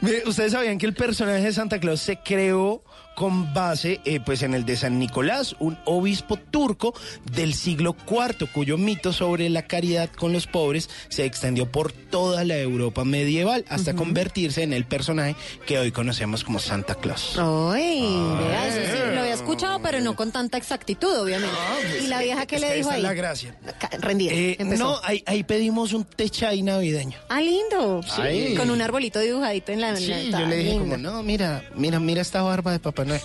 Mire, 0.00 0.22
Ustedes 0.26 0.52
sabían 0.52 0.78
que 0.78 0.86
el 0.86 0.94
personaje 0.94 1.44
de 1.44 1.52
Santa 1.52 1.78
Claus 1.78 2.00
se 2.00 2.16
creó 2.18 2.82
con 3.14 3.52
base 3.52 4.00
eh, 4.04 4.20
pues 4.24 4.42
en 4.42 4.54
el 4.54 4.64
de 4.64 4.76
San 4.76 4.98
Nicolás, 4.98 5.54
un 5.58 5.78
obispo 5.84 6.36
turco 6.36 6.94
del 7.32 7.54
siglo 7.54 7.94
IV, 8.10 8.48
cuyo 8.52 8.78
mito 8.78 9.12
sobre 9.12 9.48
la 9.50 9.62
caridad 9.66 10.08
con 10.10 10.32
los 10.32 10.46
pobres 10.46 10.88
se 11.08 11.24
extendió 11.24 11.70
por 11.70 11.92
toda 11.92 12.44
la 12.44 12.56
Europa 12.58 13.04
medieval 13.04 13.64
hasta 13.68 13.94
convertirse 13.94 14.62
en 14.62 14.72
el 14.72 14.84
personaje 14.84 15.36
que 15.66 15.78
hoy 15.78 15.92
conocemos 15.92 16.44
como 16.44 16.58
Santa 16.58 16.94
Claus. 16.94 17.36
Ay, 17.38 18.00
vea, 18.48 18.68
eso 18.68 18.92
sí, 18.92 19.14
lo 19.14 19.20
había 19.20 19.34
escuchado, 19.34 19.80
pero 19.82 20.00
no 20.00 20.16
con 20.16 20.32
tanta 20.32 20.56
exactitud, 20.58 21.14
obviamente. 21.20 21.54
¿Y 22.02 22.06
la 22.06 22.20
vieja 22.22 22.46
qué 22.46 22.56
Es 22.56 22.60
le 22.62 22.68
que 22.68 22.74
dijo 22.76 22.88
esa 22.88 22.94
ahí? 22.96 23.00
es 23.02 23.08
la 23.08 23.14
gracia. 23.14 23.54
Rendida. 24.00 24.32
Eh, 24.34 24.56
no, 24.78 24.98
ahí, 25.02 25.22
ahí 25.26 25.42
pedimos 25.44 25.92
un 25.92 26.04
techay 26.04 26.62
navideño. 26.62 27.18
Ah, 27.28 27.40
lindo. 27.40 28.00
Sí. 28.02 28.54
Con 28.56 28.70
un 28.70 28.80
arbolito 28.82 29.18
dibujadito 29.20 29.72
en 29.72 29.80
la 29.80 29.88
en 29.88 29.94
la- 29.94 30.00
Sí, 30.00 30.12
está 30.12 30.40
yo 30.40 30.46
le 30.46 30.56
dije 30.56 30.70
lindo. 30.70 30.84
como, 30.84 30.96
no, 30.96 31.22
mira, 31.22 31.64
mira, 31.76 32.00
mira 32.00 32.22
esta 32.22 32.42
barba 32.42 32.72
de 32.72 32.78
Papá 32.78 33.01
Noel. 33.04 33.20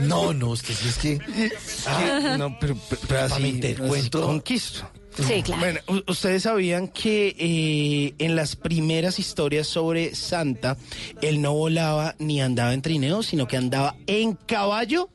No, 0.00 0.32
no, 0.32 0.50
usted 0.50 0.74
es 0.86 0.98
que. 0.98 1.18
Ah, 1.86 2.36
no, 2.38 2.56
pero, 2.60 2.76
así, 3.18 3.74
cuento. 3.76 4.22
conquisto. 4.22 4.88
Sí, 5.18 5.42
claro. 5.42 5.60
Bueno, 5.60 5.80
ustedes 6.06 6.44
sabían 6.44 6.88
que 6.88 7.34
eh, 7.36 8.14
en 8.18 8.36
las 8.36 8.54
primeras 8.54 9.18
historias 9.18 9.66
sobre 9.66 10.14
Santa, 10.14 10.76
él 11.20 11.42
no 11.42 11.52
volaba 11.54 12.14
ni 12.18 12.40
andaba 12.40 12.72
en 12.72 12.82
trineo, 12.82 13.22
sino 13.22 13.48
que 13.48 13.56
andaba 13.56 13.96
en 14.06 14.34
caballo. 14.34 15.10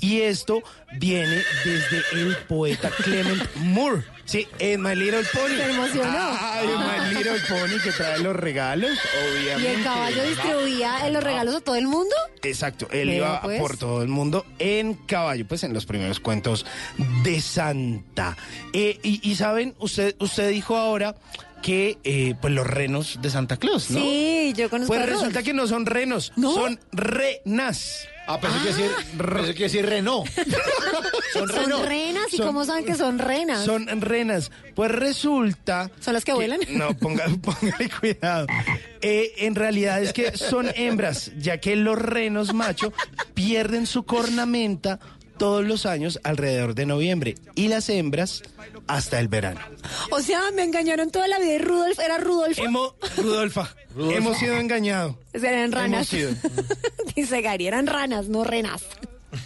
Y 0.00 0.20
esto 0.22 0.62
viene 0.98 1.42
desde 1.64 2.02
el 2.12 2.36
poeta 2.48 2.90
Clement 2.90 3.42
Moore. 3.56 4.04
Sí, 4.26 4.46
en 4.58 4.82
My 4.82 4.94
Little 4.96 5.22
Pony. 5.32 5.56
Se 5.56 5.70
emocionó. 5.70 6.18
Ay, 6.40 6.66
My 6.66 7.14
Little 7.14 7.40
Pony 7.48 7.80
que 7.82 7.92
trae 7.92 8.18
los 8.18 8.34
regalos, 8.34 8.90
¿Y 8.90 9.38
obviamente. 9.40 9.74
el 9.74 9.84
caballo 9.84 10.22
distribuía 10.24 11.10
los 11.10 11.22
regalos 11.22 11.54
a 11.54 11.60
todo 11.60 11.76
el 11.76 11.86
mundo? 11.86 12.14
Exacto, 12.42 12.88
él 12.90 13.10
iba 13.14 13.40
pues. 13.42 13.60
por 13.60 13.76
todo 13.76 14.02
el 14.02 14.08
mundo 14.08 14.44
en 14.58 14.94
caballo, 14.94 15.46
pues 15.46 15.62
en 15.62 15.72
los 15.72 15.86
primeros 15.86 16.18
cuentos 16.20 16.66
de 17.22 17.40
Santa. 17.40 18.36
Eh, 18.72 18.98
y, 19.02 19.20
y 19.30 19.36
saben, 19.36 19.74
usted, 19.78 20.16
usted 20.18 20.50
dijo 20.50 20.76
ahora 20.76 21.14
que 21.62 21.98
eh, 22.04 22.34
pues 22.40 22.52
los 22.52 22.66
renos 22.66 23.18
de 23.22 23.30
Santa 23.30 23.56
Claus, 23.56 23.90
¿no? 23.90 24.00
Sí, 24.00 24.52
yo 24.56 24.68
conozco 24.70 24.94
Pues 24.94 25.06
resulta 25.08 25.42
que 25.42 25.52
no 25.52 25.66
son 25.66 25.86
renos, 25.86 26.32
son 26.36 26.78
renas. 26.92 28.06
Ah, 28.28 28.40
pensé 28.40 28.58
que 28.58 28.68
decir, 28.68 28.90
pensé 29.16 29.54
que 29.54 29.62
decir 29.64 29.86
Renault. 29.86 30.28
Son, 31.32 31.48
Son 31.48 31.84
renas, 31.86 32.32
¿y 32.32 32.38
Son- 32.38 32.46
cómo 32.46 32.64
saben 32.64 32.84
que 32.84 32.94
son 32.94 33.18
renas? 33.18 33.64
Son 33.64 33.86
renas. 34.00 34.50
Pues 34.74 34.90
resulta. 34.90 35.90
¿Son 36.00 36.14
las 36.14 36.24
que 36.24 36.32
vuelan? 36.32 36.60
No, 36.70 36.96
ponga, 36.96 37.26
póngale 37.42 37.90
cuidado. 38.00 38.46
Eh, 39.02 39.32
en 39.38 39.54
realidad 39.54 40.02
es 40.02 40.12
que 40.14 40.36
son 40.36 40.68
hembras, 40.74 41.30
ya 41.38 41.58
que 41.58 41.76
los 41.76 41.98
renos 41.98 42.54
macho 42.54 42.92
pierden 43.34 43.86
su 43.86 44.04
cornamenta 44.04 44.98
todos 45.36 45.64
los 45.64 45.86
años 45.86 46.20
alrededor 46.24 46.74
de 46.74 46.86
noviembre 46.86 47.34
y 47.54 47.68
las 47.68 47.88
hembras 47.88 48.42
hasta 48.86 49.20
el 49.20 49.28
verano. 49.28 49.60
O 50.10 50.20
sea, 50.20 50.50
me 50.54 50.62
engañaron 50.64 51.10
toda 51.10 51.28
la 51.28 51.38
vida 51.38 51.54
y 51.54 51.58
Rudolf 51.58 51.98
era 51.98 52.18
Rudolf. 52.18 52.58
Hemos, 52.58 52.94
Rudolfa, 53.16 53.74
hemos 53.96 54.38
sido 54.38 54.56
engañados. 54.56 55.16
Eran 55.32 55.72
ranas. 55.72 56.10
Dice 57.16 57.40
Gary, 57.40 57.66
eran 57.66 57.86
ranas, 57.86 58.28
no 58.28 58.44
renas. 58.44 58.84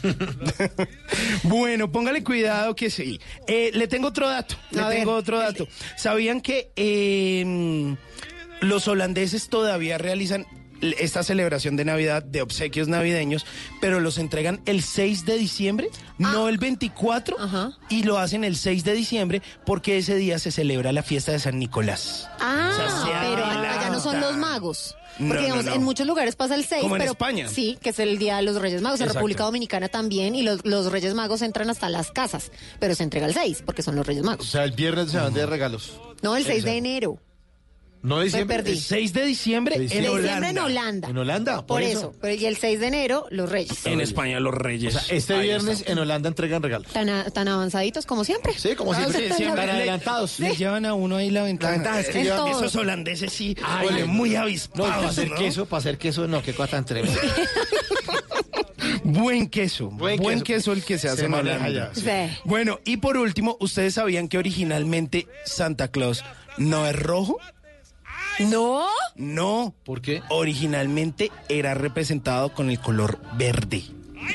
Bueno, 1.45 1.91
póngale 1.91 2.23
cuidado 2.23 2.75
que 2.75 2.91
sí. 2.91 3.21
Eh, 3.47 3.71
le 3.75 3.89
tengo 3.89 4.09
otro 4.09 4.29
dato. 4.29 4.57
Le 4.71 4.81
A 4.81 4.89
ver, 4.89 4.99
tengo 4.99 5.15
otro 5.15 5.39
dato. 5.39 5.67
¿Sabían 5.97 6.41
que 6.41 6.71
eh, 6.77 7.97
los 8.61 8.89
holandeses 8.89 9.49
todavía 9.49 9.99
realizan 9.99 10.47
esta 10.81 11.23
celebración 11.23 11.77
de 11.77 11.85
Navidad 11.85 12.23
de 12.23 12.43
obsequios 12.43 12.89
navideños, 12.89 13.47
pero 13.81 14.01
los 14.01 14.19
entregan 14.19 14.61
el 14.67 14.83
6 14.83 15.25
de 15.27 15.37
diciembre, 15.39 15.89
no 16.19 16.49
el 16.49 16.59
24, 16.59 17.37
y 17.89 18.03
lo 18.05 18.19
hacen 18.19 18.45
el 18.45 18.57
6 18.57 18.85
de 18.85 18.93
diciembre 18.95 19.43
porque 19.67 19.99
ese 19.99 20.15
día 20.17 20.39
se 20.39 20.51
celebra 20.51 20.93
la 20.93 21.03
fiesta 21.03 21.33
de 21.33 21.39
San 21.39 21.59
Nicolás. 21.59 22.29
Ah, 22.41 22.71
O 22.73 23.07
sea, 23.07 23.21
pero 23.23 23.45
allá 23.45 23.91
no 23.91 24.01
son 24.01 24.21
los 24.21 24.37
magos. 24.37 24.97
Porque, 25.19 25.35
No, 25.35 25.41
digamos, 25.41 25.65
no. 25.67 25.75
en 25.75 25.83
muchos 25.83 26.07
lugares 26.07 26.35
pasa 26.37 26.55
el 26.55 26.65
6, 26.65 26.83
Como 26.83 26.97
en 26.97 27.01
pero 27.01 27.13
España. 27.13 27.49
sí, 27.49 27.77
que 27.83 27.91
es 27.91 27.99
el 27.99 28.17
Día 28.19 28.37
de 28.37 28.43
los 28.43 28.57
Reyes 28.61 28.81
Magos. 28.81 29.01
En. 29.03 29.09
República 29.11 29.43
Dominicana 29.45 29.89
también, 29.89 30.35
y 30.35 30.43
los, 30.43 30.65
los 30.65 30.91
Reyes 30.91 31.13
Magos 31.15 31.43
entran 31.43 31.69
hasta 31.69 31.89
las 31.91 32.11
casas, 32.11 32.51
pero 32.79 32.95
se 32.95 33.03
entrega 33.03 33.27
el 33.27 33.35
6, 33.35 33.63
porque 33.67 33.83
son 33.83 33.97
los 33.97 34.07
Reyes 34.07 34.23
O 34.23 34.27
Magos. 34.27 34.49
sea, 34.49 34.65
el 34.65 34.73
viernes 34.73 35.11
se 35.11 35.19
van 35.19 35.35
de 35.35 35.45
regalos. 35.45 36.01
No, 36.23 36.37
el 36.37 36.45
6 36.45 36.65
de 36.65 36.77
enero. 36.77 37.19
No 38.03 38.15
de 38.17 38.21
Me 38.21 38.25
diciembre. 38.25 38.57
perdí. 38.57 38.71
El 38.73 38.79
6 38.81 39.13
de 39.13 39.25
diciembre 39.27 39.77
De 39.79 39.83
en 39.85 39.89
De 39.91 39.95
diciembre 39.97 40.21
Holanda. 40.23 40.49
en 40.51 40.59
Holanda. 40.59 41.09
En 41.11 41.19
Holanda, 41.19 41.67
Por, 41.67 41.83
eso. 41.83 42.15
Pero, 42.21 42.35
y 42.35 42.47
el 42.47 42.57
6 42.57 42.81
de 42.81 42.87
enero, 42.87 43.27
los 43.31 43.51
Reyes. 43.51 43.85
En 43.85 44.01
España 44.01 44.41
los 44.41 44.55
O 44.55 44.57
reyes. 44.57 44.95
sea, 44.95 45.03
este 45.17 45.35
Ahí 45.35 45.43
viernes 45.49 45.81
está. 45.81 45.93
en 45.93 45.99
Holanda 45.99 46.29
entregan 46.29 46.63
regalos. 46.63 46.91
Tan, 46.93 47.11
a- 47.11 47.25
tan 47.31 47.47
avanzaditos 47.49 48.07
como 48.07 48.25
siempre. 48.25 48.55
Sí, 48.59 48.75
como 48.75 48.95
siempre. 48.95 49.29
sí, 49.29 49.35
siempre. 49.35 49.67
Tan 49.67 49.71
adelantados. 49.77 50.41
Le 50.41 50.57
llevan 50.57 50.87
a 50.87 50.95
uno 50.95 51.17
ahí 51.17 51.29
la 51.31 51.43
ventaja. 51.43 51.73
La 51.73 51.77
ventaja 51.79 52.01
es 52.01 52.09
que 52.09 52.23
llevan- 52.25 52.39
todo. 52.39 52.59
esos 52.61 52.75
holandeses 52.77 53.33
sí, 53.33 53.55
Ay, 53.63 53.87
huelen 53.87 54.07
no. 54.07 54.13
muy 54.15 54.31
No, 54.31 54.41
avispados. 54.41 54.91
para 54.97 55.09
hacer 55.09 55.29
¿no? 55.31 55.37
queso, 55.37 55.67
para 55.67 55.79
hacer 55.81 55.99
queso, 55.99 56.27
no, 56.27 56.43
qué 56.43 56.55
cosa 56.55 56.71
tan 56.71 56.85
tremenda. 56.87 57.21
Buen 59.05 59.49
queso. 59.49 59.91
Buen 59.91 60.19
Buen, 60.21 60.41
queso. 60.41 60.45
queso. 60.45 60.73
el 60.73 60.85
que 60.85 60.99
se 60.99 61.09
hace 61.09 61.19
Se 61.19 61.25
en 61.27 61.31
maneja 61.33 61.67
Holanda. 61.67 61.91
ya, 61.93 61.95
sí. 61.95 62.01
Sí. 62.35 62.41
Bueno, 62.45 62.81
y 62.85 62.97
por 62.99 63.17
último, 63.17 63.57
¿ustedes 63.61 63.95
sabían 63.95 64.29
que 64.29 64.39
originalmente 64.39 65.27
Santa 65.45 65.89
Claus 65.89 66.25
no 66.59 66.87
es 66.87 66.97
rojo? 66.97 67.39
¿No? 68.47 68.87
No. 69.17 69.75
¿Por 69.85 70.01
qué? 70.01 70.23
Originalmente 70.29 71.31
era 71.49 71.75
representado 71.75 72.53
con 72.53 72.71
el 72.71 72.81
color 72.81 73.19
verde. 73.37 73.83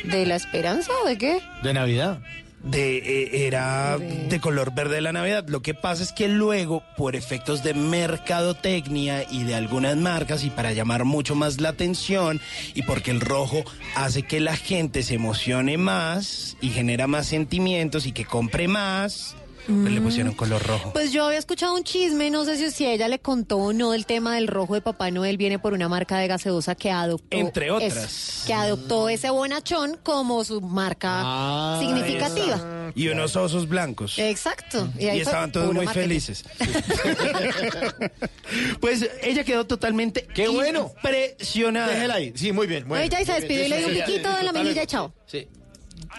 ¿De 0.03 0.25
la 0.25 0.35
esperanza 0.35 0.91
o 1.03 1.07
de 1.07 1.17
qué? 1.17 1.39
De 1.63 1.73
Navidad. 1.73 2.19
de 2.63 2.97
eh, 2.97 3.47
era 3.47 3.97
de 3.99 4.39
color 4.39 4.73
verde 4.73 4.95
de 4.95 5.01
la 5.01 5.11
Navidad. 5.13 5.45
Lo 5.47 5.61
que 5.61 5.73
pasa 5.75 6.01
es 6.03 6.11
que 6.11 6.27
luego, 6.27 6.83
por 6.97 7.15
efectos 7.15 7.63
de 7.63 7.73
mercadotecnia 7.75 9.25
y 9.29 9.43
de 9.43 9.53
algunas 9.55 9.95
marcas 9.97 10.43
y 10.43 10.49
para 10.49 10.73
llamar 10.73 11.05
mucho 11.05 11.35
más 11.35 11.61
la 11.61 11.69
atención 11.69 12.41
y 12.73 12.81
porque 12.81 13.11
el 13.11 13.21
rojo 13.21 13.63
hace 13.95 14.23
que 14.23 14.39
la 14.39 14.55
gente 14.57 15.03
se 15.03 15.13
emocione 15.15 15.77
más 15.77 16.57
y 16.61 16.69
genera 16.69 17.05
más 17.07 17.27
sentimientos 17.27 18.05
y 18.07 18.11
que 18.11 18.25
compre 18.25 18.67
más, 18.67 19.35
pues 19.65 19.93
le 19.93 20.01
pusieron 20.01 20.33
color 20.33 20.61
rojo. 20.65 20.91
Pues 20.93 21.11
yo 21.11 21.25
había 21.25 21.39
escuchado 21.39 21.73
un 21.75 21.83
chisme, 21.83 22.29
no 22.29 22.45
sé 22.45 22.57
si, 22.57 22.71
si 22.71 22.85
ella 22.85 23.07
le 23.07 23.19
contó 23.19 23.57
o 23.57 23.73
no, 23.73 23.93
el 23.93 24.05
tema 24.05 24.35
del 24.35 24.47
rojo 24.47 24.73
de 24.75 24.81
Papá 24.81 25.11
Noel 25.11 25.37
viene 25.37 25.59
por 25.59 25.73
una 25.73 25.89
marca 25.89 26.17
de 26.17 26.27
gaseosa 26.27 26.75
que 26.75 26.91
adoptó. 26.91 27.37
Entre 27.37 27.71
otras. 27.71 28.43
que 28.45 28.53
adoptó 28.53 29.09
ese 29.09 29.29
bonachón 29.29 29.99
como 30.03 30.43
su 30.43 30.61
marca 30.61 31.21
Ah, 31.23 31.77
significativa. 31.81 32.91
Y 32.95 33.07
unos 33.09 33.35
osos 33.35 33.67
blancos. 33.67 34.17
Exacto. 34.19 34.89
Y, 34.97 35.05
ahí 35.07 35.17
fue 35.17 35.21
estaban 35.23 35.51
todos 35.51 35.73
muy 35.73 35.85
marketing. 35.85 36.07
felices. 36.07 36.43
pues 38.79 39.09
ella 39.23 39.43
quedó 39.43 39.65
totalmente 39.65 40.27
¡Qué 40.33 40.47
bueno! 40.47 40.91
impresionada. 40.95 41.93
Déjela 41.93 42.13
ahí. 42.15 42.33
Sí, 42.35 42.51
muy 42.51 42.67
bien. 42.67 42.87
Bueno. 42.87 43.03
Ella 43.03 43.21
y 43.21 43.25
se 43.25 43.33
despidió 43.33 43.65
y 43.65 43.69
le 43.69 43.77
dio 43.79 43.87
un 43.87 43.93
piquito 44.05 44.33
de 44.35 44.43
la 44.43 44.51
mejilla 44.51 44.83
y 44.83 44.87
chao. 44.87 45.13
Sí. 45.25 45.47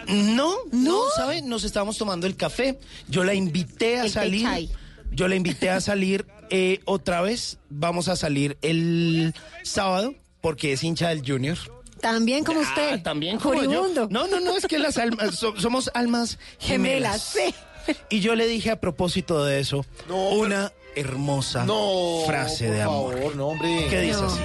No, 0.07 0.55
no, 0.71 1.01
¿sabe? 1.15 1.41
Nos 1.41 1.63
estábamos 1.63 1.97
tomando 1.97 2.27
el 2.27 2.35
café. 2.35 2.79
Yo 3.09 3.23
la 3.23 3.33
invité 3.33 3.99
a 3.99 4.03
El 4.03 4.11
salir. 4.11 4.69
Yo 5.11 5.27
la 5.27 5.35
invité 5.35 5.69
a 5.69 5.81
salir 5.81 6.25
eh, 6.49 6.79
otra 6.85 7.21
vez. 7.21 7.57
Vamos 7.69 8.07
a 8.07 8.15
salir 8.15 8.57
el 8.61 9.33
sábado 9.63 10.13
porque 10.41 10.73
es 10.73 10.83
hincha 10.83 11.09
del 11.09 11.23
Junior. 11.25 11.57
También 12.01 12.43
como 12.43 12.59
usted. 12.59 12.93
Ah, 12.93 13.03
también 13.03 13.37
como 13.39 13.63
yo. 13.63 13.87
No, 14.09 14.27
no, 14.27 14.39
no, 14.39 14.55
es 14.57 14.67
que 14.67 14.77
las 14.79 14.97
almas 14.97 15.35
so- 15.39 15.59
somos 15.59 15.89
almas 15.93 16.37
gemelas. 16.59 17.33
Gemelas, 17.33 17.55
sí. 17.87 17.93
Y 18.09 18.19
yo 18.19 18.35
le 18.35 18.47
dije 18.47 18.69
a 18.71 18.79
propósito 18.81 19.43
de 19.45 19.59
eso 19.61 19.85
una 20.09 20.71
hermosa 20.95 21.65
No. 21.65 22.21
frase 22.25 22.65
por 22.67 22.75
de 22.75 22.81
amor. 22.81 23.13
favor, 23.17 23.35
no, 23.35 23.47
hombre. 23.47 23.87
¿Qué 23.89 24.01
dice 24.01 24.19
No. 24.21 24.27
así? 24.27 24.41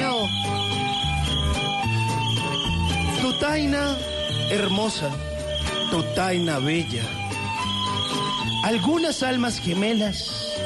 No. 0.00 0.24
Tu 3.20 3.38
taina 3.38 3.96
hermosa, 4.50 5.10
tu 5.90 6.02
taina 6.14 6.58
bella. 6.58 7.02
Algunas 8.64 9.22
almas 9.22 9.58
gemelas, 9.58 10.56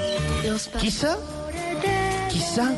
quizá, 0.81 1.17
quizá, 2.31 2.73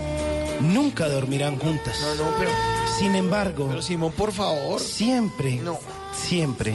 nunca 0.60 1.08
dormirán 1.08 1.58
juntas. 1.58 1.96
No, 2.00 2.24
no, 2.24 2.30
pero, 2.38 2.50
Sin 2.98 3.14
embargo, 3.14 3.66
pero 3.68 3.82
Simón, 3.82 4.12
por 4.12 4.32
favor. 4.32 4.80
siempre, 4.80 5.56
No. 5.56 5.78
siempre 6.14 6.74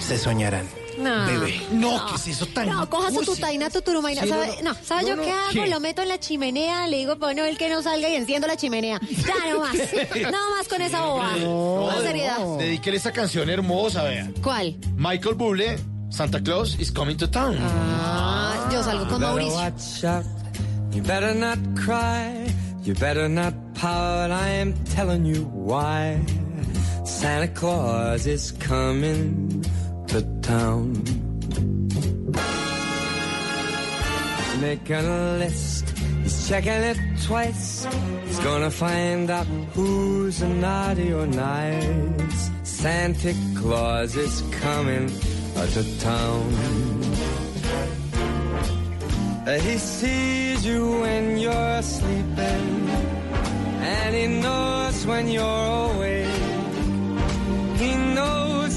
se 0.00 0.18
soñarán. 0.18 0.68
No. 0.98 1.26
Bebé. 1.26 1.60
No, 1.72 2.06
¿qué 2.06 2.14
es 2.16 2.26
eso 2.28 2.46
tan 2.46 2.68
No, 2.68 2.88
coja 2.88 3.10
su 3.10 3.22
tutaina, 3.22 3.70
tu 3.70 3.80
turumaina. 3.82 4.22
Sí, 4.22 4.28
no, 4.30 4.34
¿Sabe, 4.36 4.62
no, 4.62 4.72
no. 4.72 4.78
¿sabe 4.84 5.02
No, 5.02 5.08
yo 5.08 5.16
no. 5.16 5.22
qué 5.22 5.30
hago? 5.30 5.50
¿Qué? 5.52 5.66
Lo 5.68 5.80
meto 5.80 6.02
en 6.02 6.08
la 6.08 6.18
chimenea, 6.20 6.86
le 6.86 6.96
digo, 6.98 7.16
bueno, 7.16 7.44
el 7.44 7.56
que 7.58 7.68
no 7.68 7.82
salga 7.82 8.08
y 8.08 8.14
enciendo 8.14 8.46
la 8.46 8.56
chimenea. 8.56 9.00
Ya, 9.10 9.52
no 9.52 9.60
más. 9.60 9.74
no 10.32 10.50
más 10.56 10.68
con 10.68 10.82
esa 10.82 11.00
bobada. 11.04 11.36
No, 11.36 11.88
Con 11.92 12.02
seriedad. 12.02 12.38
Dedíquele 12.58 12.96
esta 12.96 13.12
canción 13.12 13.50
hermosa, 13.50 14.02
vea. 14.04 14.30
¿Cuál? 14.42 14.76
Michael 14.96 15.34
Bublé, 15.34 15.78
Santa 16.10 16.40
Claus 16.42 16.76
is 16.78 16.90
coming 16.92 17.16
to 17.16 17.28
town. 17.28 17.56
Ah, 17.60 18.68
yo 18.72 18.82
salgo 18.82 19.08
con 19.08 19.20
Mauricio. 19.20 19.54
watch 19.54 20.04
out. 20.04 20.24
You 20.92 21.02
better 21.02 21.34
not 21.34 21.58
cry. 21.74 22.46
You 22.84 22.94
better 22.94 23.28
not 23.28 23.52
pout. 23.74 24.30
I 24.30 24.60
am 24.60 24.74
telling 24.94 25.24
you 25.24 25.44
why. 25.52 26.20
Santa 27.04 27.48
Claus 27.48 28.26
is 28.26 28.52
coming 28.52 29.64
to 30.08 30.22
town. 30.42 30.92
Making 34.60 35.06
a 35.06 35.36
list. 35.38 35.84
He's 36.22 36.48
checking 36.48 36.82
it 36.90 36.98
twice. 37.24 37.86
He's 38.26 38.38
gonna 38.40 38.70
find 38.70 39.30
out 39.30 39.46
who's 39.74 40.42
naughty 40.42 41.12
or 41.12 41.26
nice. 41.26 42.50
Santa 42.62 43.34
Claus 43.56 44.16
is 44.16 44.42
coming 44.60 45.08
to 45.74 45.98
town. 46.00 46.52
He 49.60 49.76
sees 49.78 50.64
you 50.64 51.00
when 51.00 51.36
you're 51.36 51.82
sleeping, 51.82 52.88
and 53.80 54.14
he 54.14 54.26
knows 54.40 55.06
when 55.06 55.28
you're 55.28 55.44
awake. 55.44 56.13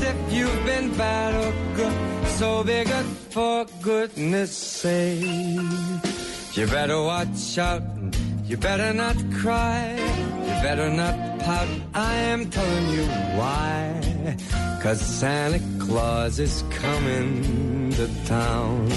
If 0.09 0.33
you've 0.33 0.65
been 0.65 0.87
bad 0.97 1.31
or 1.43 1.51
good, 1.75 2.27
so 2.39 2.63
be 2.63 2.83
good 2.85 3.05
for 3.35 3.65
goodness 3.81 4.55
sake. 4.55 5.21
You 6.53 6.65
better 6.67 7.01
watch 7.01 7.57
out. 7.57 7.83
You 8.45 8.57
better 8.57 8.93
not 8.93 9.17
cry. 9.41 9.97
You 10.47 10.55
better 10.63 10.89
not 10.89 11.15
pout. 11.39 11.67
I 11.93 12.13
am 12.33 12.49
telling 12.49 12.87
you 12.95 13.05
why. 13.39 14.37
Cause 14.81 15.01
Santa 15.01 15.59
Claus 15.77 16.39
is 16.39 16.63
coming 16.81 17.91
to 17.91 18.07
town. 18.25 18.87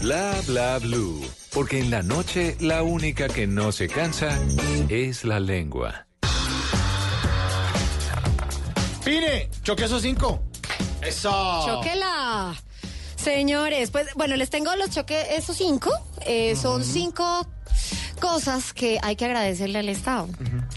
Bla 0.00 0.40
bla 0.46 0.78
blue. 0.78 1.20
Porque 1.52 1.80
en 1.80 1.90
la 1.90 2.02
noche 2.02 2.56
la 2.60 2.82
única 2.82 3.28
que 3.28 3.46
no 3.46 3.72
se 3.72 3.88
cansa 3.88 4.30
es 4.88 5.24
la 5.24 5.38
lengua. 5.38 6.07
Pine, 9.08 9.48
choque 9.62 9.84
esos 9.84 10.02
cinco. 10.02 10.38
Eso. 11.00 11.30
Choquela. 11.64 12.54
Señores, 13.16 13.90
pues 13.90 14.06
bueno, 14.16 14.36
les 14.36 14.50
tengo 14.50 14.76
los 14.76 14.90
choques, 14.90 15.26
esos 15.30 15.56
cinco. 15.56 15.90
Eh, 16.26 16.54
Son 16.54 16.84
cinco 16.84 17.46
cosas 18.18 18.72
que 18.72 18.98
hay 19.02 19.16
que 19.16 19.24
agradecerle 19.24 19.78
al 19.78 19.88
Estado. 19.88 20.28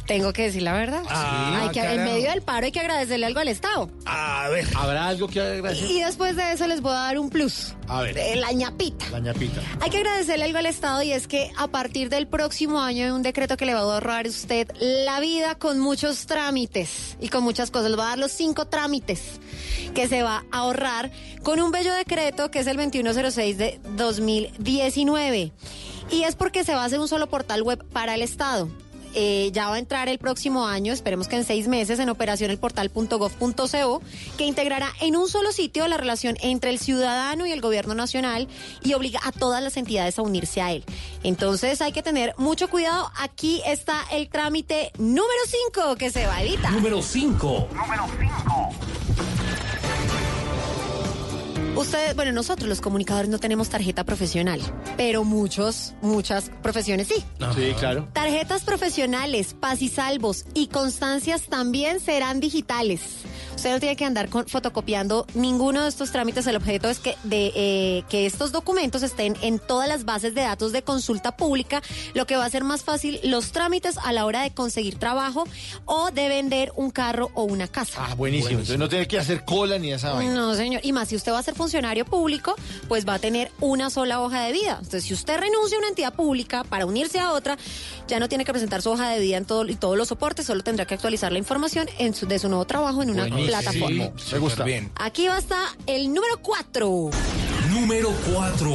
Tengo 0.07 0.33
que 0.33 0.43
decir 0.43 0.61
la 0.61 0.73
verdad. 0.73 1.03
Ah, 1.09 1.61
hay 1.63 1.69
que, 1.69 1.79
en 1.79 2.03
medio 2.03 2.29
del 2.29 2.41
paro 2.41 2.65
hay 2.65 2.71
que 2.71 2.79
agradecerle 2.79 3.25
algo 3.25 3.39
al 3.39 3.47
Estado. 3.47 3.89
A 4.05 4.49
ver. 4.49 4.65
¿Habrá 4.75 5.07
algo 5.07 5.27
que 5.27 5.39
agradecer? 5.39 5.89
Y 5.89 6.01
después 6.01 6.35
de 6.35 6.51
eso 6.53 6.67
les 6.67 6.81
voy 6.81 6.91
a 6.91 6.99
dar 6.99 7.19
un 7.19 7.29
plus. 7.29 7.75
A 7.87 8.01
ver. 8.01 8.15
De 8.15 8.35
la 8.35 8.51
ñapita. 8.51 9.09
La 9.09 9.19
ñapita. 9.19 9.61
Hay 9.81 9.89
que 9.89 9.97
agradecerle 9.97 10.45
algo 10.45 10.57
al 10.57 10.65
Estado 10.65 11.01
y 11.03 11.11
es 11.11 11.27
que 11.27 11.51
a 11.57 11.67
partir 11.67 12.09
del 12.09 12.27
próximo 12.27 12.81
año 12.81 13.05
hay 13.05 13.11
un 13.11 13.23
decreto 13.23 13.57
que 13.57 13.65
le 13.65 13.73
va 13.73 13.81
a 13.81 13.83
ahorrar 13.83 14.25
a 14.25 14.29
usted 14.29 14.69
la 14.79 15.19
vida 15.19 15.55
con 15.55 15.79
muchos 15.79 16.25
trámites 16.25 17.17
y 17.19 17.29
con 17.29 17.43
muchas 17.43 17.71
cosas. 17.71 17.91
Le 17.91 17.97
va 17.97 18.05
a 18.05 18.09
dar 18.09 18.19
los 18.19 18.31
cinco 18.31 18.65
trámites 18.65 19.39
que 19.93 20.07
se 20.07 20.23
va 20.23 20.43
a 20.51 20.57
ahorrar 20.59 21.11
con 21.43 21.59
un 21.59 21.71
bello 21.71 21.93
decreto 21.93 22.51
que 22.51 22.59
es 22.59 22.67
el 22.67 22.77
2106 22.77 23.57
de 23.57 23.79
2019. 23.95 25.51
Y 26.11 26.23
es 26.23 26.35
porque 26.35 26.63
se 26.63 26.73
va 26.75 26.83
a 26.83 26.85
hacer 26.85 26.99
un 26.99 27.07
solo 27.07 27.27
portal 27.27 27.63
web 27.63 27.83
para 27.91 28.15
el 28.15 28.21
Estado. 28.21 28.69
Eh, 29.13 29.49
ya 29.51 29.67
va 29.69 29.75
a 29.75 29.79
entrar 29.79 30.07
el 30.07 30.19
próximo 30.19 30.67
año, 30.67 30.93
esperemos 30.93 31.27
que 31.27 31.35
en 31.35 31.43
seis 31.43 31.67
meses, 31.67 31.99
en 31.99 32.09
operación 32.09 32.49
el 32.49 32.57
portal.gov.co, 32.57 34.01
que 34.37 34.45
integrará 34.45 34.89
en 35.01 35.17
un 35.17 35.27
solo 35.27 35.51
sitio 35.51 35.87
la 35.87 35.97
relación 35.97 36.37
entre 36.41 36.69
el 36.69 36.79
ciudadano 36.79 37.45
y 37.45 37.51
el 37.51 37.59
gobierno 37.59 37.93
nacional 37.93 38.47
y 38.83 38.93
obliga 38.93 39.19
a 39.25 39.31
todas 39.33 39.61
las 39.61 39.75
entidades 39.75 40.17
a 40.17 40.21
unirse 40.21 40.61
a 40.61 40.71
él. 40.71 40.85
Entonces 41.23 41.81
hay 41.81 41.91
que 41.91 42.03
tener 42.03 42.33
mucho 42.37 42.69
cuidado. 42.69 43.11
Aquí 43.19 43.61
está 43.65 44.01
el 44.11 44.29
trámite 44.29 44.91
número 44.97 45.41
5 45.73 45.95
que 45.95 46.09
se 46.09 46.25
va 46.25 46.37
a 46.37 46.43
evitar. 46.43 46.71
Número 46.71 47.01
5. 47.01 47.67
Ustedes, 51.75 52.15
bueno, 52.17 52.33
nosotros 52.33 52.67
los 52.67 52.81
comunicadores 52.81 53.29
no 53.29 53.39
tenemos 53.39 53.69
tarjeta 53.69 54.03
profesional, 54.03 54.59
pero 54.97 55.23
muchos, 55.23 55.93
muchas 56.01 56.51
profesiones 56.61 57.07
sí. 57.07 57.23
Sí, 57.55 57.73
claro. 57.79 58.07
Tarjetas 58.11 58.63
profesionales, 58.63 59.55
pasisalvos 59.57 60.45
y 60.53 60.67
constancias 60.67 61.43
también 61.43 62.01
serán 62.01 62.41
digitales. 62.41 63.01
Usted 63.61 63.73
no 63.73 63.79
tiene 63.79 63.95
que 63.95 64.05
andar 64.05 64.27
con- 64.27 64.47
fotocopiando 64.47 65.27
ninguno 65.35 65.83
de 65.83 65.89
estos 65.89 66.11
trámites. 66.11 66.47
El 66.47 66.55
objeto 66.55 66.89
es 66.89 66.97
que, 66.97 67.15
de, 67.23 67.51
eh, 67.55 68.03
que 68.09 68.25
estos 68.25 68.51
documentos 68.51 69.03
estén 69.03 69.37
en 69.43 69.59
todas 69.59 69.87
las 69.87 70.03
bases 70.03 70.33
de 70.33 70.41
datos 70.41 70.71
de 70.71 70.81
consulta 70.81 71.37
pública, 71.37 71.83
lo 72.15 72.25
que 72.25 72.35
va 72.37 72.43
a 72.43 72.47
hacer 72.47 72.63
más 72.63 72.81
fácil 72.83 73.19
los 73.23 73.51
trámites 73.51 73.99
a 74.03 74.13
la 74.13 74.25
hora 74.25 74.41
de 74.41 74.49
conseguir 74.49 74.97
trabajo 74.97 75.43
o 75.85 76.09
de 76.09 76.27
vender 76.27 76.71
un 76.75 76.89
carro 76.89 77.29
o 77.35 77.43
una 77.43 77.67
casa. 77.67 78.03
Ah, 78.03 78.15
buenísimo. 78.15 78.49
Entonces 78.49 78.79
no 78.79 78.89
tiene 78.89 79.07
que 79.07 79.19
hacer 79.19 79.45
cola 79.45 79.77
ni 79.77 79.93
esa 79.93 80.13
vaina. 80.13 80.33
No, 80.33 80.55
señor. 80.55 80.81
Y 80.83 80.91
más, 80.91 81.09
si 81.09 81.15
usted 81.15 81.31
va 81.31 81.37
a 81.37 81.43
ser 81.43 81.53
funcionario 81.53 82.03
público, 82.03 82.55
pues 82.87 83.07
va 83.07 83.13
a 83.13 83.19
tener 83.19 83.51
una 83.59 83.91
sola 83.91 84.21
hoja 84.21 84.41
de 84.41 84.53
vida. 84.53 84.77
Entonces, 84.79 85.03
si 85.03 85.13
usted 85.13 85.37
renuncia 85.39 85.77
a 85.77 85.81
una 85.81 85.89
entidad 85.89 86.15
pública 86.15 86.63
para 86.63 86.87
unirse 86.87 87.19
a 87.19 87.31
otra, 87.31 87.59
ya 88.07 88.19
no 88.19 88.27
tiene 88.27 88.43
que 88.43 88.53
presentar 88.53 88.81
su 88.81 88.89
hoja 88.89 89.07
de 89.09 89.19
vida 89.19 89.37
en 89.37 89.45
todo 89.45 89.67
y 89.69 89.75
todos 89.75 89.95
los 89.97 90.07
soportes, 90.07 90.47
solo 90.47 90.63
tendrá 90.63 90.87
que 90.87 90.95
actualizar 90.95 91.31
la 91.31 91.37
información 91.37 91.87
en 91.99 92.15
su- 92.15 92.25
de 92.25 92.39
su 92.39 92.49
nuevo 92.49 92.65
trabajo 92.65 93.03
en 93.03 93.11
una 93.11 93.25
Plataforma. 93.51 94.11
Me 94.31 94.39
gusta. 94.39 94.63
Bien. 94.63 94.91
Aquí 94.95 95.27
va 95.27 95.35
a 95.35 95.39
estar 95.39 95.67
el 95.85 96.13
número 96.13 96.39
4. 96.41 97.09
Número 97.69 98.09
4. 98.33 98.71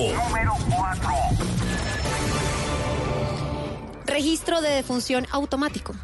Registro 4.07 4.61
de 4.61 4.71
defunción 4.71 5.27
automático. 5.31 5.95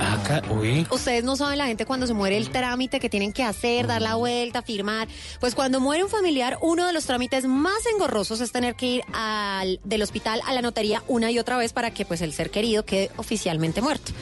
Acá, 0.00 0.42
uy. 0.50 0.86
Ustedes 0.90 1.24
no 1.24 1.36
saben 1.36 1.58
la 1.58 1.66
gente 1.66 1.86
cuando 1.86 2.06
se 2.06 2.14
muere 2.14 2.36
el 2.36 2.50
trámite 2.50 3.00
que 3.00 3.08
tienen 3.08 3.32
que 3.32 3.42
hacer, 3.42 3.86
dar 3.86 4.02
la 4.02 4.14
vuelta, 4.14 4.62
firmar. 4.62 5.08
Pues 5.40 5.54
cuando 5.54 5.80
muere 5.80 6.04
un 6.04 6.10
familiar, 6.10 6.58
uno 6.60 6.86
de 6.86 6.92
los 6.92 7.06
trámites 7.06 7.46
más 7.46 7.86
engorrosos 7.92 8.40
es 8.40 8.52
tener 8.52 8.74
que 8.74 8.86
ir 8.86 9.02
al, 9.12 9.80
del 9.84 10.02
hospital 10.02 10.40
a 10.46 10.52
la 10.52 10.62
notaría 10.62 11.02
una 11.08 11.30
y 11.30 11.38
otra 11.38 11.56
vez 11.56 11.72
para 11.72 11.90
que 11.90 12.04
pues 12.04 12.20
el 12.20 12.32
ser 12.32 12.50
querido 12.50 12.84
quede 12.84 13.10
oficialmente 13.16 13.80
muerto. 13.80 14.12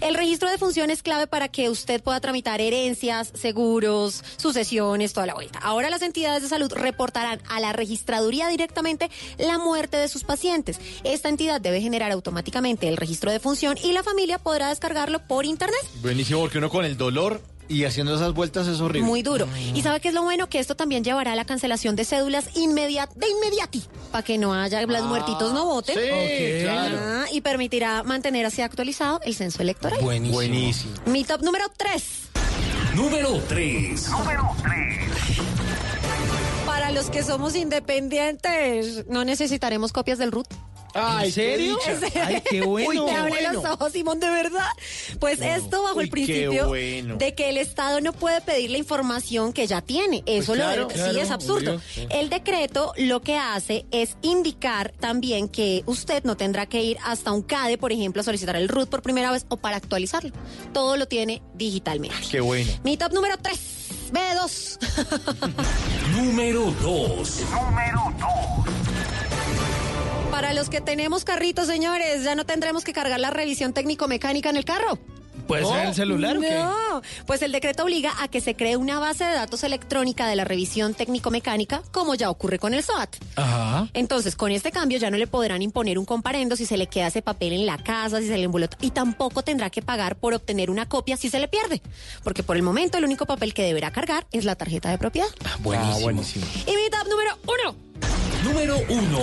El 0.00 0.14
registro 0.14 0.50
de 0.50 0.58
función 0.58 0.90
es 0.90 1.02
clave 1.02 1.26
para 1.26 1.48
que 1.48 1.68
usted 1.70 2.02
pueda 2.02 2.20
tramitar 2.20 2.60
herencias, 2.60 3.32
seguros, 3.34 4.22
sucesiones, 4.36 5.12
toda 5.12 5.26
la 5.26 5.34
vuelta. 5.34 5.58
Ahora 5.60 5.90
las 5.90 6.02
entidades 6.02 6.42
de 6.42 6.48
salud 6.48 6.72
reportarán 6.72 7.40
a 7.48 7.60
la 7.60 7.72
registraduría 7.72 8.48
directamente 8.48 9.10
la 9.38 9.58
muerte 9.58 9.96
de 9.96 10.08
sus 10.08 10.24
pacientes. 10.24 10.80
Esta 11.04 11.28
entidad 11.28 11.60
debe 11.60 11.80
generar 11.80 12.12
automáticamente 12.12 12.88
el 12.88 12.96
registro 12.96 13.30
de 13.30 13.40
función 13.40 13.76
y 13.82 13.92
la 13.92 14.02
familia 14.02 14.38
podrá 14.38 14.68
descargarlo 14.68 15.15
por 15.20 15.44
internet. 15.44 15.80
Buenísimo, 16.02 16.40
porque 16.40 16.58
uno 16.58 16.70
con 16.70 16.84
el 16.84 16.96
dolor 16.96 17.40
y 17.68 17.82
haciendo 17.84 18.14
esas 18.14 18.32
vueltas 18.32 18.68
es 18.68 18.80
horrible. 18.80 19.06
Muy 19.08 19.22
duro. 19.22 19.48
¿Y 19.74 19.82
sabe 19.82 19.98
qué 20.00 20.08
es 20.08 20.14
lo 20.14 20.22
bueno? 20.22 20.48
Que 20.48 20.60
esto 20.60 20.76
también 20.76 21.02
llevará 21.02 21.32
a 21.32 21.36
la 21.36 21.44
cancelación 21.44 21.96
de 21.96 22.04
cédulas 22.04 22.56
inmediat 22.56 23.12
de 23.14 23.28
inmediati, 23.28 23.82
para 24.12 24.22
que 24.22 24.38
no 24.38 24.54
haya, 24.54 24.80
los 24.86 25.02
muertitos 25.04 25.52
no 25.52 25.64
voten. 25.66 25.96
sí, 25.96 26.00
Ok. 26.02 26.62
claro. 26.62 26.96
Ah, 27.00 27.24
y 27.32 27.40
permitirá 27.40 28.02
mantener 28.04 28.46
así 28.46 28.62
actualizado 28.62 29.20
el 29.24 29.34
censo 29.34 29.62
electoral. 29.62 29.98
Buenísimo. 30.00 30.34
Buenísimo. 30.36 30.92
Mi 31.06 31.24
top 31.24 31.42
número 31.42 31.64
3. 31.76 32.02
Número 32.94 33.42
3. 33.48 34.08
Para 36.64 36.90
los 36.92 37.10
que 37.10 37.22
somos 37.22 37.54
independientes, 37.56 39.06
no 39.08 39.24
necesitaremos 39.24 39.92
copias 39.92 40.18
del 40.18 40.30
RUT. 40.32 40.46
Ay, 40.98 41.26
¿En 41.26 41.32
serio? 41.32 41.78
Ay, 42.24 42.42
qué 42.48 42.62
bueno. 42.62 42.88
Uy, 42.90 43.10
te 43.10 43.16
abre 43.16 43.30
bueno. 43.30 43.52
los 43.52 43.64
ojos, 43.72 43.92
Simón, 43.92 44.20
de 44.20 44.30
verdad. 44.30 44.68
Pues 45.20 45.40
esto 45.40 45.82
bajo 45.82 45.98
Uy, 45.98 46.04
el 46.04 46.10
principio 46.10 46.68
bueno. 46.68 47.16
de 47.16 47.34
que 47.34 47.48
el 47.48 47.58
Estado 47.58 48.00
no 48.00 48.12
puede 48.12 48.40
pedir 48.40 48.70
la 48.70 48.78
información 48.78 49.52
que 49.52 49.66
ya 49.66 49.80
tiene. 49.82 50.22
Eso 50.26 50.52
Pues 50.52 50.58
claro, 50.60 50.82
lo, 50.82 50.88
claro, 50.88 51.12
sí 51.12 51.20
es 51.20 51.30
absurdo. 51.30 51.70
obvio, 51.76 51.82
sí. 51.94 52.06
El 52.10 52.28
decreto 52.30 52.92
lo 52.96 53.20
que 53.22 53.36
hace 53.36 53.86
es 53.90 54.16
indicar 54.22 54.92
también 54.98 55.48
que 55.48 55.82
usted 55.86 56.24
no 56.24 56.36
tendrá 56.36 56.66
que 56.66 56.82
ir 56.82 56.98
hasta 57.04 57.32
un 57.32 57.42
CADE, 57.42 57.78
por 57.78 57.92
ejemplo, 57.92 58.20
a 58.20 58.24
solicitar 58.24 58.56
el 58.56 58.68
RUT 58.68 58.88
por 58.88 59.02
primera 59.02 59.30
vez 59.30 59.46
o 59.48 59.56
para 59.56 59.76
actualizarlo. 59.76 60.32
Todo 60.72 60.96
lo 60.96 61.06
tiene 61.08 61.42
digitalmente. 61.54 62.16
Qué 62.30 62.40
bueno. 62.40 62.70
Mi 62.84 62.96
top 62.96 63.12
número 63.12 63.36
3. 63.38 63.58
B2. 64.12 64.78
Número 66.16 66.72
2. 66.80 67.42
Para 70.36 70.52
los 70.52 70.68
que 70.68 70.82
tenemos 70.82 71.24
carritos, 71.24 71.66
señores, 71.66 72.22
ya 72.22 72.34
no 72.34 72.44
tendremos 72.44 72.84
que 72.84 72.92
cargar 72.92 73.18
la 73.18 73.30
revisión 73.30 73.72
técnico-mecánica 73.72 74.50
en 74.50 74.58
el 74.58 74.66
carro. 74.66 74.98
¿Puede 75.46 75.64
ser 75.64 75.86
el 75.86 75.94
celular 75.94 76.36
o 76.36 76.40
qué? 76.40 76.54
No, 76.54 77.02
pues 77.26 77.42
el 77.42 77.52
decreto 77.52 77.84
obliga 77.84 78.12
a 78.20 78.28
que 78.28 78.40
se 78.40 78.54
cree 78.54 78.76
una 78.76 78.98
base 78.98 79.24
de 79.24 79.32
datos 79.32 79.64
electrónica 79.64 80.26
de 80.26 80.36
la 80.36 80.44
revisión 80.44 80.94
técnico-mecánica, 80.94 81.82
como 81.92 82.14
ya 82.14 82.30
ocurre 82.30 82.58
con 82.58 82.74
el 82.74 82.82
SOAT. 82.82 83.16
Ajá. 83.36 83.88
Entonces, 83.94 84.36
con 84.36 84.50
este 84.50 84.72
cambio 84.72 84.98
ya 84.98 85.10
no 85.10 85.16
le 85.16 85.26
podrán 85.26 85.62
imponer 85.62 85.98
un 85.98 86.04
comparendo 86.04 86.56
si 86.56 86.66
se 86.66 86.76
le 86.76 86.86
queda 86.86 87.08
ese 87.08 87.22
papel 87.22 87.52
en 87.52 87.66
la 87.66 87.78
casa, 87.78 88.20
si 88.20 88.28
se 88.28 88.36
le 88.36 88.44
embolota, 88.44 88.76
y 88.80 88.90
tampoco 88.90 89.42
tendrá 89.42 89.70
que 89.70 89.82
pagar 89.82 90.16
por 90.16 90.34
obtener 90.34 90.70
una 90.70 90.88
copia 90.88 91.16
si 91.16 91.30
se 91.30 91.38
le 91.38 91.48
pierde, 91.48 91.82
porque 92.24 92.42
por 92.42 92.56
el 92.56 92.62
momento 92.62 92.98
el 92.98 93.04
único 93.04 93.26
papel 93.26 93.54
que 93.54 93.62
deberá 93.62 93.90
cargar 93.90 94.26
es 94.32 94.44
la 94.44 94.56
tarjeta 94.56 94.90
de 94.90 94.98
propiedad. 94.98 95.28
Buenísimo. 95.60 95.96
Ah, 95.96 96.00
buenísimo. 96.02 96.46
Y 96.66 96.70
mi 96.70 96.90
top 96.90 97.08
número 97.08 97.38
uno. 97.46 97.86
Número 98.44 98.78
1. 98.88 99.18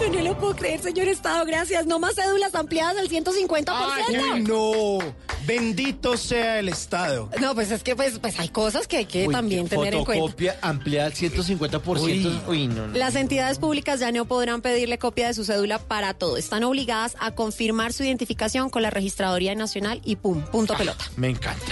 Yo 0.00 0.10
no 0.12 0.20
lo 0.22 0.36
puedo 0.38 0.56
creer, 0.56 0.80
señor 0.82 1.08
Estado, 1.08 1.44
gracias. 1.46 1.86
No 1.86 1.98
más 1.98 2.14
cédulas 2.16 2.54
ampliadas 2.54 2.96
del 2.96 3.08
150%. 3.08 3.64
Ay, 3.68 4.42
no. 4.42 4.98
Bendito 5.46 6.16
sea 6.16 6.58
el 6.58 6.68
Estado. 6.70 7.28
No, 7.40 7.54
pues 7.54 7.70
es 7.70 7.82
que 7.82 7.94
pues, 7.94 8.18
pues 8.18 8.38
hay 8.40 8.48
cosas 8.48 8.86
que 8.88 8.96
hay 8.98 9.04
que 9.06 9.26
Uy, 9.28 9.34
también 9.34 9.68
tener 9.68 9.94
en 9.94 10.04
cuenta. 10.04 10.22
Fotocopia 10.22 10.56
ampliada 10.62 11.06
al 11.06 11.12
150%. 11.14 12.00
Uy. 12.00 12.40
Uy, 12.48 12.66
no, 12.68 12.86
no. 12.88 12.94
Las 12.98 13.14
entidades 13.14 13.58
públicas 13.58 14.00
ya 14.00 14.10
no 14.10 14.24
podrán 14.24 14.62
pedirle 14.62 14.98
copia 14.98 15.26
de 15.28 15.34
su 15.34 15.44
cédula 15.44 15.78
para 15.78 16.14
todo. 16.14 16.36
Están 16.38 16.64
obligadas 16.64 17.14
a 17.20 17.32
confirmar 17.34 17.92
su 17.92 18.04
identificación 18.04 18.70
con 18.70 18.82
la 18.82 18.90
Registraduría 18.90 19.54
Nacional 19.54 20.00
y 20.04 20.16
pum, 20.16 20.42
punto 20.42 20.74
pelota. 20.76 21.04
Me 21.16 21.28
encanta. 21.28 21.64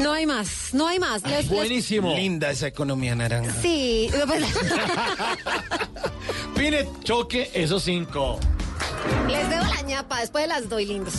No 0.00 0.12
hay 0.12 0.26
más, 0.26 0.72
no 0.72 0.86
hay 0.86 0.98
más. 1.00 1.22
Les- 1.24 1.48
les- 1.48 1.48
Buenísimo. 1.48 2.14
Linda 2.14 2.50
esa 2.50 2.68
economía 2.68 3.14
naranja. 3.16 3.52
Sí, 3.60 4.10
pues, 4.26 4.44
Pine, 6.54 6.86
choque 7.02 7.41
esos 7.54 7.84
cinco. 7.84 8.38
les 9.28 9.48
debo 9.48 9.64
la 9.64 9.82
ñapa, 9.82 10.20
después 10.20 10.46
las 10.48 10.68
doy 10.68 10.86
lindos. 10.86 11.14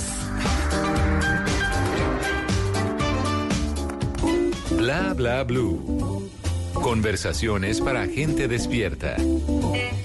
Bla 4.71 5.13
bla 5.13 5.43
blue. 5.43 6.29
Conversaciones 6.73 7.79
para 7.79 8.05
gente 8.07 8.47
despierta. 8.47 9.15
Si 9.17 10.02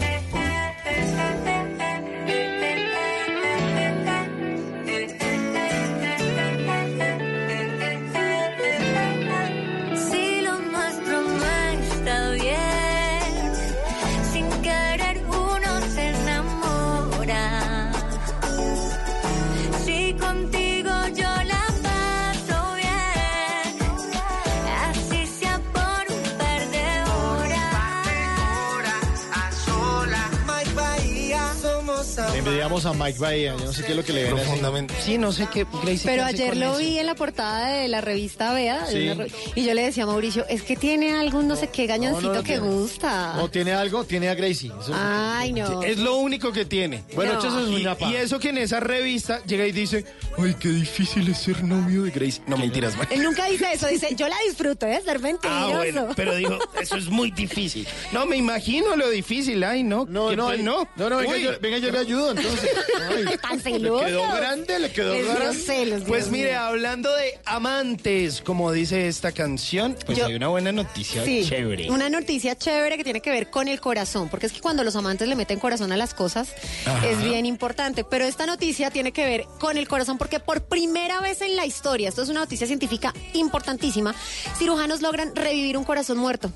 Envidiamos 32.69 32.85
a 32.87 32.93
Mike 33.05 33.19
Bahía. 33.19 33.57
Yo 33.59 33.65
no 33.65 33.73
sé 33.73 33.83
qué 33.83 33.93
es 33.93 33.97
lo 33.97 34.05
que 34.05 34.13
le 34.13 34.25
ven. 34.25 34.35
Profundamente. 34.35 34.95
Sí, 35.03 35.17
no 35.17 35.33
sé 35.33 35.49
qué. 35.53 35.65
Gracie, 35.83 36.01
Pero 36.05 36.25
¿qué 36.25 36.29
hace 36.35 36.43
ayer 36.45 36.57
lo 36.59 36.71
eso? 36.73 36.79
vi 36.79 36.99
en 36.99 37.07
la 37.07 37.15
portada 37.15 37.69
de 37.73 37.89
la 37.89 38.01
revista 38.03 38.53
Vea 38.53 38.85
Sí. 38.87 39.11
re- 39.15 39.31
y 39.55 39.65
yo 39.65 39.73
le 39.73 39.83
decía 39.85 40.03
a 40.03 40.07
Mauricio, 40.07 40.45
es 40.51 40.63
que 40.63 40.77
tiene 40.77 41.15
algún 41.15 41.49
no 41.49 41.57
sé 41.57 41.69
qué 41.69 41.87
gañoncito 41.87 42.29
No, 42.29 42.35
no, 42.35 42.43
que 42.43 42.59
tiene- 42.59 42.67
gusta. 42.69 43.35
No, 43.37 43.49
tiene 43.49 43.73
algo, 43.73 44.05
tiene 44.05 44.29
a 44.29 44.35
Gracie. 44.35 44.71
Eso- 44.81 44.93
Ay, 44.95 45.53
no. 45.53 45.83
Es 45.83 45.97
lo 45.99 46.17
único 46.17 46.53
que 46.53 46.67
tiene. 46.67 47.05
Bueno, 47.15 47.35
No. 47.35 47.39
eso 47.39 47.59
es 47.61 47.69
Y, 47.71 47.81
una 47.83 47.95
pa- 47.95 48.11
y 48.11 48.17
eso 48.17 48.39
que 48.39 48.51
en 48.51 48.59
esa 48.59 48.81
revista 48.81 49.43
llega 49.47 49.67
y 49.67 49.73
dice, 49.73 50.05
ay, 50.41 50.55
qué 50.59 50.69
difícil 50.69 51.29
es 51.29 51.39
ser 51.39 51.63
novio 51.65 52.03
de 52.05 52.11
Grace. 52.11 52.41
No, 52.47 52.57
mentiras, 52.57 52.97
man. 52.97 53.07
Él 53.11 53.23
nunca 53.23 53.47
dice 53.47 53.67
eso, 53.73 53.87
dice, 53.89 54.15
yo 54.17 54.29
la 54.29 54.37
disfruto, 54.47 54.87
¿eh? 54.87 55.01
Ser 55.05 55.19
mentiroso. 55.21 55.59
Ah, 55.59 55.77
bueno, 55.77 56.09
pero 56.17 56.35
digo, 56.37 56.59
eso 56.81 56.97
es 56.97 57.07
muy 57.09 57.31
difícil. 57.31 57.87
No, 58.13 58.27
me 58.27 58.37
imagino 58.37 58.97
lo 58.97 59.09
difícil, 59.11 59.63
ay, 59.65 59.83
no. 59.83 60.07
No, 60.09 60.29
¿Qué 60.31 60.37
no, 60.37 60.57
no, 60.57 60.89
no, 60.97 61.11
no, 61.11 61.17
venga, 61.19 61.37
yo, 61.37 61.51
venga, 61.61 61.79
yo 61.79 61.91
le 61.91 61.99
ayudo, 61.99 62.31
entonces. 62.33 62.71
Ay, 63.11 63.25
Tan 63.43 63.57
le 63.57 63.63
celoso. 63.63 64.05
quedó 64.07 64.23
grande, 64.35 64.79
le 64.79 64.91
quedó 64.93 65.13
Les 65.15 65.27
grande. 65.35 65.55
celos, 65.59 66.03
Pues 66.07 66.25
Dios 66.25 66.31
mire, 66.33 66.51
mío. 66.51 66.61
hablando 66.61 67.15
de 67.15 67.39
amantes, 67.45 68.41
como 68.43 68.73
dice 68.73 69.09
esta 69.09 69.33
canción, 69.33 69.97
pues 70.07 70.19
Yo- 70.19 70.27
hay 70.27 70.35
una 70.35 70.49
buena 70.49 70.73
noticia 70.73 71.25
Sí, 71.25 71.45
chévere. 71.49 71.91
una 71.91 72.09
noticia 72.09 72.57
chévere 72.57 72.97
que 72.97 73.05
tiene 73.05 73.21
que 73.21 73.31
ver 73.31 73.51
con 73.51 73.69
el 73.69 73.81
corazón, 73.81 74.29
porque 74.29 74.47
es 74.47 74.53
que 74.53 74.61
cuando 74.61 74.85
los 74.85 74.97
amantes 74.97 75.29
le 75.29 75.37
meten 75.37 75.59
corazón 75.59 75.93
a 75.93 75.97
las 75.97 76.15
cosas 76.15 76.49
Ajá. 76.87 77.07
es 77.09 77.23
bien 77.23 77.47
importante, 77.47 78.05
pero 78.05 78.25
esta 78.25 78.47
noticia 78.47 78.91
tiene 78.91 79.13
que 79.13 79.25
ver 79.25 79.45
con 79.61 79.77
el 79.77 79.87
corazón 79.89 80.19
porque 80.19 80.28
por 80.39 80.63
primera 80.65 81.21
vez 81.21 81.41
en 81.41 81.57
la 81.57 81.65
historia, 81.65 82.11
esto 82.11 82.23
es 82.23 82.29
una 82.29 82.41
noticia 82.41 82.67
científica 82.67 83.15
importantísima, 83.33 84.15
cirujanos 84.59 85.01
logran 85.01 85.35
revivir 85.35 85.79
un 85.79 85.85
corazón 85.85 86.19
muerto. 86.19 86.53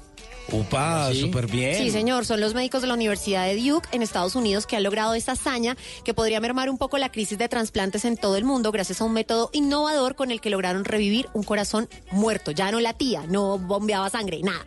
Upa, 0.50 1.14
súper 1.14 1.46
bien. 1.46 1.76
Sí, 1.76 1.90
señor, 1.90 2.26
son 2.26 2.40
los 2.40 2.52
médicos 2.52 2.82
de 2.82 2.88
la 2.88 2.94
Universidad 2.94 3.46
de 3.46 3.56
Duke 3.56 3.88
en 3.92 4.02
Estados 4.02 4.34
Unidos 4.34 4.66
que 4.66 4.76
han 4.76 4.82
logrado 4.82 5.14
esta 5.14 5.32
hazaña 5.32 5.76
que 6.04 6.12
podría 6.12 6.40
mermar 6.40 6.68
un 6.68 6.76
poco 6.76 6.98
la 6.98 7.10
crisis 7.10 7.38
de 7.38 7.48
trasplantes 7.48 8.04
en 8.04 8.16
todo 8.18 8.36
el 8.36 8.44
mundo 8.44 8.70
gracias 8.70 9.00
a 9.00 9.04
un 9.04 9.12
método 9.14 9.48
innovador 9.54 10.14
con 10.14 10.30
el 10.30 10.40
que 10.42 10.50
lograron 10.50 10.84
revivir 10.84 11.28
un 11.32 11.42
corazón 11.42 11.88
muerto. 12.10 12.50
Ya 12.50 12.70
no 12.70 12.80
latía, 12.80 13.24
no 13.28 13.56
bombeaba 13.58 14.10
sangre, 14.10 14.40
nada. 14.42 14.66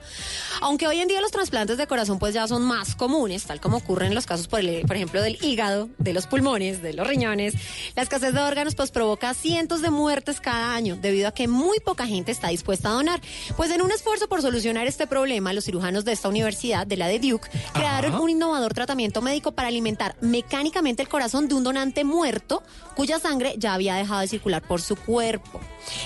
Aunque 0.62 0.88
hoy 0.88 1.02
en 1.02 1.08
día 1.08 1.22
los 1.22 1.32
trasplantes 1.32 1.78
de 1.78 1.86
corazón 1.86 2.18
pues 2.18 2.34
ya 2.34 2.48
son 2.48 2.64
más 2.64 2.96
comunes, 2.96 3.44
tal 3.44 3.60
como 3.62 3.78
ocurre 3.78 4.08
en 4.08 4.16
los 4.16 4.26
casos, 4.26 4.48
por, 4.48 4.62
el- 4.62 4.82
por 4.88 4.96
ejemplo, 4.96 5.22
del 5.22 5.38
hígado, 5.44 5.90
de 6.00 6.14
los 6.14 6.26
pulmones, 6.26 6.82
de 6.82 6.94
los 6.94 7.06
riñones, 7.06 7.54
la 7.96 8.02
escasez 8.02 8.34
de 8.34 8.40
órganos 8.42 8.74
pues 8.76 8.90
provoca 8.92 9.34
cientos 9.36 9.82
de 9.84 9.92
muertes 9.92 10.40
cada 10.42 10.74
año 10.74 10.96
debido 11.00 11.28
a 11.28 11.32
que 11.32 11.48
muy 11.48 11.80
poca 11.80 12.08
gente 12.08 12.32
está 12.32 12.48
dispuesta 12.48 12.90
a 12.90 12.94
donar. 12.94 13.22
Pues 13.56 13.70
en 13.72 13.82
un 13.84 13.92
esfuerzo 13.92 14.28
por 14.28 14.42
solucionar 14.42 14.88
este 14.88 15.06
problema, 15.06 15.54
los 15.54 15.65
cirujanos 15.66 16.06
de 16.06 16.12
esta 16.12 16.30
universidad, 16.30 16.88
de 16.88 16.98
la 16.98 17.08
de 17.08 17.20
Duke, 17.20 17.50
crearon 17.74 18.16
un 18.16 18.30
innovador 18.30 18.74
tratamiento 18.74 19.22
médico 19.22 19.52
para 19.52 19.68
alimentar 19.68 20.16
mecánicamente 20.22 21.02
el 21.02 21.10
corazón 21.10 21.48
de 21.48 21.56
un 21.56 21.64
donante 21.64 22.04
muerto 22.04 22.64
cuya 22.96 23.20
sangre 23.20 23.56
ya 23.58 23.74
había 23.74 23.96
dejado 23.96 24.22
de 24.22 24.28
circular 24.28 24.62
por 24.62 24.82
su 24.82 24.96
cuerpo. 24.96 25.60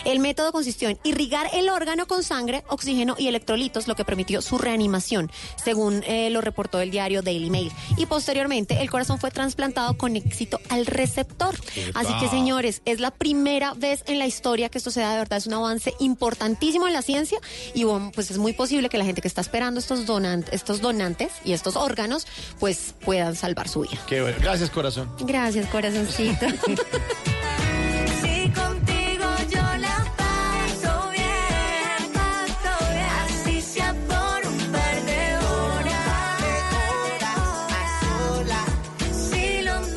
El 0.06 0.20
método 0.20 0.52
consistió 0.52 0.90
en 0.90 1.00
irrigar 1.04 1.50
el 1.54 1.70
órgano 1.70 2.08
con 2.08 2.24
sangre, 2.24 2.64
oxígeno 2.68 3.16
y 3.18 3.28
electrolitos, 3.28 3.88
lo 3.88 3.96
que 3.96 4.06
permitió 4.06 4.42
su 4.42 4.58
reanimación, 4.58 5.32
según 5.64 6.04
eh, 6.06 6.30
lo 6.30 6.42
reportó 6.42 6.82
el 6.82 6.92
diario 6.92 7.22
Daily 7.22 7.50
Mail. 7.50 7.72
Y 7.98 8.06
posteriormente, 8.06 8.82
el 8.82 8.90
corazón 8.90 9.20
fue 9.20 9.32
trasplantado 9.32 9.98
con 9.98 10.16
éxito 10.16 10.60
al 10.70 10.86
receptor. 10.86 11.56
Así 11.94 12.14
que, 12.20 12.28
señores, 12.28 12.82
es 12.86 13.00
la 13.00 13.12
primera 13.12 13.74
vez 13.74 14.04
en 14.08 14.20
la 14.20 14.28
historia 14.28 14.70
que 14.70 14.78
esto 14.78 14.92
se 14.92 15.02
da, 15.02 15.12
de 15.12 15.20
verdad, 15.20 15.38
es 15.38 15.48
un 15.48 15.54
avance 15.54 15.94
importantísimo 16.00 16.88
en 16.88 16.94
la 16.94 17.02
ciencia 17.02 17.40
y 17.74 17.84
bueno, 17.84 18.12
pues 18.14 18.32
es 18.32 18.38
muy 18.38 18.54
posible 18.54 18.90
que 18.90 18.98
la 18.98 19.06
gente 19.06 19.22
que 19.22 19.28
está 19.28 19.42
esperando 19.50 19.80
estos, 19.80 20.06
donantes, 20.06 20.54
estos 20.54 20.80
donantes 20.80 21.32
y 21.44 21.54
estos 21.54 21.76
órganos, 21.76 22.28
pues 22.60 22.94
puedan 23.04 23.36
salvar 23.36 23.68
su 23.68 23.82
vida. 23.82 24.00
Qué 24.06 24.22
bueno. 24.22 24.38
Gracias, 24.40 24.70
corazón. 24.70 25.10
Gracias, 25.22 25.68
corazoncito. 25.70 26.46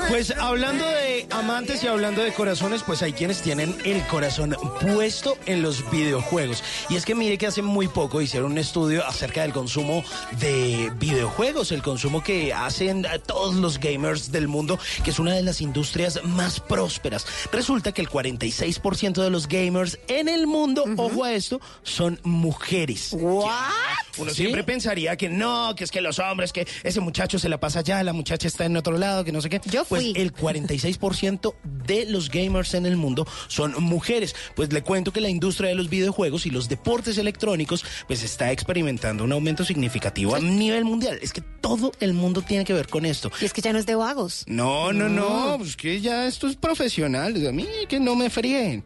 Pues 0.09 0.31
hablando 0.39 0.87
de 0.87 1.12
amantes 1.31 1.83
y 1.85 1.87
hablando 1.87 2.23
de 2.23 2.33
corazones, 2.33 2.83
pues 2.83 3.03
hay 3.03 3.13
quienes 3.13 3.43
tienen 3.43 3.77
el 3.85 4.05
corazón 4.07 4.57
puesto 4.81 5.37
en 5.47 5.63
los 5.63 5.89
videojuegos. 5.91 6.63
Y 6.89 6.97
es 6.97 7.05
que 7.05 7.15
mire 7.15 7.39
que 7.39 7.47
hace 7.47 7.63
muy 7.63 7.89
poco 7.89 8.21
hicieron 8.21 8.53
un 8.53 8.59
estudio 8.59 9.07
acerca 9.07 9.43
del 9.43 9.53
consumo 9.53 10.05
de 10.39 10.91
videojuegos, 10.97 11.73
el 11.73 11.83
consumo 11.83 12.23
que 12.23 12.53
hacen 12.53 13.07
todos 13.27 13.55
los 13.55 13.79
gamers 13.79 14.33
del 14.33 14.49
mundo, 14.49 14.79
que 15.05 15.11
es 15.11 15.19
una 15.19 15.35
de 15.35 15.43
las 15.43 15.61
industrias 15.61 16.21
más 16.25 16.61
prósperas. 16.61 17.27
Resulta 17.53 17.93
que 17.93 18.01
el 18.03 18.09
46% 18.09 19.23
de 19.23 19.31
los 19.31 19.49
gamers 19.49 19.99
en 20.09 20.29
el 20.29 20.47
mundo, 20.47 20.85
ojo 20.97 21.25
a 21.25 21.33
esto, 21.33 21.61
son 21.83 22.21
mujeres. 22.23 23.13
Uno 24.19 24.31
¿Sí? 24.31 24.37
siempre 24.43 24.63
pensaría 24.65 25.17
que 25.17 25.29
no, 25.29 25.75
que 25.75 25.85
es 25.85 25.91
que 25.91 26.01
los 26.01 26.19
hombres, 26.19 26.53
que 26.53 26.67
ese 26.83 27.01
muchacho 27.01 27.39
se 27.39 27.49
la 27.49 27.59
pasa 27.59 27.79
allá, 27.81 28.03
la 28.03 28.13
muchacha 28.13 28.47
está 28.49 28.65
en 28.67 28.77
otro 28.77 28.99
lado, 28.99 29.25
que 29.25 29.33
no 29.33 29.41
sé 29.41 29.49
qué. 29.49 29.61
Yo 29.67 29.85
Pues 29.85 30.03
fui. 30.03 30.13
el 30.17 30.35
46% 30.35 31.12
de 31.87 32.07
los 32.07 32.31
gamers 32.31 32.75
en 32.75 32.87
el 32.87 32.97
mundo 32.97 33.27
son 33.49 33.75
mujeres. 33.83 34.35
Pues 34.55 34.73
le 34.73 34.83
cuento 34.83 35.13
que 35.13 35.21
la 35.21 35.29
industria 35.29 35.71
de 35.71 35.75
los 35.75 35.89
videojuegos 35.89 36.47
y 36.47 36.51
los 36.51 36.69
deportes 36.69 37.19
electrónicos 37.19 37.85
pues 38.07 38.23
está 38.23 38.53
experimentando 38.53 39.25
un 39.25 39.33
aumento 39.33 39.65
significativo 39.65 40.35
a 40.35 40.41
nivel 40.41 40.85
mundial. 40.85 41.19
Es 41.23 41.33
que 41.33 41.41
todo 41.41 41.93
el 42.01 42.13
mundo 42.13 42.43
tiene 42.43 42.65
que 42.65 42.73
ver 42.73 42.89
con 42.89 43.07
esto. 43.07 43.31
Y 43.41 43.45
es 43.45 43.53
que 43.53 43.61
ya 43.61 43.73
no 43.73 43.79
es 43.79 43.87
de 43.87 43.95
vagos. 43.95 44.45
No, 44.47 44.93
no, 44.93 45.09
no, 45.09 45.57
pues 45.59 45.77
que 45.77 46.01
ya 46.01 46.27
esto 46.27 46.47
es 46.49 46.57
profesional, 46.57 47.47
a 47.47 47.53
mí 47.53 47.67
que 47.89 48.01
no 48.01 48.15
me 48.17 48.31
fríen. 48.31 48.85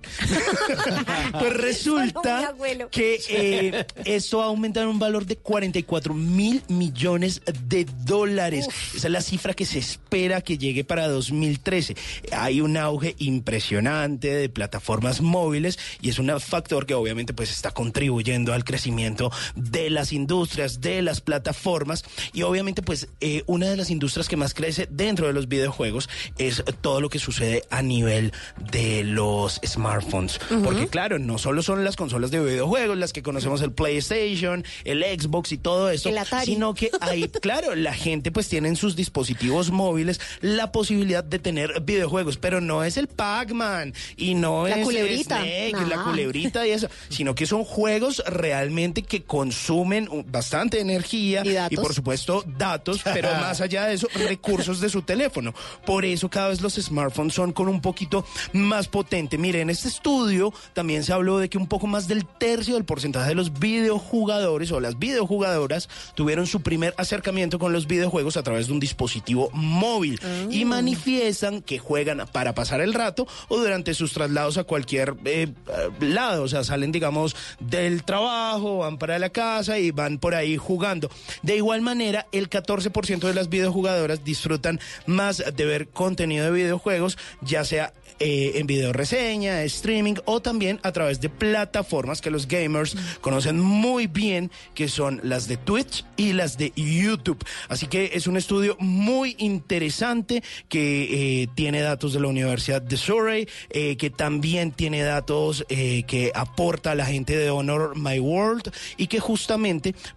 pues 1.33 1.53
resulta 1.53 2.55
que 2.91 3.21
eh, 3.29 3.87
esto 4.05 4.43
ha 4.43 4.47
aumentado 4.47 4.87
en 4.87 4.93
un 4.93 4.99
valor 4.99 5.27
de 5.27 5.37
44 5.37 6.15
mil 6.15 6.63
millones 6.69 7.43
de 7.69 7.87
dólares. 8.05 8.69
Esa 8.95 9.09
es 9.09 9.13
la 9.13 9.21
cifra 9.21 9.55
que 9.55 9.65
se 9.65 9.79
espera 9.79 10.41
que 10.41 10.59
llegue 10.59 10.85
para 10.85 11.09
2013. 11.09 11.97
Hay 12.33 12.61
un 12.61 12.77
auge 12.77 13.15
impresionante 13.19 14.35
de 14.35 14.49
plataformas 14.49 15.21
móviles 15.21 15.79
y 16.01 16.11
es 16.11 16.19
un 16.19 16.27
factor 16.41 16.87
que 16.87 16.95
obviamente 16.95 17.33
pues 17.33 17.51
está 17.51 17.71
contribuyendo 17.71 18.53
al 18.53 18.65
crecimiento 18.65 19.31
de 19.55 19.91
las 19.91 20.13
industrias, 20.13 20.81
de 20.81 21.03
las 21.03 21.21
plataformas 21.21 22.05
y 22.33 22.43
obviamente 22.43 22.83
pues 22.83 23.09
eh, 23.21 23.43
una 23.47 23.69
de 23.69 23.77
las 23.77 23.91
industrias 23.91 24.29
que 24.29 24.37
más 24.37 24.55
crece 24.55 24.89
dentro 24.91 25.27
de 25.27 25.33
los 25.33 25.49
videojuegos 25.49 26.09
es 26.39 26.63
todo 26.81 27.01
lo 27.01 27.09
que 27.09 27.19
sucede 27.19 27.63
a 27.71 27.83
nivel 27.83 28.33
de 28.73 29.05
los 29.05 29.61
smartphones. 29.65 30.39
Porque 30.65 30.89
claro, 30.89 31.19
no 31.19 31.39
solo 31.39 31.63
son 31.63 31.85
las 31.85 31.97
consolas 31.97 32.31
de 32.31 32.41
videojuegos 32.41 32.97
las 32.97 33.13
que 33.13 33.23
conocemos 33.23 33.63
el 33.63 33.73
PlayStation, 33.73 34.65
el 34.85 35.03
Xbox 35.03 35.53
y 35.53 35.59
todo 35.59 35.91
eso, 35.91 36.09
El 36.09 36.19
Atari. 36.19 36.47
sino 36.47 36.75
que 36.75 36.91
hay, 37.01 37.29
claro, 37.41 37.75
la 37.75 37.95
gente 37.95 38.31
pues 38.31 38.49
tiene 38.49 38.69
en 38.69 38.77
sus 38.77 38.97
dispositivos 38.97 39.71
móviles 39.71 40.21
la 40.41 40.73
posibilidad 40.73 41.25
de 41.25 41.39
tener 41.39 41.81
videojuegos, 41.83 42.06
pero 42.41 42.61
no 42.61 42.85
es 42.85 42.97
el 42.97 43.09
Pac-Man 43.09 43.95
y 44.17 44.35
no 44.35 44.67
La 44.67 44.77
es 44.77 44.85
culebrita. 44.85 45.37
Snake, 45.39 45.87
la 45.89 46.03
culebrita 46.05 46.67
y 46.67 46.71
eso, 46.71 46.89
sino 47.09 47.35
que 47.35 47.47
son 47.47 47.65
juegos 47.65 48.23
realmente 48.27 49.03
que 49.03 49.23
consumen 49.25 50.09
bastante 50.31 50.81
energía 50.81 51.43
Y 51.45 51.53
datos. 51.53 51.79
por 51.79 51.95
supuesto 51.95 52.45
datos, 52.59 53.01
pero 53.05 53.31
más 53.41 53.61
allá 53.61 53.87
de 53.87 53.95
eso, 53.95 54.09
recursos 54.15 54.81
de 54.81 54.89
su 54.89 55.03
teléfono. 55.03 55.55
Por 55.85 56.05
eso 56.05 56.29
cada 56.29 56.49
vez 56.49 56.61
los 56.61 56.75
smartphones 56.75 57.35
son 57.35 57.53
con 57.53 57.69
un 57.69 57.81
poquito 57.81 58.25
más 58.53 58.89
potente. 58.89 59.39
Mire, 59.39 59.61
en 59.61 59.71
este 59.71 59.89
estudio 59.89 60.53
también 60.73 61.05
se 61.05 61.13
habló 61.13 61.39
de 61.39 61.49
que 61.49 61.59
un 61.59 61.67
poco 61.67 61.87
más 61.87 62.09
del 62.09 62.25
tercio 62.27 62.75
del 62.75 62.85
porcentaje 62.85 63.29
de 63.31 63.35
los 63.35 63.59
videojugadores 63.59 64.71
o 64.73 64.81
las 64.81 64.99
videojugadoras 64.99 65.89
tuvieron 66.15 66.47
su 66.47 66.61
primer 66.61 66.95
acercamiento 66.99 67.59
con 67.59 67.73
los 67.73 67.87
videojuegos 67.87 68.37
a 68.37 68.43
través 68.43 68.67
de 68.69 68.73
un 68.73 68.81
dispositivo 68.81 69.51
móvil 69.53 70.21
y 70.51 70.65
manifiestan 70.65 71.63
que 71.63 71.79
juegan 71.79 71.96
para 72.33 72.55
pasar 72.55 72.81
el 72.81 72.95
rato 72.95 73.27
o 73.49 73.59
durante 73.59 73.95
sus 73.95 74.13
traslados 74.13 74.59
a 74.59 74.65
cualquier 74.65 75.15
eh, 75.25 75.53
lado. 76.01 76.45
O 76.45 76.49
sea, 76.49 76.65
salen, 76.65 76.93
digamos, 76.93 77.37
del 77.61 78.05
trabajo, 78.05 78.79
van 78.79 78.99
para 78.99 79.19
la 79.19 79.31
casa 79.31 79.79
y 79.79 79.91
van 79.91 80.19
por 80.19 80.35
ahí 80.35 80.57
jugando. 80.57 81.11
De 81.43 81.57
igual 81.57 81.83
manera, 81.83 82.27
el 82.33 82.51
14% 82.51 83.21
de 83.21 83.35
las 83.35 83.49
videojugadoras 83.49 84.25
disfrutan 84.25 84.81
más 85.07 85.43
de 85.55 85.65
ver 85.65 85.89
contenido 85.89 86.47
de 86.47 86.51
videojuegos, 86.51 87.19
ya 87.41 87.65
sea 87.65 87.93
eh, 88.19 88.53
en 88.55 88.67
video 88.67 88.93
reseña, 88.93 89.63
streaming 89.65 90.15
o 90.25 90.41
también 90.41 90.81
a 90.83 90.93
través 90.93 91.21
de 91.21 91.29
plataformas 91.29 92.21
que 92.21 92.31
los 92.31 92.49
gamers 92.49 92.97
conocen 93.21 93.61
muy 93.61 94.07
bien, 94.07 94.51
que 94.75 94.89
son 94.89 95.21
las 95.23 95.49
de 95.49 95.57
Twitch 95.57 96.05
y 96.17 96.33
las 96.33 96.57
de 96.57 96.73
YouTube. 96.75 97.45
Así 97.69 97.87
que 97.87 98.13
es 98.15 98.27
un 98.27 98.37
estudio 98.37 98.77
muy 98.79 99.37
interesante 99.39 100.43
que 100.69 101.43
eh, 101.43 101.49
tiene 101.55 101.81
datos 101.83 102.13
de 102.13 102.21
la 102.21 102.29
Universidad 102.29 102.81
de 102.81 102.97
Surrey, 102.97 103.49
eh, 103.71 103.97
que 103.97 104.11
también 104.11 104.73
tiene 104.73 105.03
datos 105.03 105.65
que 105.69 106.33
aporta 106.35 106.95
la 106.95 107.07
gente 107.07 107.37
de 107.37 107.51
Honor 107.51 107.97
My 107.97 108.19
World 108.19 108.73
y 108.97 109.09
que 109.09 109.21
justamente 109.21 109.95